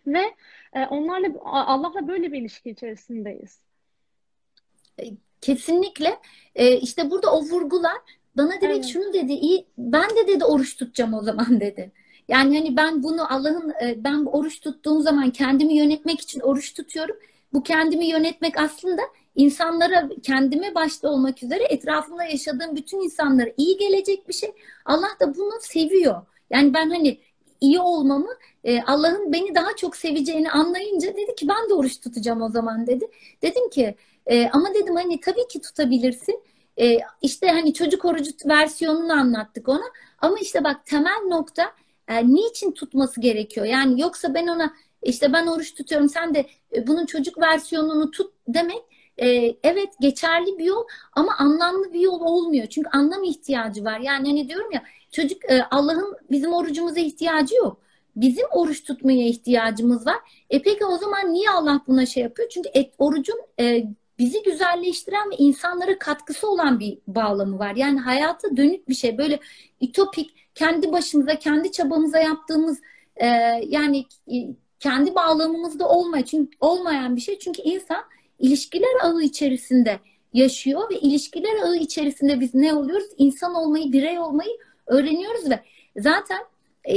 Ve 0.06 0.34
e, 0.72 0.86
onlarla 0.86 1.28
Allah'la 1.44 2.08
böyle 2.08 2.32
bir 2.32 2.40
ilişki 2.40 2.70
içerisindeyiz. 2.70 3.58
E, 5.00 5.04
kesinlikle. 5.40 6.18
E, 6.54 6.76
işte 6.76 7.10
burada 7.10 7.32
o 7.32 7.42
vurgular 7.42 7.96
bana 8.36 8.52
direkt 8.52 8.64
evet. 8.64 8.84
şunu 8.84 9.12
dedi. 9.12 9.32
İyi, 9.32 9.66
ben 9.78 10.10
de 10.10 10.26
dedi 10.26 10.44
oruç 10.44 10.76
tutacağım 10.76 11.14
o 11.14 11.22
zaman 11.22 11.60
dedi. 11.60 11.92
Yani 12.28 12.58
hani 12.58 12.76
ben 12.76 13.02
bunu 13.02 13.32
Allah'ın 13.32 13.70
e, 13.82 14.04
ben 14.04 14.24
oruç 14.24 14.60
tuttuğum 14.60 15.02
zaman 15.02 15.30
kendimi 15.30 15.74
yönetmek 15.74 16.20
için 16.20 16.40
oruç 16.40 16.74
tutuyorum. 16.74 17.16
Bu 17.52 17.62
kendimi 17.62 18.06
yönetmek 18.06 18.58
aslında 18.58 19.02
insanlara 19.34 20.08
kendime 20.22 20.74
başta 20.74 21.08
olmak 21.08 21.42
üzere 21.42 21.64
etrafımda 21.64 22.24
yaşadığım 22.24 22.76
bütün 22.76 23.00
insanlara 23.00 23.50
iyi 23.56 23.76
gelecek 23.76 24.28
bir 24.28 24.34
şey. 24.34 24.52
Allah 24.84 25.10
da 25.20 25.34
bunu 25.36 25.52
seviyor. 25.60 26.22
Yani 26.50 26.74
ben 26.74 26.90
hani 26.90 27.18
iyi 27.60 27.80
olmamı 27.80 28.30
e, 28.64 28.82
Allah'ın 28.82 29.32
beni 29.32 29.54
daha 29.54 29.76
çok 29.76 29.96
seveceğini 29.96 30.50
anlayınca 30.50 31.16
dedi 31.16 31.34
ki 31.34 31.48
ben 31.48 31.68
de 31.70 31.74
oruç 31.74 32.00
tutacağım 32.00 32.42
o 32.42 32.48
zaman 32.48 32.86
dedi. 32.86 33.06
Dedim 33.42 33.70
ki 33.70 33.94
e, 34.26 34.48
ama 34.48 34.74
dedim 34.74 34.96
hani 34.96 35.20
tabii 35.20 35.48
ki 35.48 35.60
tutabilirsin. 35.60 36.42
E, 36.80 36.98
işte 37.22 37.46
hani 37.48 37.74
çocuk 37.74 38.04
orucu 38.04 38.30
versiyonunu 38.46 39.12
anlattık 39.12 39.68
ona. 39.68 39.84
Ama 40.18 40.38
işte 40.38 40.64
bak 40.64 40.86
temel 40.86 41.20
nokta 41.28 41.72
e, 42.08 42.28
niçin 42.28 42.72
tutması 42.72 43.20
gerekiyor? 43.20 43.66
Yani 43.66 44.00
yoksa 44.00 44.34
ben 44.34 44.46
ona 44.46 44.74
işte 45.02 45.32
ben 45.32 45.46
oruç 45.46 45.74
tutuyorum 45.74 46.08
sen 46.08 46.34
de 46.34 46.46
e, 46.76 46.86
bunun 46.86 47.06
çocuk 47.06 47.38
versiyonunu 47.38 48.10
tut 48.10 48.32
demek 48.48 48.82
e, 49.18 49.28
evet 49.62 49.88
geçerli 50.00 50.58
bir 50.58 50.64
yol 50.64 50.84
ama 51.12 51.36
anlamlı 51.38 51.92
bir 51.92 52.00
yol 52.00 52.20
olmuyor. 52.20 52.66
Çünkü 52.66 52.88
anlam 52.92 53.24
ihtiyacı 53.24 53.84
var. 53.84 54.00
Yani 54.00 54.28
hani 54.28 54.48
diyorum 54.48 54.72
ya 54.72 54.82
çocuk 55.10 55.50
e, 55.50 55.62
Allah'ın 55.70 56.16
bizim 56.30 56.52
orucumuza 56.52 57.00
ihtiyacı 57.00 57.54
yok. 57.54 57.80
Bizim 58.16 58.46
oruç 58.52 58.84
tutmaya 58.84 59.26
ihtiyacımız 59.26 60.06
var. 60.06 60.16
E 60.50 60.62
peki 60.62 60.84
o 60.84 60.98
zaman 60.98 61.32
niye 61.32 61.50
Allah 61.50 61.80
buna 61.86 62.06
şey 62.06 62.22
yapıyor? 62.22 62.48
Çünkü 62.48 62.68
et, 62.74 62.94
orucun 62.98 63.40
e, 63.60 63.84
bizi 64.18 64.42
güzelleştiren 64.42 65.30
ve 65.30 65.36
insanlara 65.38 65.98
katkısı 65.98 66.50
olan 66.50 66.80
bir 66.80 66.98
bağlamı 67.06 67.58
var. 67.58 67.76
Yani 67.76 68.00
hayata 68.00 68.56
dönük 68.56 68.88
bir 68.88 68.94
şey. 68.94 69.18
Böyle 69.18 69.40
ütopik, 69.80 70.34
kendi 70.54 70.92
başımıza, 70.92 71.34
kendi 71.34 71.72
çabamıza 71.72 72.18
yaptığımız 72.18 72.80
e, 73.16 73.26
yani 73.66 74.04
e, 74.32 74.36
kendi 74.80 75.14
bağlamımızda 75.14 75.88
olmayan, 75.88 76.22
çünkü 76.22 76.56
olmayan 76.60 77.16
bir 77.16 77.20
şey. 77.20 77.38
Çünkü 77.38 77.62
insan 77.62 78.04
ilişkiler 78.38 79.00
ağı 79.02 79.22
içerisinde 79.22 80.00
yaşıyor 80.32 80.90
ve 80.90 80.98
ilişkiler 80.98 81.62
ağı 81.62 81.76
içerisinde 81.76 82.40
biz 82.40 82.54
ne 82.54 82.74
oluyoruz? 82.74 83.08
İnsan 83.18 83.54
olmayı, 83.54 83.92
birey 83.92 84.18
olmayı 84.18 84.50
öğreniyoruz 84.86 85.50
ve 85.50 85.60
zaten 85.96 86.40
e, 86.88 86.96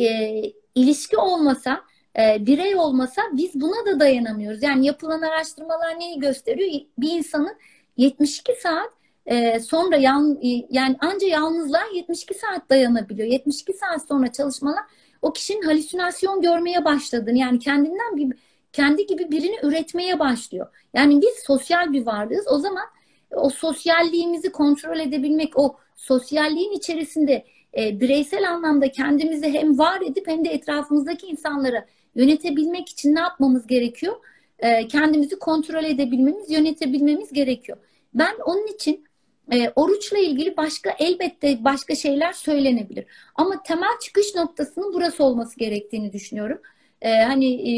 ilişki 0.76 1.18
olmasa, 1.18 1.82
e, 2.20 2.46
birey 2.46 2.76
olmasa 2.76 3.22
biz 3.34 3.62
buna 3.62 3.86
da 3.86 4.00
dayanamıyoruz. 4.00 4.64
Yani 4.64 4.86
yapılan 4.86 5.22
araştırmalar 5.22 6.00
neyi 6.00 6.20
gösteriyor? 6.20 6.82
Bir 6.98 7.12
insanın 7.12 7.56
72 7.98 8.54
saat 8.62 8.90
e, 9.26 9.60
sonra 9.60 9.98
yan, 9.98 10.40
e, 10.44 10.68
yani 10.70 10.96
anca 11.00 11.28
yalnızlığa 11.28 11.86
72 11.94 12.34
saat 12.34 12.70
dayanabiliyor. 12.70 13.28
72 13.28 13.74
saat 13.74 14.08
sonra 14.08 14.32
çalışmalar 14.32 14.84
o 15.22 15.34
kişinin 15.34 15.62
halüsinasyon 15.62 16.42
görmeye 16.42 16.86
başladığını 16.86 17.38
yani 17.38 17.60
kendinden 17.60 18.18
bir 18.18 18.38
kendi 18.74 19.06
gibi 19.06 19.32
birini 19.32 19.56
üretmeye 19.64 20.20
başlıyor. 20.20 20.68
Yani 20.94 21.22
biz 21.22 21.34
sosyal 21.46 21.94
bir 21.94 22.06
varlığız. 22.06 22.48
O 22.52 22.60
zaman 22.60 22.84
o 23.32 23.50
sosyalliğimizi 23.50 24.52
kontrol 24.52 25.00
edebilmek, 25.00 25.60
o 25.60 25.76
sosyalliğin 25.96 26.72
içerisinde 26.72 27.46
e, 27.78 28.00
bireysel 28.00 28.52
anlamda 28.52 28.92
kendimizi 28.92 29.54
hem 29.54 29.80
var 29.80 30.02
edip 30.02 30.28
hem 30.28 30.46
de 30.46 30.50
etrafımızdaki 30.50 31.28
insanlara 31.28 31.86
yönetebilmek 32.16 32.90
için 32.90 33.16
ne 33.16 33.20
yapmamız 33.20 33.68
gerekiyor? 33.68 34.16
E, 34.60 34.88
kendimizi 34.88 35.40
kontrol 35.40 35.84
edebilmemiz, 35.84 36.52
yönetebilmemiz 36.52 37.34
gerekiyor. 37.34 37.78
Ben 38.14 38.36
onun 38.46 38.68
için 38.68 39.06
e, 39.52 39.70
oruçla 39.76 40.18
ilgili 40.18 40.58
başka 40.58 40.96
elbette 41.00 41.64
başka 41.64 41.96
şeyler 41.96 42.34
söylenebilir. 42.34 43.06
Ama 43.36 43.64
temel 43.64 44.00
çıkış 44.02 44.36
noktasının 44.36 44.94
burası 44.94 45.24
olması 45.24 45.60
gerektiğini 45.60 46.14
düşünüyorum. 46.14 46.62
E, 47.02 47.16
hani 47.16 47.72
e, 47.72 47.74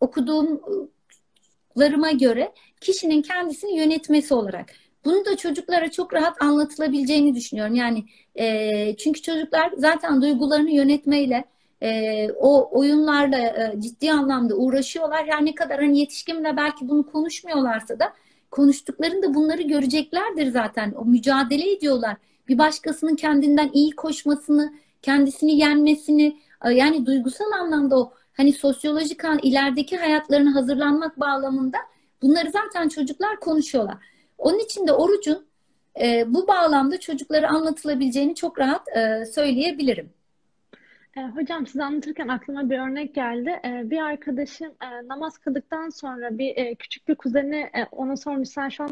okuduğumlarıma 0.00 2.10
göre 2.10 2.52
kişinin 2.80 3.22
kendisini 3.22 3.76
yönetmesi 3.76 4.34
olarak. 4.34 4.74
Bunu 5.04 5.24
da 5.24 5.36
çocuklara 5.36 5.90
çok 5.90 6.14
rahat 6.14 6.42
anlatılabileceğini 6.42 7.34
düşünüyorum. 7.34 7.74
Yani 7.74 8.04
e, 8.34 8.96
çünkü 8.96 9.22
çocuklar 9.22 9.72
zaten 9.76 10.22
duygularını 10.22 10.70
yönetmeyle 10.70 11.44
e, 11.82 12.28
o 12.32 12.78
oyunlarla 12.78 13.38
e, 13.38 13.80
ciddi 13.80 14.12
anlamda 14.12 14.54
uğraşıyorlar. 14.54 15.24
Yani 15.24 15.46
ne 15.46 15.54
kadar 15.54 15.80
hani 15.80 15.98
yetişkinle 15.98 16.56
belki 16.56 16.88
bunu 16.88 17.06
konuşmuyorlarsa 17.06 17.98
da 17.98 18.12
konuştuklarında 18.50 19.34
bunları 19.34 19.62
göreceklerdir 19.62 20.50
zaten. 20.50 20.92
O 20.92 21.04
mücadele 21.04 21.72
ediyorlar. 21.72 22.16
Bir 22.48 22.58
başkasının 22.58 23.16
kendinden 23.16 23.70
iyi 23.72 23.90
koşmasını, 23.90 24.72
kendisini 25.02 25.58
yenmesini, 25.58 26.36
e, 26.64 26.72
yani 26.72 27.06
duygusal 27.06 27.52
anlamda 27.52 27.98
o 27.98 28.12
hani 28.32 28.52
sosyolojik 28.52 29.20
ilerideki 29.42 29.96
hayatlarını 29.96 30.50
hazırlanmak 30.50 31.20
bağlamında 31.20 31.78
bunları 32.22 32.50
zaten 32.50 32.88
çocuklar 32.88 33.40
konuşuyorlar. 33.40 33.96
Onun 34.40 34.58
için 34.58 34.86
de 34.86 34.92
orucun 34.92 35.46
e, 36.00 36.24
bu 36.34 36.48
bağlamda 36.48 37.00
çocuklara 37.00 37.48
anlatılabileceğini 37.48 38.34
çok 38.34 38.58
rahat 38.58 38.88
e, 38.96 39.24
söyleyebilirim. 39.24 40.10
E, 41.16 41.20
hocam 41.20 41.66
siz 41.66 41.80
anlatırken 41.80 42.28
aklıma 42.28 42.70
bir 42.70 42.78
örnek 42.78 43.14
geldi. 43.14 43.60
E, 43.64 43.90
bir 43.90 43.98
arkadaşım 43.98 44.72
e, 44.82 45.08
namaz 45.08 45.38
kıldıktan 45.38 45.88
sonra 45.88 46.38
bir 46.38 46.74
küçük 46.74 47.08
bir 47.08 47.14
kuzeni 47.14 47.70
ona 47.92 48.16
sormuş 48.16 48.48
sen 48.48 48.68
şu 48.68 48.84
an 48.84 48.90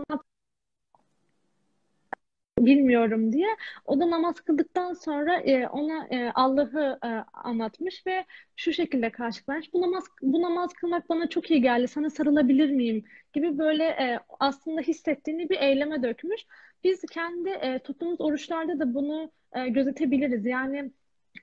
bilmiyorum 2.66 3.32
diye. 3.32 3.48
O 3.84 4.00
da 4.00 4.10
namaz 4.10 4.40
kıldıktan 4.40 4.92
sonra 4.92 5.36
e, 5.40 5.68
ona 5.68 6.06
e, 6.10 6.30
Allah'ı 6.34 6.98
e, 7.04 7.08
anlatmış 7.32 8.06
ve 8.06 8.24
şu 8.56 8.72
şekilde 8.72 9.10
karşılamış. 9.12 9.72
Bu 9.72 9.82
namaz 9.82 10.04
bu 10.22 10.42
namaz 10.42 10.72
kılmak 10.72 11.08
bana 11.08 11.28
çok 11.28 11.50
iyi 11.50 11.62
geldi. 11.62 11.88
Sana 11.88 12.10
sarılabilir 12.10 12.70
miyim? 12.70 13.04
gibi 13.32 13.58
böyle 13.58 13.84
e, 13.84 14.20
aslında 14.40 14.80
hissettiğini 14.80 15.48
bir 15.50 15.58
eyleme 15.60 16.02
dökmüş. 16.02 16.40
Biz 16.84 17.00
kendi 17.12 17.48
e, 17.50 17.78
tuttuğumuz 17.78 18.20
oruçlarda 18.20 18.78
da 18.78 18.94
bunu 18.94 19.32
e, 19.52 19.68
gözetebiliriz. 19.68 20.46
Yani 20.46 20.92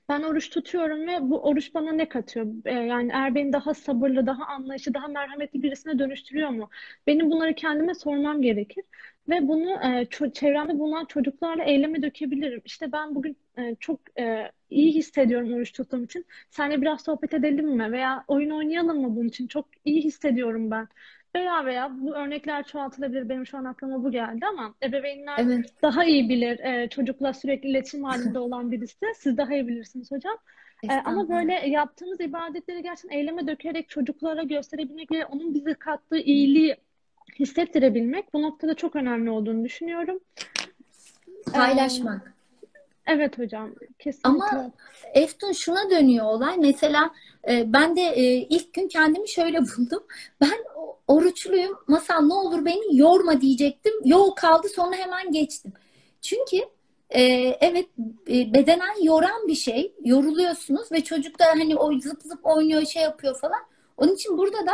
ben 0.08 0.22
oruç 0.22 0.50
tutuyorum 0.50 1.06
ve 1.06 1.18
bu 1.30 1.42
oruç 1.42 1.74
bana 1.74 1.92
ne 1.92 2.08
katıyor? 2.08 2.46
Ee, 2.64 2.72
yani 2.72 3.10
eğer 3.14 3.34
beni 3.34 3.52
daha 3.52 3.74
sabırlı, 3.74 4.26
daha 4.26 4.46
anlayışlı, 4.46 4.94
daha 4.94 5.08
merhametli 5.08 5.62
birisine 5.62 5.98
dönüştürüyor 5.98 6.48
mu? 6.50 6.70
Benim 7.06 7.30
bunları 7.30 7.54
kendime 7.54 7.94
sormam 7.94 8.42
gerekir. 8.42 8.84
Ve 9.28 9.48
bunu 9.48 9.70
e, 10.00 10.32
çevremde 10.32 10.78
bulunan 10.78 11.04
çocuklarla 11.04 11.64
eyleme 11.64 12.02
dökebilirim. 12.02 12.62
İşte 12.64 12.92
ben 12.92 13.14
bugün 13.14 13.36
e, 13.58 13.74
çok 13.80 14.00
e, 14.20 14.52
iyi 14.70 14.94
hissediyorum 14.94 15.54
oruç 15.54 15.72
tuttuğum 15.72 16.04
için. 16.04 16.26
Seninle 16.50 16.80
biraz 16.80 17.02
sohbet 17.04 17.34
edelim 17.34 17.68
mi? 17.68 17.92
Veya 17.92 18.24
oyun 18.28 18.50
oynayalım 18.50 19.00
mı 19.00 19.16
bunun 19.16 19.28
için? 19.28 19.46
Çok 19.46 19.68
iyi 19.84 20.04
hissediyorum 20.04 20.70
ben. 20.70 20.88
Veya 21.36 21.64
veya 21.64 21.90
bu 22.00 22.14
örnekler 22.14 22.64
çoğaltılabilir. 22.64 23.28
Benim 23.28 23.46
şu 23.46 23.58
an 23.58 23.64
aklıma 23.64 24.04
bu 24.04 24.10
geldi 24.10 24.46
ama 24.46 24.74
ebeveynler 24.82 25.38
evet. 25.38 25.74
daha 25.82 26.04
iyi 26.04 26.28
bilir. 26.28 26.58
E, 26.58 26.88
çocukla 26.88 27.32
sürekli 27.32 27.68
iletişim 27.68 28.04
halinde 28.04 28.38
olan 28.38 28.72
birisi. 28.72 29.06
Siz 29.16 29.36
daha 29.36 29.54
iyi 29.54 29.68
bilirsiniz 29.68 30.10
hocam. 30.10 30.36
E, 30.90 30.92
ama 30.92 31.28
böyle 31.28 31.52
yaptığımız 31.52 32.20
ibadetleri 32.20 32.82
gerçekten 32.82 33.18
eyleme 33.18 33.46
dökerek 33.46 33.88
çocuklara 33.88 34.42
gösterebilmek 34.42 35.12
ve 35.12 35.26
onun 35.26 35.54
bize 35.54 35.74
kattığı 35.74 36.18
iyiliği 36.18 36.76
hissettirebilmek 37.38 38.34
bu 38.34 38.42
noktada 38.42 38.74
çok 38.74 38.96
önemli 38.96 39.30
olduğunu 39.30 39.64
düşünüyorum. 39.64 40.20
Paylaşmak. 41.52 42.35
Evet 43.06 43.38
hocam, 43.38 43.74
kesinlikle. 43.98 44.28
Ama 44.28 44.72
Eftun 45.14 45.52
şuna 45.52 45.90
dönüyor 45.90 46.26
olay. 46.26 46.56
Mesela 46.58 47.10
e, 47.48 47.72
ben 47.72 47.96
de 47.96 48.02
e, 48.02 48.22
ilk 48.34 48.74
gün 48.74 48.88
kendimi 48.88 49.28
şöyle 49.28 49.58
buldum. 49.78 50.04
Ben 50.40 50.64
oruçluyum. 51.08 51.78
Masal 51.86 52.20
ne 52.20 52.34
olur 52.34 52.64
beni 52.64 52.98
yorma 52.98 53.40
diyecektim. 53.40 53.92
Yol 54.04 54.30
kaldı 54.30 54.68
sonra 54.68 54.96
hemen 54.96 55.32
geçtim. 55.32 55.72
Çünkü 56.22 56.56
e, 57.10 57.22
evet 57.60 57.86
e, 58.28 58.54
bedenen 58.54 59.02
yoran 59.02 59.48
bir 59.48 59.54
şey. 59.54 59.94
Yoruluyorsunuz 60.04 60.92
ve 60.92 61.04
çocuk 61.04 61.38
da 61.38 61.44
hani 61.46 61.76
o 61.76 62.00
zıp 62.00 62.22
zıp 62.22 62.46
oynuyor 62.46 62.84
şey 62.84 63.02
yapıyor 63.02 63.36
falan. 63.36 63.60
Onun 63.96 64.14
için 64.14 64.38
burada 64.38 64.66
da 64.66 64.72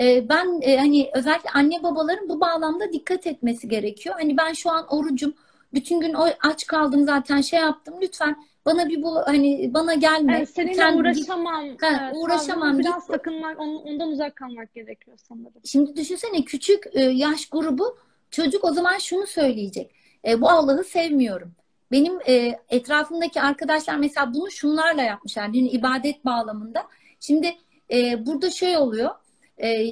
e, 0.00 0.28
ben 0.28 0.60
e, 0.62 0.76
hani 0.76 1.10
özellikle 1.14 1.50
anne 1.50 1.82
babaların 1.82 2.28
bu 2.28 2.40
bağlamda 2.40 2.92
dikkat 2.92 3.26
etmesi 3.26 3.68
gerekiyor. 3.68 4.14
Hani 4.18 4.36
ben 4.36 4.52
şu 4.52 4.70
an 4.70 4.86
orucum 4.88 5.34
bütün 5.74 6.00
gün 6.00 6.14
aç 6.42 6.66
kaldım 6.66 7.04
zaten 7.04 7.40
şey 7.40 7.60
yaptım. 7.60 7.94
Lütfen 8.02 8.36
bana 8.66 8.88
bir 8.88 9.02
bu 9.02 9.16
hani 9.16 9.74
bana 9.74 9.94
gelme. 9.94 10.36
Evet, 10.36 10.50
seninle 10.50 10.72
Kendi, 10.72 10.98
uğraşamam. 10.98 11.64
Ha, 11.80 12.02
evet, 12.02 12.14
uğraşamam. 12.14 12.78
Biraz 12.78 12.94
git. 12.94 13.04
sakınmak, 13.04 13.60
ondan 13.60 14.08
uzak 14.08 14.36
kalmak 14.36 14.74
gerekiyor 14.74 15.18
sanırım. 15.28 15.52
Şimdi 15.64 15.96
düşünsene 15.96 16.44
küçük 16.44 16.84
e, 16.92 17.02
yaş 17.02 17.48
grubu 17.48 17.98
çocuk 18.30 18.64
o 18.64 18.72
zaman 18.72 18.98
şunu 18.98 19.26
söyleyecek. 19.26 19.94
E, 20.28 20.40
bu 20.40 20.50
Allah'ı 20.50 20.84
sevmiyorum. 20.84 21.52
Benim 21.92 22.18
e, 22.28 22.58
etrafımdaki 22.68 23.40
arkadaşlar 23.40 23.96
mesela 23.96 24.34
bunu 24.34 24.50
şunlarla 24.50 25.02
yapmışlar. 25.02 25.42
Yani 25.42 25.58
ibadet 25.58 26.24
bağlamında. 26.24 26.86
Şimdi 27.20 27.54
e, 27.92 28.26
burada 28.26 28.50
şey 28.50 28.76
oluyor. 28.76 29.10
E, 29.58 29.86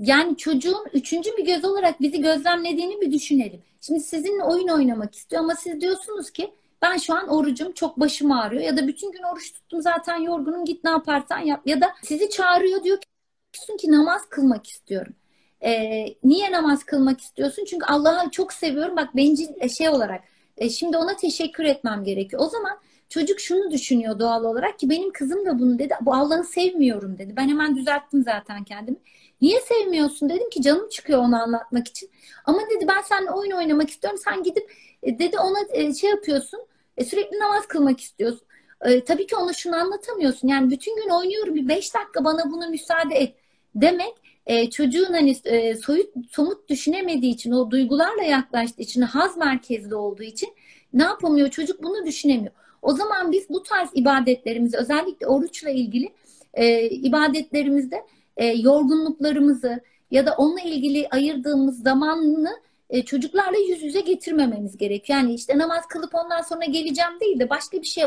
yani 0.00 0.36
çocuğun 0.36 0.86
üçüncü 0.92 1.36
bir 1.36 1.44
göz 1.44 1.64
olarak 1.64 2.00
bizi 2.00 2.20
gözlemlediğini 2.20 3.00
bir 3.00 3.12
düşünelim. 3.12 3.62
Şimdi 3.80 4.00
sizinle 4.00 4.44
oyun 4.44 4.68
oynamak 4.68 5.14
istiyor 5.14 5.42
ama 5.42 5.54
siz 5.54 5.80
diyorsunuz 5.80 6.30
ki 6.30 6.54
ben 6.82 6.96
şu 6.96 7.14
an 7.14 7.28
orucum 7.28 7.72
çok 7.72 8.00
başım 8.00 8.32
ağrıyor 8.32 8.62
ya 8.62 8.76
da 8.76 8.86
bütün 8.86 9.12
gün 9.12 9.22
oruç 9.22 9.52
tuttum 9.52 9.82
zaten 9.82 10.16
yorgunum 10.16 10.64
git 10.64 10.84
ne 10.84 10.90
yaparsan 10.90 11.38
yap 11.38 11.62
ya 11.66 11.80
da 11.80 11.94
sizi 12.02 12.30
çağırıyor 12.30 12.84
diyor 12.84 12.98
ki 13.78 13.90
namaz 13.90 14.22
kılmak 14.28 14.66
istiyorum. 14.66 15.12
Ee, 15.64 16.06
niye 16.24 16.52
namaz 16.52 16.84
kılmak 16.84 17.20
istiyorsun? 17.20 17.64
Çünkü 17.64 17.86
Allah'ı 17.86 18.30
çok 18.30 18.52
seviyorum. 18.52 18.96
Bak 18.96 19.16
bencil 19.16 19.48
e, 19.60 19.68
şey 19.68 19.88
olarak 19.88 20.24
e, 20.56 20.70
şimdi 20.70 20.96
ona 20.96 21.16
teşekkür 21.16 21.64
etmem 21.64 22.04
gerekiyor. 22.04 22.42
O 22.42 22.48
zaman 22.48 22.78
çocuk 23.08 23.40
şunu 23.40 23.70
düşünüyor 23.70 24.18
doğal 24.18 24.44
olarak 24.44 24.78
ki 24.78 24.90
benim 24.90 25.12
kızım 25.12 25.46
da 25.46 25.58
bunu 25.58 25.78
dedi. 25.78 25.94
Bu 26.00 26.14
Allah'ı 26.14 26.44
sevmiyorum 26.44 27.18
dedi. 27.18 27.36
Ben 27.36 27.48
hemen 27.48 27.76
düzelttim 27.76 28.22
zaten 28.22 28.64
kendimi. 28.64 28.96
Niye 29.44 29.60
sevmiyorsun 29.60 30.28
dedim 30.28 30.50
ki 30.50 30.62
canım 30.62 30.88
çıkıyor 30.88 31.18
onu 31.18 31.42
anlatmak 31.42 31.88
için. 31.88 32.10
Ama 32.44 32.58
dedi 32.70 32.88
ben 32.88 33.02
seninle 33.02 33.30
oyun 33.30 33.50
oynamak 33.50 33.90
istiyorum. 33.90 34.20
Sen 34.24 34.42
gidip 34.42 34.72
e, 35.02 35.18
dedi 35.18 35.38
ona 35.38 35.58
e, 35.72 35.94
şey 35.94 36.10
yapıyorsun. 36.10 36.60
E, 36.96 37.04
sürekli 37.04 37.38
namaz 37.38 37.66
kılmak 37.66 38.00
istiyorsun. 38.00 38.46
Tabii 39.06 39.26
ki 39.26 39.36
ona 39.36 39.52
şunu 39.52 39.76
anlatamıyorsun. 39.76 40.48
Yani 40.48 40.70
bütün 40.70 40.96
gün 40.96 41.08
oynuyorum 41.08 41.54
bir 41.54 41.68
beş 41.68 41.94
dakika 41.94 42.24
bana 42.24 42.50
bunu 42.50 42.68
müsaade 42.68 43.14
et 43.14 43.34
demek 43.74 44.14
e, 44.46 44.70
çocuğun 44.70 45.12
hani 45.12 45.34
soyut 45.82 46.10
somut 46.30 46.68
düşünemediği 46.68 47.34
için 47.34 47.52
o 47.52 47.70
duygularla 47.70 48.22
yaklaştığı 48.22 48.82
için 48.82 49.02
haz 49.02 49.36
merkezli 49.36 49.94
olduğu 49.94 50.22
için 50.22 50.48
ne 50.92 51.02
yapamıyor 51.02 51.50
çocuk 51.50 51.82
bunu 51.82 52.06
düşünemiyor. 52.06 52.52
O 52.82 52.92
zaman 52.92 53.32
biz 53.32 53.48
bu 53.48 53.62
tarz 53.62 53.88
ibadetlerimizi 53.94 54.76
özellikle 54.76 55.26
oruçla 55.26 55.70
ilgili 55.70 56.12
e, 56.54 56.88
ibadetlerimizde 56.88 58.04
e, 58.36 58.46
yorgunluklarımızı 58.46 59.80
ya 60.10 60.26
da 60.26 60.34
onunla 60.34 60.60
ilgili 60.60 61.08
ayırdığımız 61.10 61.82
zamanını 61.82 62.50
e, 62.90 63.02
çocuklarla 63.04 63.58
yüz 63.58 63.82
yüze 63.82 64.00
getirmememiz 64.00 64.76
gerekiyor. 64.76 65.18
Yani 65.18 65.34
işte 65.34 65.58
namaz 65.58 65.86
kılıp 65.88 66.14
ondan 66.14 66.42
sonra 66.42 66.64
geleceğim 66.64 67.20
değil 67.20 67.40
de 67.40 67.50
başka 67.50 67.78
bir 67.78 67.86
şey 67.86 68.04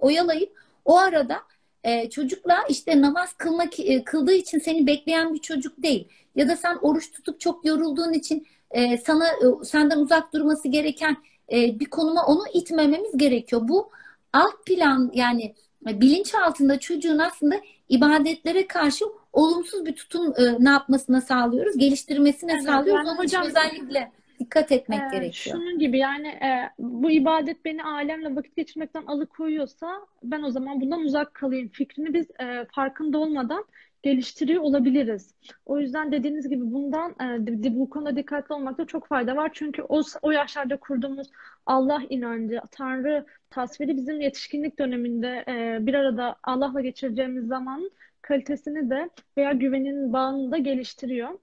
oyalayıp 0.00 0.52
o 0.84 0.96
arada 0.96 1.36
e, 1.84 2.10
çocukla 2.10 2.58
işte 2.68 3.00
namaz 3.00 3.32
kılmak 3.32 3.80
e, 3.80 4.04
kıldığı 4.04 4.32
için 4.32 4.58
seni 4.58 4.86
bekleyen 4.86 5.34
bir 5.34 5.38
çocuk 5.38 5.82
değil. 5.82 6.08
Ya 6.36 6.48
da 6.48 6.56
sen 6.56 6.76
oruç 6.82 7.12
tutup 7.12 7.40
çok 7.40 7.64
yorulduğun 7.64 8.12
için 8.12 8.46
e, 8.70 8.98
sana 8.98 9.28
e, 9.28 9.64
senden 9.64 9.98
uzak 9.98 10.32
durması 10.32 10.68
gereken 10.68 11.16
e, 11.52 11.80
bir 11.80 11.84
konuma 11.84 12.26
onu 12.26 12.42
itmememiz 12.54 13.16
gerekiyor. 13.16 13.68
Bu 13.68 13.90
alt 14.32 14.66
plan 14.66 15.10
yani 15.14 15.54
bilinç 15.86 16.34
altında 16.34 16.80
çocuğun 16.80 17.18
aslında 17.18 17.60
ibadetlere 17.88 18.66
karşı 18.66 19.04
olumsuz 19.32 19.86
bir 19.86 19.96
tutum 19.96 20.34
e, 20.38 20.64
ne 20.64 20.68
yapmasına 20.68 21.20
sağlıyoruz? 21.20 21.78
Geliştirmesine 21.78 22.52
evet, 22.52 22.62
sağlıyoruz. 22.62 23.06
Yani 23.06 23.08
Onun 23.08 23.18
hocam, 23.18 23.42
için 23.42 23.50
özellikle 23.50 24.12
dikkat 24.38 24.72
etmek 24.72 25.00
e, 25.00 25.16
gerekiyor. 25.16 25.56
Şunun 25.56 25.78
gibi 25.78 25.98
yani 25.98 26.28
e, 26.28 26.70
bu 26.78 27.10
ibadet 27.10 27.64
beni 27.64 27.84
alemle 27.84 28.36
vakit 28.36 28.56
geçirmekten 28.56 29.06
alıkoyuyorsa 29.06 30.06
ben 30.22 30.42
o 30.42 30.50
zaman 30.50 30.80
bundan 30.80 31.00
uzak 31.00 31.34
kalayım 31.34 31.68
fikrini 31.68 32.14
biz 32.14 32.26
e, 32.40 32.66
farkında 32.74 33.18
olmadan 33.18 33.64
geliştiriyor 34.02 34.62
olabiliriz. 34.62 35.34
O 35.66 35.78
yüzden 35.78 36.12
dediğiniz 36.12 36.48
gibi 36.48 36.72
bundan 36.72 37.10
e, 37.10 37.74
bu 37.78 37.90
konuda 37.90 38.16
dikkatli 38.16 38.54
olmakta 38.54 38.84
çok 38.84 39.06
fayda 39.06 39.36
var. 39.36 39.50
Çünkü 39.54 39.82
o, 39.82 40.02
o 40.22 40.30
yaşlarda 40.30 40.76
kurduğumuz 40.76 41.30
Allah 41.66 42.02
inancı, 42.10 42.60
Tanrı 42.70 43.26
tasviri 43.50 43.96
bizim 43.96 44.20
yetişkinlik 44.20 44.78
döneminde 44.78 45.44
e, 45.48 45.86
bir 45.86 45.94
arada 45.94 46.36
Allah'la 46.42 46.80
geçireceğimiz 46.80 47.46
zamanın 47.46 47.90
kalitesini 48.22 48.90
de 48.90 49.10
veya 49.36 49.52
güvenin 49.52 50.12
bağını 50.12 50.52
da 50.52 50.58
geliştiriyor. 50.58 51.38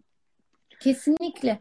Kesinlikle. 0.79 1.59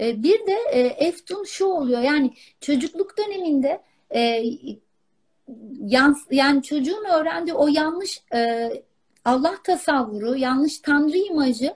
E, 0.00 0.22
bir 0.22 0.46
de 0.46 0.56
e, 0.70 0.80
Eftun 0.80 1.44
şu 1.44 1.64
oluyor 1.64 2.00
yani 2.00 2.30
çocukluk 2.60 3.18
döneminde 3.18 3.80
e, 4.10 4.42
yan, 5.80 6.16
yani 6.30 6.62
çocuğun 6.62 7.04
öğrendiği 7.04 7.54
o 7.54 7.68
yanlış 7.68 8.20
e, 8.34 8.70
Allah 9.24 9.54
tasavvuru, 9.64 10.36
yanlış 10.36 10.78
Tanrı 10.78 11.16
imajı 11.16 11.74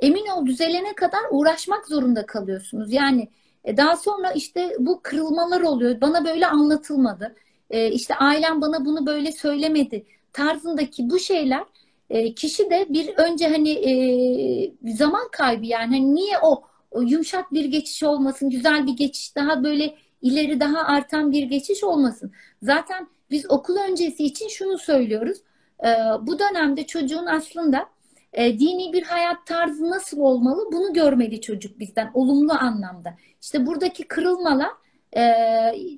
emin 0.00 0.26
ol 0.26 0.46
düzelene 0.46 0.94
kadar 0.94 1.20
uğraşmak 1.30 1.86
zorunda 1.86 2.26
kalıyorsunuz. 2.26 2.92
Yani 2.92 3.28
e, 3.64 3.76
daha 3.76 3.96
sonra 3.96 4.32
işte 4.32 4.76
bu 4.78 5.00
kırılmalar 5.02 5.60
oluyor. 5.60 6.00
Bana 6.00 6.24
böyle 6.24 6.46
anlatılmadı. 6.46 7.34
E, 7.70 7.90
işte 7.90 8.14
ailem 8.14 8.60
bana 8.60 8.84
bunu 8.84 9.06
böyle 9.06 9.32
söylemedi 9.32 10.06
tarzındaki 10.32 11.10
bu 11.10 11.18
şeyler 11.18 11.64
e, 12.10 12.34
kişi 12.34 12.70
de 12.70 12.86
bir 12.88 13.08
önce 13.16 13.48
hani 13.48 14.74
zaman 14.96 15.28
kaybı 15.32 15.66
yani 15.66 15.96
hani 15.96 16.14
niye 16.14 16.38
o, 16.42 16.62
o 16.90 17.02
yumuşak 17.02 17.52
bir 17.52 17.64
geçiş 17.64 18.02
olmasın, 18.02 18.50
güzel 18.50 18.86
bir 18.86 18.96
geçiş 18.96 19.36
daha 19.36 19.64
böyle 19.64 19.94
ileri 20.22 20.60
daha 20.60 20.78
artan 20.78 21.32
bir 21.32 21.42
geçiş 21.42 21.84
olmasın. 21.84 22.32
Zaten 22.62 23.08
biz 23.30 23.50
okul 23.50 23.76
öncesi 23.76 24.24
için 24.24 24.48
şunu 24.48 24.78
söylüyoruz. 24.78 25.38
E, 25.84 25.88
bu 26.20 26.38
dönemde 26.38 26.86
çocuğun 26.86 27.26
aslında 27.26 27.86
e, 28.32 28.58
dini 28.58 28.92
bir 28.92 29.02
hayat 29.02 29.46
tarzı 29.46 29.90
nasıl 29.90 30.20
olmalı 30.20 30.68
bunu 30.72 30.92
görmeli 30.92 31.40
çocuk 31.40 31.78
bizden 31.78 32.10
olumlu 32.14 32.52
anlamda. 32.52 33.14
İşte 33.42 33.66
buradaki 33.66 34.08
kırılmalar 34.08 34.70
e, 35.16 35.22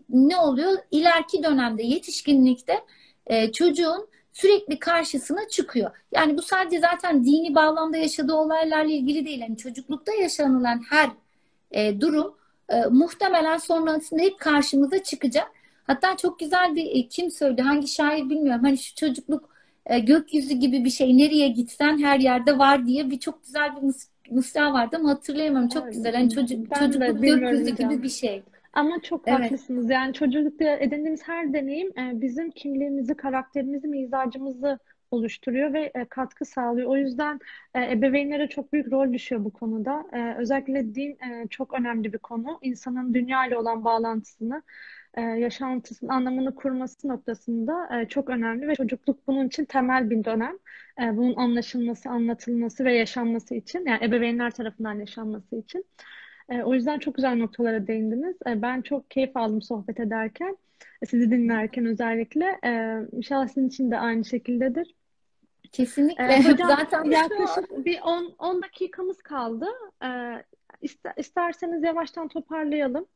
ne 0.09 0.37
oluyor? 0.37 0.79
İleriki 0.91 1.43
dönemde 1.43 1.83
yetişkinlikte 1.83 2.75
e, 3.27 3.53
çocuğun 3.53 4.09
sürekli 4.33 4.79
karşısına 4.79 5.49
çıkıyor. 5.49 5.91
Yani 6.13 6.39
bu 6.39 6.43
sadece 6.43 6.81
zaten 6.81 7.25
dini 7.25 7.55
bağlamda 7.55 7.97
yaşadığı 7.97 8.35
olaylarla 8.35 8.93
ilgili 8.93 9.27
değil. 9.27 9.41
Yani 9.41 9.57
çocuklukta 9.57 10.13
yaşanılan 10.15 10.83
her 10.91 11.11
e, 11.71 12.01
durum 12.01 12.35
e, 12.69 12.81
muhtemelen 12.91 13.57
sonrasında 13.57 14.23
hep 14.23 14.39
karşımıza 14.39 15.03
çıkacak. 15.03 15.51
Hatta 15.87 16.17
çok 16.17 16.39
güzel 16.39 16.75
bir 16.75 16.87
e, 16.87 17.09
kim 17.09 17.31
söyledi, 17.31 17.63
hangi 17.63 17.89
şair 17.89 18.31
bilmiyorum. 18.31 18.63
Hani 18.65 18.79
şu 18.79 18.95
çocukluk 18.95 19.56
e, 19.87 19.99
gökyüzü 19.99 20.55
gibi 20.55 20.85
bir 20.85 20.91
şey. 20.91 21.19
Nereye 21.19 21.49
gitsen 21.49 21.99
her 21.99 22.21
yerde 22.21 22.59
var 22.59 22.87
diye 22.87 23.11
bir 23.11 23.19
çok 23.19 23.45
güzel 23.45 23.77
bir 23.77 23.83
mıs 23.83 24.09
mısra 24.31 24.73
vardı 24.73 24.97
ama 25.01 25.11
hatırlayamıyorum. 25.11 25.69
Çok 25.69 25.93
güzel. 25.93 26.15
Hani 26.15 26.31
çocuk, 26.31 26.75
çocukluk 26.75 27.23
gökyüzü 27.23 27.77
gibi 27.77 28.03
bir 28.03 28.09
şey. 28.09 28.43
Ama 28.73 29.01
çok 29.03 29.29
evet. 29.29 29.41
haklısınız. 29.41 29.91
Yani 29.91 30.15
çocuklukta 30.15 30.65
edindiğimiz 30.65 31.29
her 31.29 31.53
deneyim 31.53 31.99
e, 31.99 32.21
bizim 32.21 32.51
kimliğimizi, 32.51 33.15
karakterimizi, 33.15 33.89
mizacımızı 33.89 34.79
oluşturuyor 35.11 35.73
ve 35.73 35.93
e, 35.95 36.05
katkı 36.05 36.45
sağlıyor. 36.45 36.89
O 36.89 36.97
yüzden 36.97 37.41
e, 37.75 37.93
ebeveynlere 37.93 38.49
çok 38.49 38.73
büyük 38.73 38.93
rol 38.93 39.13
düşüyor 39.13 39.45
bu 39.45 39.51
konuda. 39.51 40.05
Özellikle 40.39 40.95
din 40.95 41.19
çok 41.51 41.75
önemli 41.75 42.13
bir 42.13 42.19
konu. 42.19 42.59
İnsanın 42.63 43.15
dünya 43.15 43.47
ile 43.47 43.59
olan 43.59 43.85
bağlantısını, 43.85 44.63
yaşantısının 45.21 46.11
anlamını 46.11 46.55
kurması 46.55 47.09
noktasında 47.09 48.07
çok 48.09 48.31
önemli 48.31 48.69
ve 48.69 48.75
çocukluk 48.75 49.27
bunun 49.27 49.47
için 49.47 49.65
temel 49.65 50.11
bir 50.11 50.25
dönem. 50.25 50.59
Bunun 50.99 51.35
anlaşılması, 51.37 52.09
anlatılması 52.11 52.85
ve 52.85 52.95
yaşanması 52.95 53.55
için, 53.55 53.87
yani 53.87 54.05
ebeveynler 54.05 54.51
tarafından 54.51 54.95
yaşanması 54.95 55.57
için. 55.57 55.85
E, 56.49 56.63
o 56.63 56.75
yüzden 56.75 56.99
çok 56.99 57.15
güzel 57.15 57.37
noktalara 57.37 57.87
değindiniz. 57.87 58.37
E, 58.47 58.63
ben 58.63 58.83
çok 58.83 59.11
keyif 59.11 59.37
aldım 59.37 59.63
sohbet 59.63 60.01
ederken, 60.01 60.57
e, 61.03 61.07
sizi 61.07 61.31
dinlerken 61.31 61.87
özellikle. 61.87 62.59
E, 62.65 63.01
inşallah 63.13 63.49
sizin 63.49 63.69
için 63.69 63.91
de 63.91 63.99
aynı 63.99 64.25
şekildedir. 64.25 64.95
Kesinlikle. 65.73 66.25
E, 66.25 66.43
hocam, 66.53 66.69
Zaten 66.69 67.05
yaklaşık 67.05 67.85
bir 67.85 68.01
10 68.05 68.35
10 68.39 68.63
dakikamız 68.63 69.23
kaldı. 69.23 69.67
E, 70.05 70.09
ister, 70.83 71.13
isterseniz 71.17 71.83
yavaştan 71.83 72.29
toparlayalım. 72.29 73.07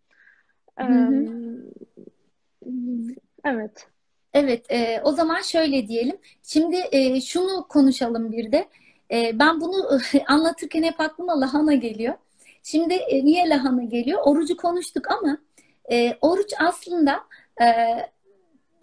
Evet. 3.44 3.86
Evet, 4.32 4.72
e, 4.72 5.00
o 5.04 5.12
zaman 5.12 5.40
şöyle 5.42 5.88
diyelim. 5.88 6.18
Şimdi 6.42 6.76
e, 6.92 7.20
şunu 7.20 7.66
konuşalım 7.68 8.32
bir 8.32 8.52
de. 8.52 8.68
E, 9.10 9.38
ben 9.38 9.60
bunu 9.60 10.00
anlatırken 10.26 10.82
hep 10.82 11.00
aklıma 11.00 11.40
lahana 11.40 11.74
geliyor. 11.74 12.14
Şimdi 12.62 12.94
e, 12.94 13.24
niye 13.24 13.48
lahana 13.48 13.84
geliyor? 13.84 14.20
Orucu 14.24 14.56
konuştuk 14.56 15.10
ama 15.10 15.38
e, 15.92 16.16
oruç 16.20 16.52
aslında 16.58 17.20
e, 17.62 17.66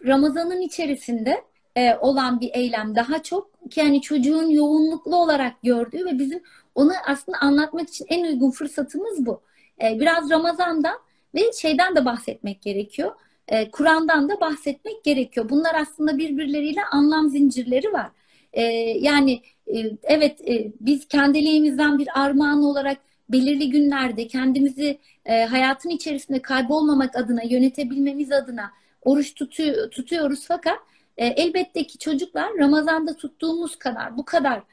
Ramazan'ın 0.05 0.61
içerisinde 0.61 1.43
e, 1.75 1.95
olan 1.95 2.39
bir 2.39 2.49
eylem 2.53 2.95
daha 2.95 3.23
çok 3.23 3.49
yani 3.75 4.01
çocuğun 4.01 4.49
yoğunluklu 4.49 5.15
olarak 5.15 5.53
gördüğü 5.63 6.05
ve 6.05 6.19
bizim 6.19 6.43
onu 6.75 6.91
aslında 7.07 7.37
anlatmak 7.37 7.89
için 7.89 8.05
en 8.09 8.23
uygun 8.23 8.51
fırsatımız 8.51 9.25
bu. 9.25 9.41
E, 9.83 9.99
biraz 9.99 10.29
Ramazan'dan 10.29 10.97
ve 11.35 11.51
şeyden 11.61 11.95
de 11.95 12.05
bahsetmek 12.05 12.61
gerekiyor. 12.61 13.11
E, 13.47 13.71
Kur'an'dan 13.71 14.29
da 14.29 14.41
bahsetmek 14.41 15.03
gerekiyor. 15.03 15.49
Bunlar 15.49 15.75
aslında 15.75 16.17
birbirleriyle 16.17 16.85
anlam 16.91 17.29
zincirleri 17.29 17.93
var. 17.93 18.11
E, 18.53 18.63
yani 18.99 19.41
e, 19.67 19.79
evet 20.03 20.49
e, 20.49 20.71
biz 20.79 21.07
kendiliğimizden 21.07 21.99
bir 21.99 22.07
armağan 22.21 22.63
olarak 22.63 22.97
belirli 23.29 23.69
günlerde 23.69 24.27
kendimizi 24.27 24.99
e, 25.25 25.45
hayatın 25.45 25.89
içerisinde 25.89 26.41
kaybolmamak 26.41 27.15
adına, 27.15 27.43
yönetebilmemiz 27.43 28.31
adına 28.31 28.71
oruç 29.01 29.33
tutuyor, 29.33 29.91
tutuyoruz 29.91 30.45
fakat 30.47 30.79
e, 31.17 31.25
elbette 31.25 31.87
ki 31.87 31.97
çocuklar 31.97 32.51
Ramazan'da 32.59 33.15
tuttuğumuz 33.15 33.75
kadar 33.75 34.17
bu 34.17 34.25
kadar 34.25 34.63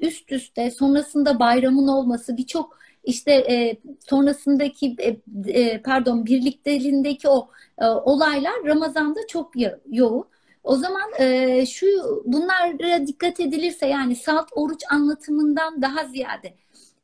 üst 0.00 0.32
üste 0.32 0.70
sonrasında 0.70 1.38
bayramın 1.38 1.88
olması 1.88 2.36
birçok 2.36 2.78
işte 3.04 3.32
e, 3.32 3.76
sonrasındaki 4.08 4.96
e, 4.98 5.16
e, 5.60 5.82
pardon 5.82 6.26
birlikteliğindeki 6.26 7.28
o 7.28 7.48
e, 7.78 7.86
olaylar 7.86 8.54
Ramazan'da 8.64 9.20
çok 9.28 9.52
yoğun. 9.90 10.24
O 10.64 10.76
zaman 10.76 11.10
e, 11.18 11.66
şu 11.66 11.86
bunlara 12.24 13.06
dikkat 13.06 13.40
edilirse 13.40 13.86
yani 13.86 14.16
salt 14.16 14.48
oruç 14.52 14.80
anlatımından 14.90 15.82
daha 15.82 16.06
ziyade 16.06 16.54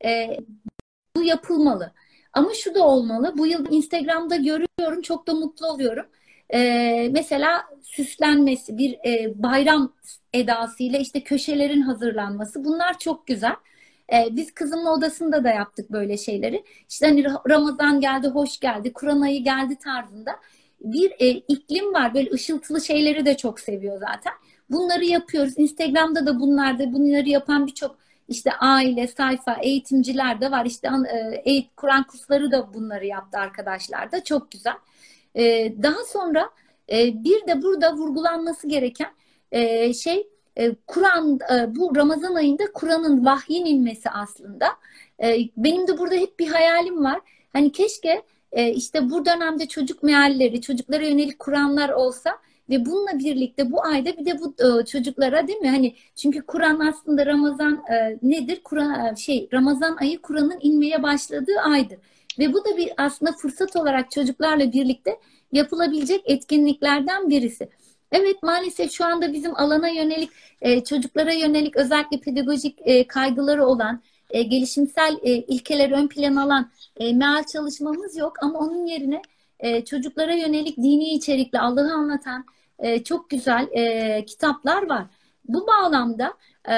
e, 0.04 0.36
bu 1.16 1.22
yapılmalı. 1.22 1.92
Ama 2.32 2.54
şu 2.54 2.74
da 2.74 2.86
olmalı. 2.86 3.34
Bu 3.38 3.46
yıl 3.46 3.66
Instagram'da 3.72 4.36
görüyorum. 4.36 5.02
Çok 5.02 5.26
da 5.26 5.34
mutlu 5.34 5.66
oluyorum. 5.66 6.06
Ee, 6.54 7.08
mesela 7.12 7.62
süslenmesi, 7.82 8.78
bir 8.78 8.98
e, 9.06 9.42
bayram 9.42 9.92
edasıyla 10.32 10.98
işte 10.98 11.22
köşelerin 11.22 11.80
hazırlanması. 11.80 12.64
Bunlar 12.64 12.98
çok 12.98 13.26
güzel. 13.26 13.54
Ee, 14.12 14.28
biz 14.30 14.54
kızımla 14.54 14.92
odasında 14.92 15.44
da 15.44 15.48
yaptık 15.48 15.92
böyle 15.92 16.16
şeyleri. 16.16 16.64
İşte 16.88 17.06
hani 17.06 17.24
Ramazan 17.48 18.00
geldi, 18.00 18.28
hoş 18.28 18.58
geldi, 18.60 18.92
Kur'an 18.92 19.20
ayı 19.20 19.44
geldi 19.44 19.76
tarzında. 19.76 20.30
Bir 20.80 21.12
e, 21.18 21.28
iklim 21.28 21.94
var. 21.94 22.14
Böyle 22.14 22.30
ışıltılı 22.30 22.80
şeyleri 22.80 23.26
de 23.26 23.36
çok 23.36 23.60
seviyor 23.60 24.00
zaten. 24.00 24.32
Bunları 24.70 25.04
yapıyoruz. 25.04 25.54
Instagram'da 25.56 26.26
da 26.26 26.40
bunlarda 26.40 26.92
bunları 26.92 27.28
yapan 27.28 27.66
birçok 27.66 27.96
işte 28.28 28.52
aile, 28.52 29.06
sayfa, 29.06 29.54
eğitimciler 29.54 30.40
de 30.40 30.50
var. 30.50 30.66
İşte 30.66 30.88
e, 31.44 31.68
Kur'an 31.76 32.06
kursları 32.06 32.50
da 32.50 32.74
bunları 32.74 33.06
yaptı 33.06 33.38
arkadaşlar 33.38 34.12
da. 34.12 34.24
Çok 34.24 34.50
güzel. 34.50 34.76
E, 35.34 35.72
daha 35.82 36.04
sonra 36.04 36.50
e, 36.92 37.24
bir 37.24 37.46
de 37.46 37.62
burada 37.62 37.96
vurgulanması 37.96 38.68
gereken 38.68 39.10
e, 39.52 39.92
şey 39.94 40.28
e, 40.56 40.74
Kur'an 40.86 41.38
e, 41.54 41.76
bu 41.76 41.96
Ramazan 41.96 42.34
ayında 42.34 42.64
Kur'an'ın 42.74 43.24
vahyin 43.24 43.64
inmesi 43.64 44.10
aslında. 44.10 44.66
E, 45.22 45.38
benim 45.56 45.88
de 45.88 45.98
burada 45.98 46.14
hep 46.14 46.38
bir 46.38 46.48
hayalim 46.48 47.04
var. 47.04 47.20
Hani 47.52 47.72
keşke 47.72 48.22
işte 48.74 49.10
bu 49.10 49.24
dönemde 49.24 49.68
çocuk 49.68 50.02
mealleri, 50.02 50.60
çocuklara 50.60 51.04
yönelik 51.04 51.38
Kur'anlar 51.38 51.88
olsa 51.88 52.38
ve 52.70 52.86
bununla 52.86 53.18
birlikte 53.18 53.72
bu 53.72 53.84
ayda 53.84 54.16
bir 54.16 54.26
de 54.26 54.38
bu 54.40 54.54
çocuklara 54.84 55.48
değil 55.48 55.58
mi? 55.58 55.70
Hani 55.70 55.94
çünkü 56.16 56.42
Kur'an 56.42 56.80
aslında 56.80 57.26
Ramazan 57.26 57.82
nedir? 58.22 58.60
Kur'an 58.64 59.14
şey 59.14 59.48
Ramazan 59.52 59.96
ayı 60.00 60.22
Kur'an'ın 60.22 60.58
inmeye 60.60 61.02
başladığı 61.02 61.60
aydır. 61.64 61.98
Ve 62.38 62.52
bu 62.52 62.64
da 62.64 62.76
bir 62.76 62.92
aslında 62.96 63.32
fırsat 63.32 63.76
olarak 63.76 64.10
çocuklarla 64.10 64.72
birlikte 64.72 65.16
yapılabilecek 65.52 66.22
etkinliklerden 66.24 67.30
birisi. 67.30 67.68
Evet 68.12 68.42
maalesef 68.42 68.92
şu 68.92 69.04
anda 69.04 69.32
bizim 69.32 69.56
alana 69.56 69.88
yönelik 69.88 70.30
e, 70.60 70.84
çocuklara 70.84 71.32
yönelik 71.32 71.76
özellikle 71.76 72.20
pedagojik 72.20 72.78
e, 72.84 73.06
kaygıları 73.06 73.66
olan 73.66 74.02
e, 74.30 74.42
gelişimsel 74.42 75.16
e, 75.22 75.32
ilkeleri 75.32 75.94
ön 75.94 76.08
plan 76.08 76.36
alan 76.36 76.70
e, 76.96 77.12
meal 77.12 77.44
çalışmamız 77.52 78.16
yok 78.16 78.32
ama 78.42 78.58
onun 78.58 78.86
yerine 78.86 79.22
çocuklara 79.84 80.32
yönelik 80.34 80.76
dini 80.76 81.14
içerikli 81.14 81.58
Allah'ı 81.58 81.92
anlatan 81.92 82.44
çok 83.04 83.30
güzel 83.30 83.66
kitaplar 84.26 84.88
var. 84.88 85.04
Bu 85.48 85.66
bağlamda 85.66 86.34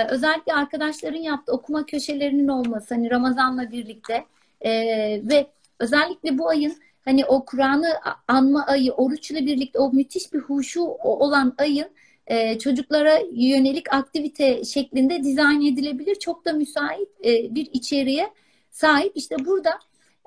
özellikle 0.08 0.52
arkadaşların 0.52 1.18
yaptığı 1.20 1.52
okuma 1.52 1.86
köşelerinin 1.86 2.48
olması 2.48 2.94
hani 2.94 3.10
Ramazan'la 3.10 3.70
birlikte 3.70 4.24
ve 5.28 5.46
özellikle 5.78 6.38
bu 6.38 6.48
ayın 6.48 6.76
hani 7.04 7.24
o 7.24 7.44
Kur'an'ı 7.44 7.88
anma 8.28 8.66
ayı 8.66 8.92
oruçla 8.92 9.36
birlikte 9.36 9.78
o 9.78 9.92
müthiş 9.92 10.32
bir 10.32 10.38
huşu 10.38 10.82
olan 10.82 11.54
ayın 11.58 11.86
e, 12.26 12.58
çocuklara 12.58 13.18
yönelik 13.32 13.92
aktivite 13.92 14.64
şeklinde 14.64 15.24
dizayn 15.24 15.60
edilebilir. 15.60 16.14
Çok 16.14 16.44
da 16.44 16.52
müsait 16.52 17.08
e, 17.24 17.54
bir 17.54 17.68
içeriğe 17.72 18.30
sahip. 18.70 19.12
İşte 19.14 19.36
burada 19.44 19.70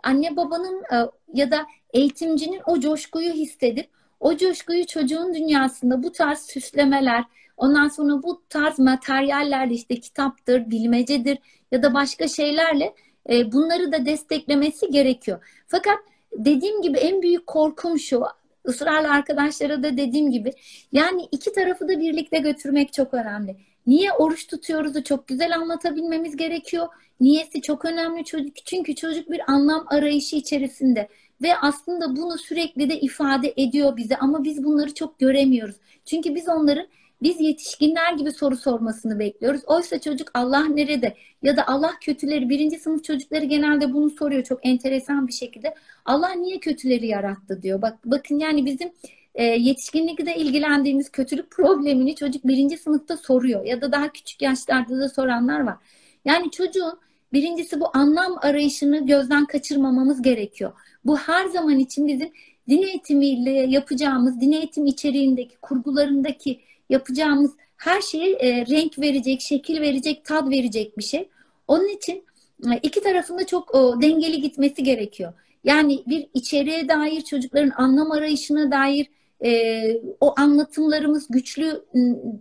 anne 0.04 0.36
babanın 0.36 0.84
e, 0.94 0.98
ya 1.34 1.52
da 1.52 1.66
eğitimcinin 1.94 2.62
o 2.68 2.80
coşkuyu 2.80 3.32
hissedip 3.32 3.90
o 4.20 4.38
coşkuyu 4.38 4.86
çocuğun 4.86 5.34
dünyasında 5.34 6.04
bu 6.04 6.12
tarz 6.12 6.40
süslemeler, 6.40 7.24
ondan 7.58 7.88
sonra 7.88 8.24
bu 8.24 8.44
tarz 8.50 8.80
materyallerle 8.80 9.74
işte 9.74 10.00
kitaptır, 10.00 10.72
bilmecedir 10.72 11.38
ya 11.72 11.84
da 11.84 11.94
başka 11.94 12.28
şeylerle 12.28 12.94
e, 13.30 13.52
bunları 13.52 13.92
da 13.92 14.06
desteklemesi 14.06 14.92
gerekiyor. 14.92 15.64
Fakat 15.68 15.98
dediğim 16.38 16.82
gibi 16.82 16.98
en 16.98 17.22
büyük 17.22 17.48
korkum 17.48 18.00
şu. 18.00 18.24
Israrla 18.68 19.12
arkadaşlara 19.12 19.84
da 19.84 19.98
dediğim 19.98 20.32
gibi 20.32 20.54
yani 20.92 21.28
iki 21.32 21.54
tarafı 21.54 21.88
da 21.88 22.00
birlikte 22.00 22.38
götürmek 22.38 22.94
çok 22.94 23.14
önemli. 23.14 23.56
Niye 23.88 24.12
oruç 24.12 24.48
tutuyoruzu 24.48 25.04
çok 25.04 25.28
güzel 25.28 25.56
anlatabilmemiz 25.56 26.38
gerekiyor. 26.38 26.88
Niyesi 27.20 27.62
çok 27.62 27.86
önemli 27.86 28.26
çocuk. 28.26 28.56
Çünkü 28.66 28.96
çocuk 28.96 29.32
bir 29.32 29.52
anlam 29.52 29.86
arayışı 29.88 30.36
içerisinde 30.36 31.08
ve 31.42 31.58
aslında 31.58 32.16
bunu 32.16 32.38
sürekli 32.38 32.90
de 32.90 33.00
ifade 33.00 33.54
ediyor 33.58 33.98
bize 33.98 34.16
ama 34.16 34.44
biz 34.44 34.64
bunları 34.64 34.94
çok 34.94 35.20
göremiyoruz. 35.20 35.76
Çünkü 36.06 36.36
biz 36.36 36.50
onların 36.50 36.88
biz 37.22 37.40
yetişkinler 37.40 38.14
gibi 38.14 38.32
soru 38.32 38.58
sormasını 38.58 39.20
bekliyoruz. 39.20 39.62
Oysa 39.68 40.02
çocuk 40.02 40.32
Allah 40.34 40.66
nerede? 40.66 41.16
Ya 41.44 41.58
da 41.58 41.68
Allah 41.68 41.92
kötüleri, 42.02 42.50
birinci 42.50 42.80
sınıf 42.80 43.04
çocukları 43.04 43.46
genelde 43.46 43.94
bunu 43.94 44.10
soruyor 44.10 44.44
çok 44.44 44.66
enteresan 44.66 45.28
bir 45.28 45.34
şekilde. 45.34 45.76
Allah 46.06 46.32
niye 46.32 46.60
kötüleri 46.60 47.08
yarattı 47.08 47.62
diyor. 47.62 47.82
Bak 47.82 47.98
bakın 48.06 48.40
yani 48.40 48.66
bizim 48.66 48.92
e, 49.36 49.44
yetişkinlikte 49.44 50.36
ilgilendiğimiz 50.36 51.10
kötülük 51.10 51.52
problemini 51.52 52.16
çocuk 52.16 52.48
birinci 52.48 52.78
sınıfta 52.78 53.18
soruyor. 53.18 53.66
Ya 53.66 53.82
da 53.82 53.92
daha 53.92 54.12
küçük 54.12 54.42
yaşlarda 54.42 55.00
da 55.00 55.10
soranlar 55.10 55.60
var. 55.60 55.78
Yani 56.26 56.52
çocuğun 56.52 57.00
birincisi 57.34 57.80
bu 57.80 57.86
anlam 57.94 58.38
arayışını 58.42 59.06
gözden 59.06 59.46
kaçırmamamız 59.46 60.22
gerekiyor. 60.22 60.72
Bu 61.06 61.18
her 61.18 61.46
zaman 61.46 61.80
için 61.80 62.08
bizim 62.08 62.32
din 62.70 62.84
eğitimiyle 62.84 63.52
yapacağımız, 63.52 64.42
din 64.42 64.52
eğitim 64.52 64.86
içeriğindeki, 64.86 65.58
kurgularındaki 65.62 66.62
yapacağımız 66.90 67.52
her 67.78 68.02
şeye 68.02 68.36
e, 68.36 68.66
renk 68.66 69.00
verecek, 69.00 69.42
şekil 69.42 69.82
verecek, 69.82 70.26
tad 70.26 70.50
verecek 70.50 70.98
bir 70.98 71.04
şey. 71.04 71.30
Onun 71.68 71.88
için 71.88 72.24
e, 72.72 72.78
iki 72.84 73.02
tarafında 73.02 73.46
çok 73.46 73.76
o, 73.76 74.02
dengeli 74.02 74.42
gitmesi 74.42 74.84
gerekiyor. 74.84 75.34
Yani 75.64 76.04
bir 76.08 76.28
içeriğe 76.34 76.90
dair 76.90 77.22
çocukların 77.22 77.72
anlam 77.78 78.12
arayışına 78.12 78.72
dair 78.72 79.08
e, 79.46 79.82
o 80.22 80.34
anlatımlarımız 80.38 81.28
güçlü 81.30 81.86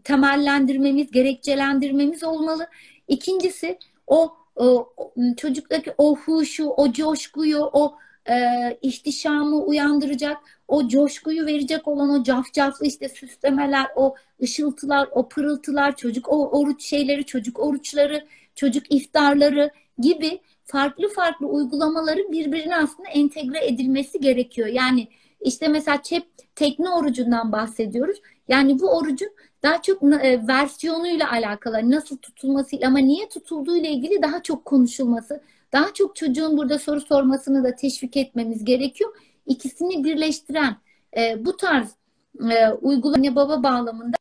temellendirmemiz, 0.05 1.11
gerekçelendirmemiz 1.11 2.25
olmalı. 2.25 2.67
İkincisi 3.09 3.79
o, 4.07 4.37
o 4.57 4.93
çocuktaki 5.37 5.93
o 5.99 6.17
huşu, 6.17 6.65
o 6.67 6.93
coşkuyu, 6.93 7.59
o 7.73 7.95
e, 8.31 8.35
ihtişamı 8.83 9.65
uyandıracak, 9.65 10.37
o 10.69 10.89
coşkuyu 10.89 11.47
verecek 11.47 11.89
olan 11.89 12.21
o 12.21 12.23
cafcaflı 12.23 12.87
işte 12.87 13.09
süslemeler, 13.09 13.87
o 13.97 14.15
ışıltılar, 14.43 15.09
o 15.13 15.29
pırıltılar, 15.29 15.97
çocuk 15.97 16.29
o 16.29 16.51
oruç 16.51 16.85
şeyleri, 16.85 17.27
çocuk 17.27 17.61
oruçları, 17.61 18.27
çocuk 18.55 18.95
iftarları 18.95 19.71
gibi 19.99 20.41
farklı 20.65 21.09
farklı 21.09 21.47
uygulamaların 21.47 22.33
birbirine 22.33 22.77
aslında 22.77 23.09
entegre 23.09 23.67
edilmesi 23.67 24.21
gerekiyor. 24.21 24.69
Yani 24.69 25.09
işte 25.41 25.69
mesela 25.69 26.03
çep 26.03 26.25
tekne 26.57 26.91
orucundan 26.91 27.53
bahsediyoruz. 27.53 28.21
Yani 28.49 28.81
bu 28.81 28.97
orucun 28.97 29.29
daha 29.63 29.83
çok 29.83 30.03
e, 30.03 30.47
versiyonuyla 30.49 31.31
alakalı 31.33 31.91
nasıl 31.91 32.17
tutulmasıyla 32.17 32.89
ama 32.89 32.99
niye 32.99 33.29
tutulduğu 33.29 33.77
ile 33.77 33.89
ilgili 33.91 34.23
daha 34.23 34.43
çok 34.43 34.65
konuşulması, 34.65 35.41
daha 35.75 35.95
çok 35.95 36.17
çocuğun 36.17 36.57
burada 36.57 36.79
soru 36.79 37.01
sormasını 37.01 37.65
da 37.65 37.75
teşvik 37.75 38.17
etmemiz 38.17 38.65
gerekiyor. 38.65 39.17
İkisini 39.47 40.05
birleştiren 40.05 40.77
e, 41.17 41.45
bu 41.45 41.57
tarz 41.57 41.95
e, 42.51 42.69
uygulama 42.69 43.37
baba 43.37 43.63
bağlamında 43.63 44.17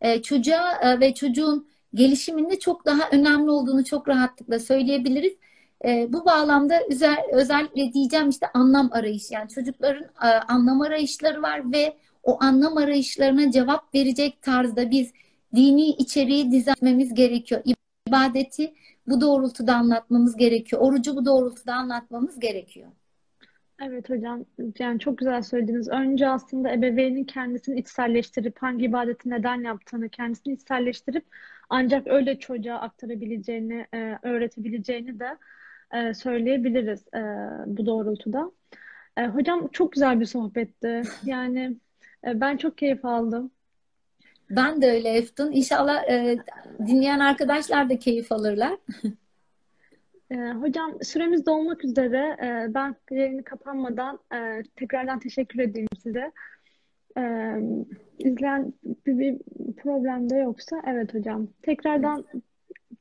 e, 0.00 0.22
çocuğa 0.22 0.72
e, 0.82 1.00
ve 1.00 1.14
çocuğun 1.14 1.68
gelişiminde 1.94 2.58
çok 2.58 2.86
daha 2.86 3.08
önemli 3.10 3.50
olduğunu 3.50 3.84
çok 3.84 4.08
rahatlıkla 4.08 4.58
söyleyebiliriz. 4.58 5.32
E, 5.84 6.12
bu 6.12 6.24
bağlamda 6.24 6.80
özel, 6.90 7.16
özellikle 7.32 7.92
diyeceğim 7.92 8.28
işte 8.28 8.46
anlam 8.54 8.88
arayışı 8.92 9.34
yani 9.34 9.48
çocukların 9.48 10.04
e, 10.04 10.26
anlam 10.26 10.80
arayışları 10.80 11.42
var 11.42 11.72
ve 11.72 11.96
o 12.22 12.38
anlam 12.42 12.76
arayışlarına 12.76 13.50
cevap 13.50 13.94
verecek 13.94 14.42
tarzda 14.42 14.90
biz 14.90 15.12
dini 15.54 15.86
içeriği 15.86 16.52
dizayn 16.52 17.14
gerekiyor. 17.14 17.62
İbadeti 18.08 18.74
bu 19.06 19.20
doğrultuda 19.20 19.74
anlatmamız 19.74 20.36
gerekiyor. 20.36 20.82
Orucu 20.82 21.16
bu 21.16 21.24
doğrultuda 21.24 21.74
anlatmamız 21.74 22.40
gerekiyor. 22.40 22.88
Evet 23.82 24.10
hocam, 24.10 24.44
yani 24.78 24.98
çok 24.98 25.18
güzel 25.18 25.42
söylediniz. 25.42 25.88
Önce 25.88 26.28
aslında 26.28 26.72
ebeveynin 26.72 27.24
kendisini 27.24 27.80
içselleştirip 27.80 28.62
hangi 28.62 28.84
ibadeti 28.84 29.30
neden 29.30 29.60
yaptığını 29.60 30.08
kendisini 30.08 30.54
içselleştirip 30.54 31.24
ancak 31.68 32.06
öyle 32.06 32.38
çocuğa 32.38 32.76
aktarabileceğini, 32.76 33.86
e, 33.94 34.18
öğretebileceğini 34.22 35.20
de 35.20 35.38
e, 35.94 36.14
söyleyebiliriz 36.14 37.04
e, 37.14 37.20
bu 37.66 37.86
doğrultuda. 37.86 38.52
Hocam 39.18 39.68
çok 39.68 39.92
güzel 39.92 40.20
bir 40.20 40.24
sohbetti. 40.24 41.02
Yani 41.24 41.76
ben 42.24 42.56
çok 42.56 42.78
keyif 42.78 43.04
aldım. 43.04 43.50
Ben 44.56 44.82
de 44.82 44.90
öyle 44.90 45.08
Eftun. 45.08 45.52
İnşallah 45.52 46.08
dinleyen 46.86 47.18
arkadaşlar 47.18 47.90
da 47.90 47.98
keyif 47.98 48.32
alırlar. 48.32 48.76
Ee, 50.32 50.36
hocam 50.36 50.98
süremiz 51.02 51.46
dolmak 51.46 51.84
üzere. 51.84 52.36
Ee, 52.42 52.74
ben 52.74 52.96
yayını 53.10 53.44
kapanmadan 53.44 54.18
e, 54.34 54.62
tekrardan 54.76 55.18
teşekkür 55.18 55.58
edeyim 55.58 55.88
size. 56.02 56.32
Ee, 57.18 57.56
izleyen 58.18 58.72
bir, 59.06 59.18
bir 59.18 59.38
problem 59.76 60.30
de 60.30 60.36
yoksa 60.36 60.82
evet 60.86 61.14
hocam. 61.14 61.48
Tekrardan 61.62 62.24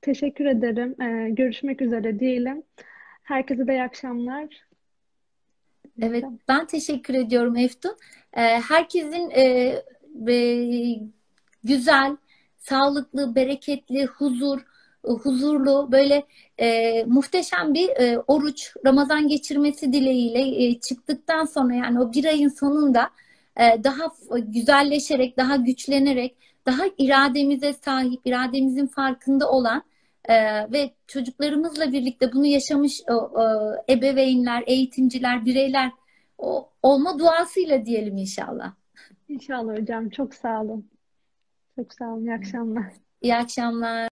teşekkür 0.02 0.45
ederim. 0.45 1.02
Ee, 1.02 1.30
görüşmek 1.30 1.82
üzere 1.82 2.20
diyelim. 2.20 2.64
Herkese 3.24 3.68
de 3.68 3.74
iyi 3.74 3.84
akşamlar. 3.84 4.47
Evet, 6.02 6.26
ben 6.47 6.66
teşekkür 6.66 7.14
ediyorum 7.14 7.58
Eftun. 7.58 7.97
Ee, 8.34 8.41
herkesin 8.41 9.30
e, 9.30 9.43
e, 10.30 10.36
güzel, 11.64 12.18
sağlıklı, 12.57 13.36
bereketli, 13.36 14.05
huzur, 14.05 14.62
huzurlu 15.03 15.91
böyle 15.91 16.24
e, 16.57 17.03
muhteşem 17.03 17.74
bir 17.74 17.89
e, 17.89 18.20
oruç 18.28 18.74
Ramazan 18.86 19.28
geçirmesi 19.28 19.93
dileğiyle 19.93 20.66
e, 20.66 20.80
çıktıktan 20.80 21.45
sonra 21.45 21.74
yani 21.74 21.99
o 21.99 22.14
bir 22.14 22.26
ayın 22.26 22.49
sonunda 22.49 23.09
e, 23.57 23.84
daha 23.84 24.03
güzelleşerek 24.39 25.38
daha 25.38 25.55
güçlenerek 25.55 26.38
daha 26.66 26.84
irademize 26.97 27.74
sahip 27.74 28.22
irademizin 28.26 28.88
farkında 28.88 29.51
olan 29.51 29.84
e, 30.26 30.36
ve 30.72 30.93
çocuklarımızla 31.07 31.91
birlikte 31.91 32.34
bunu 32.34 32.45
yaşamış 32.45 33.01
o, 33.09 33.14
o, 33.14 33.74
ebeveynler 33.89 34.64
eğitimciler 34.68 35.45
bireyler 35.45 35.91
o, 36.38 36.70
olma 36.84 37.20
duasıyla 37.20 37.86
diyelim 37.86 38.18
inşallah. 38.18 38.74
İnşallah 39.30 39.78
hocam 39.78 40.09
çok 40.09 40.36
sağ 40.36 40.62
olun. 40.62 40.86
Çok 41.76 41.94
sağ 41.94 42.06
olun. 42.14 42.26
İyi 42.26 42.34
akşamlar. 42.34 42.94
İyi 43.22 43.36
akşamlar. 43.36 44.11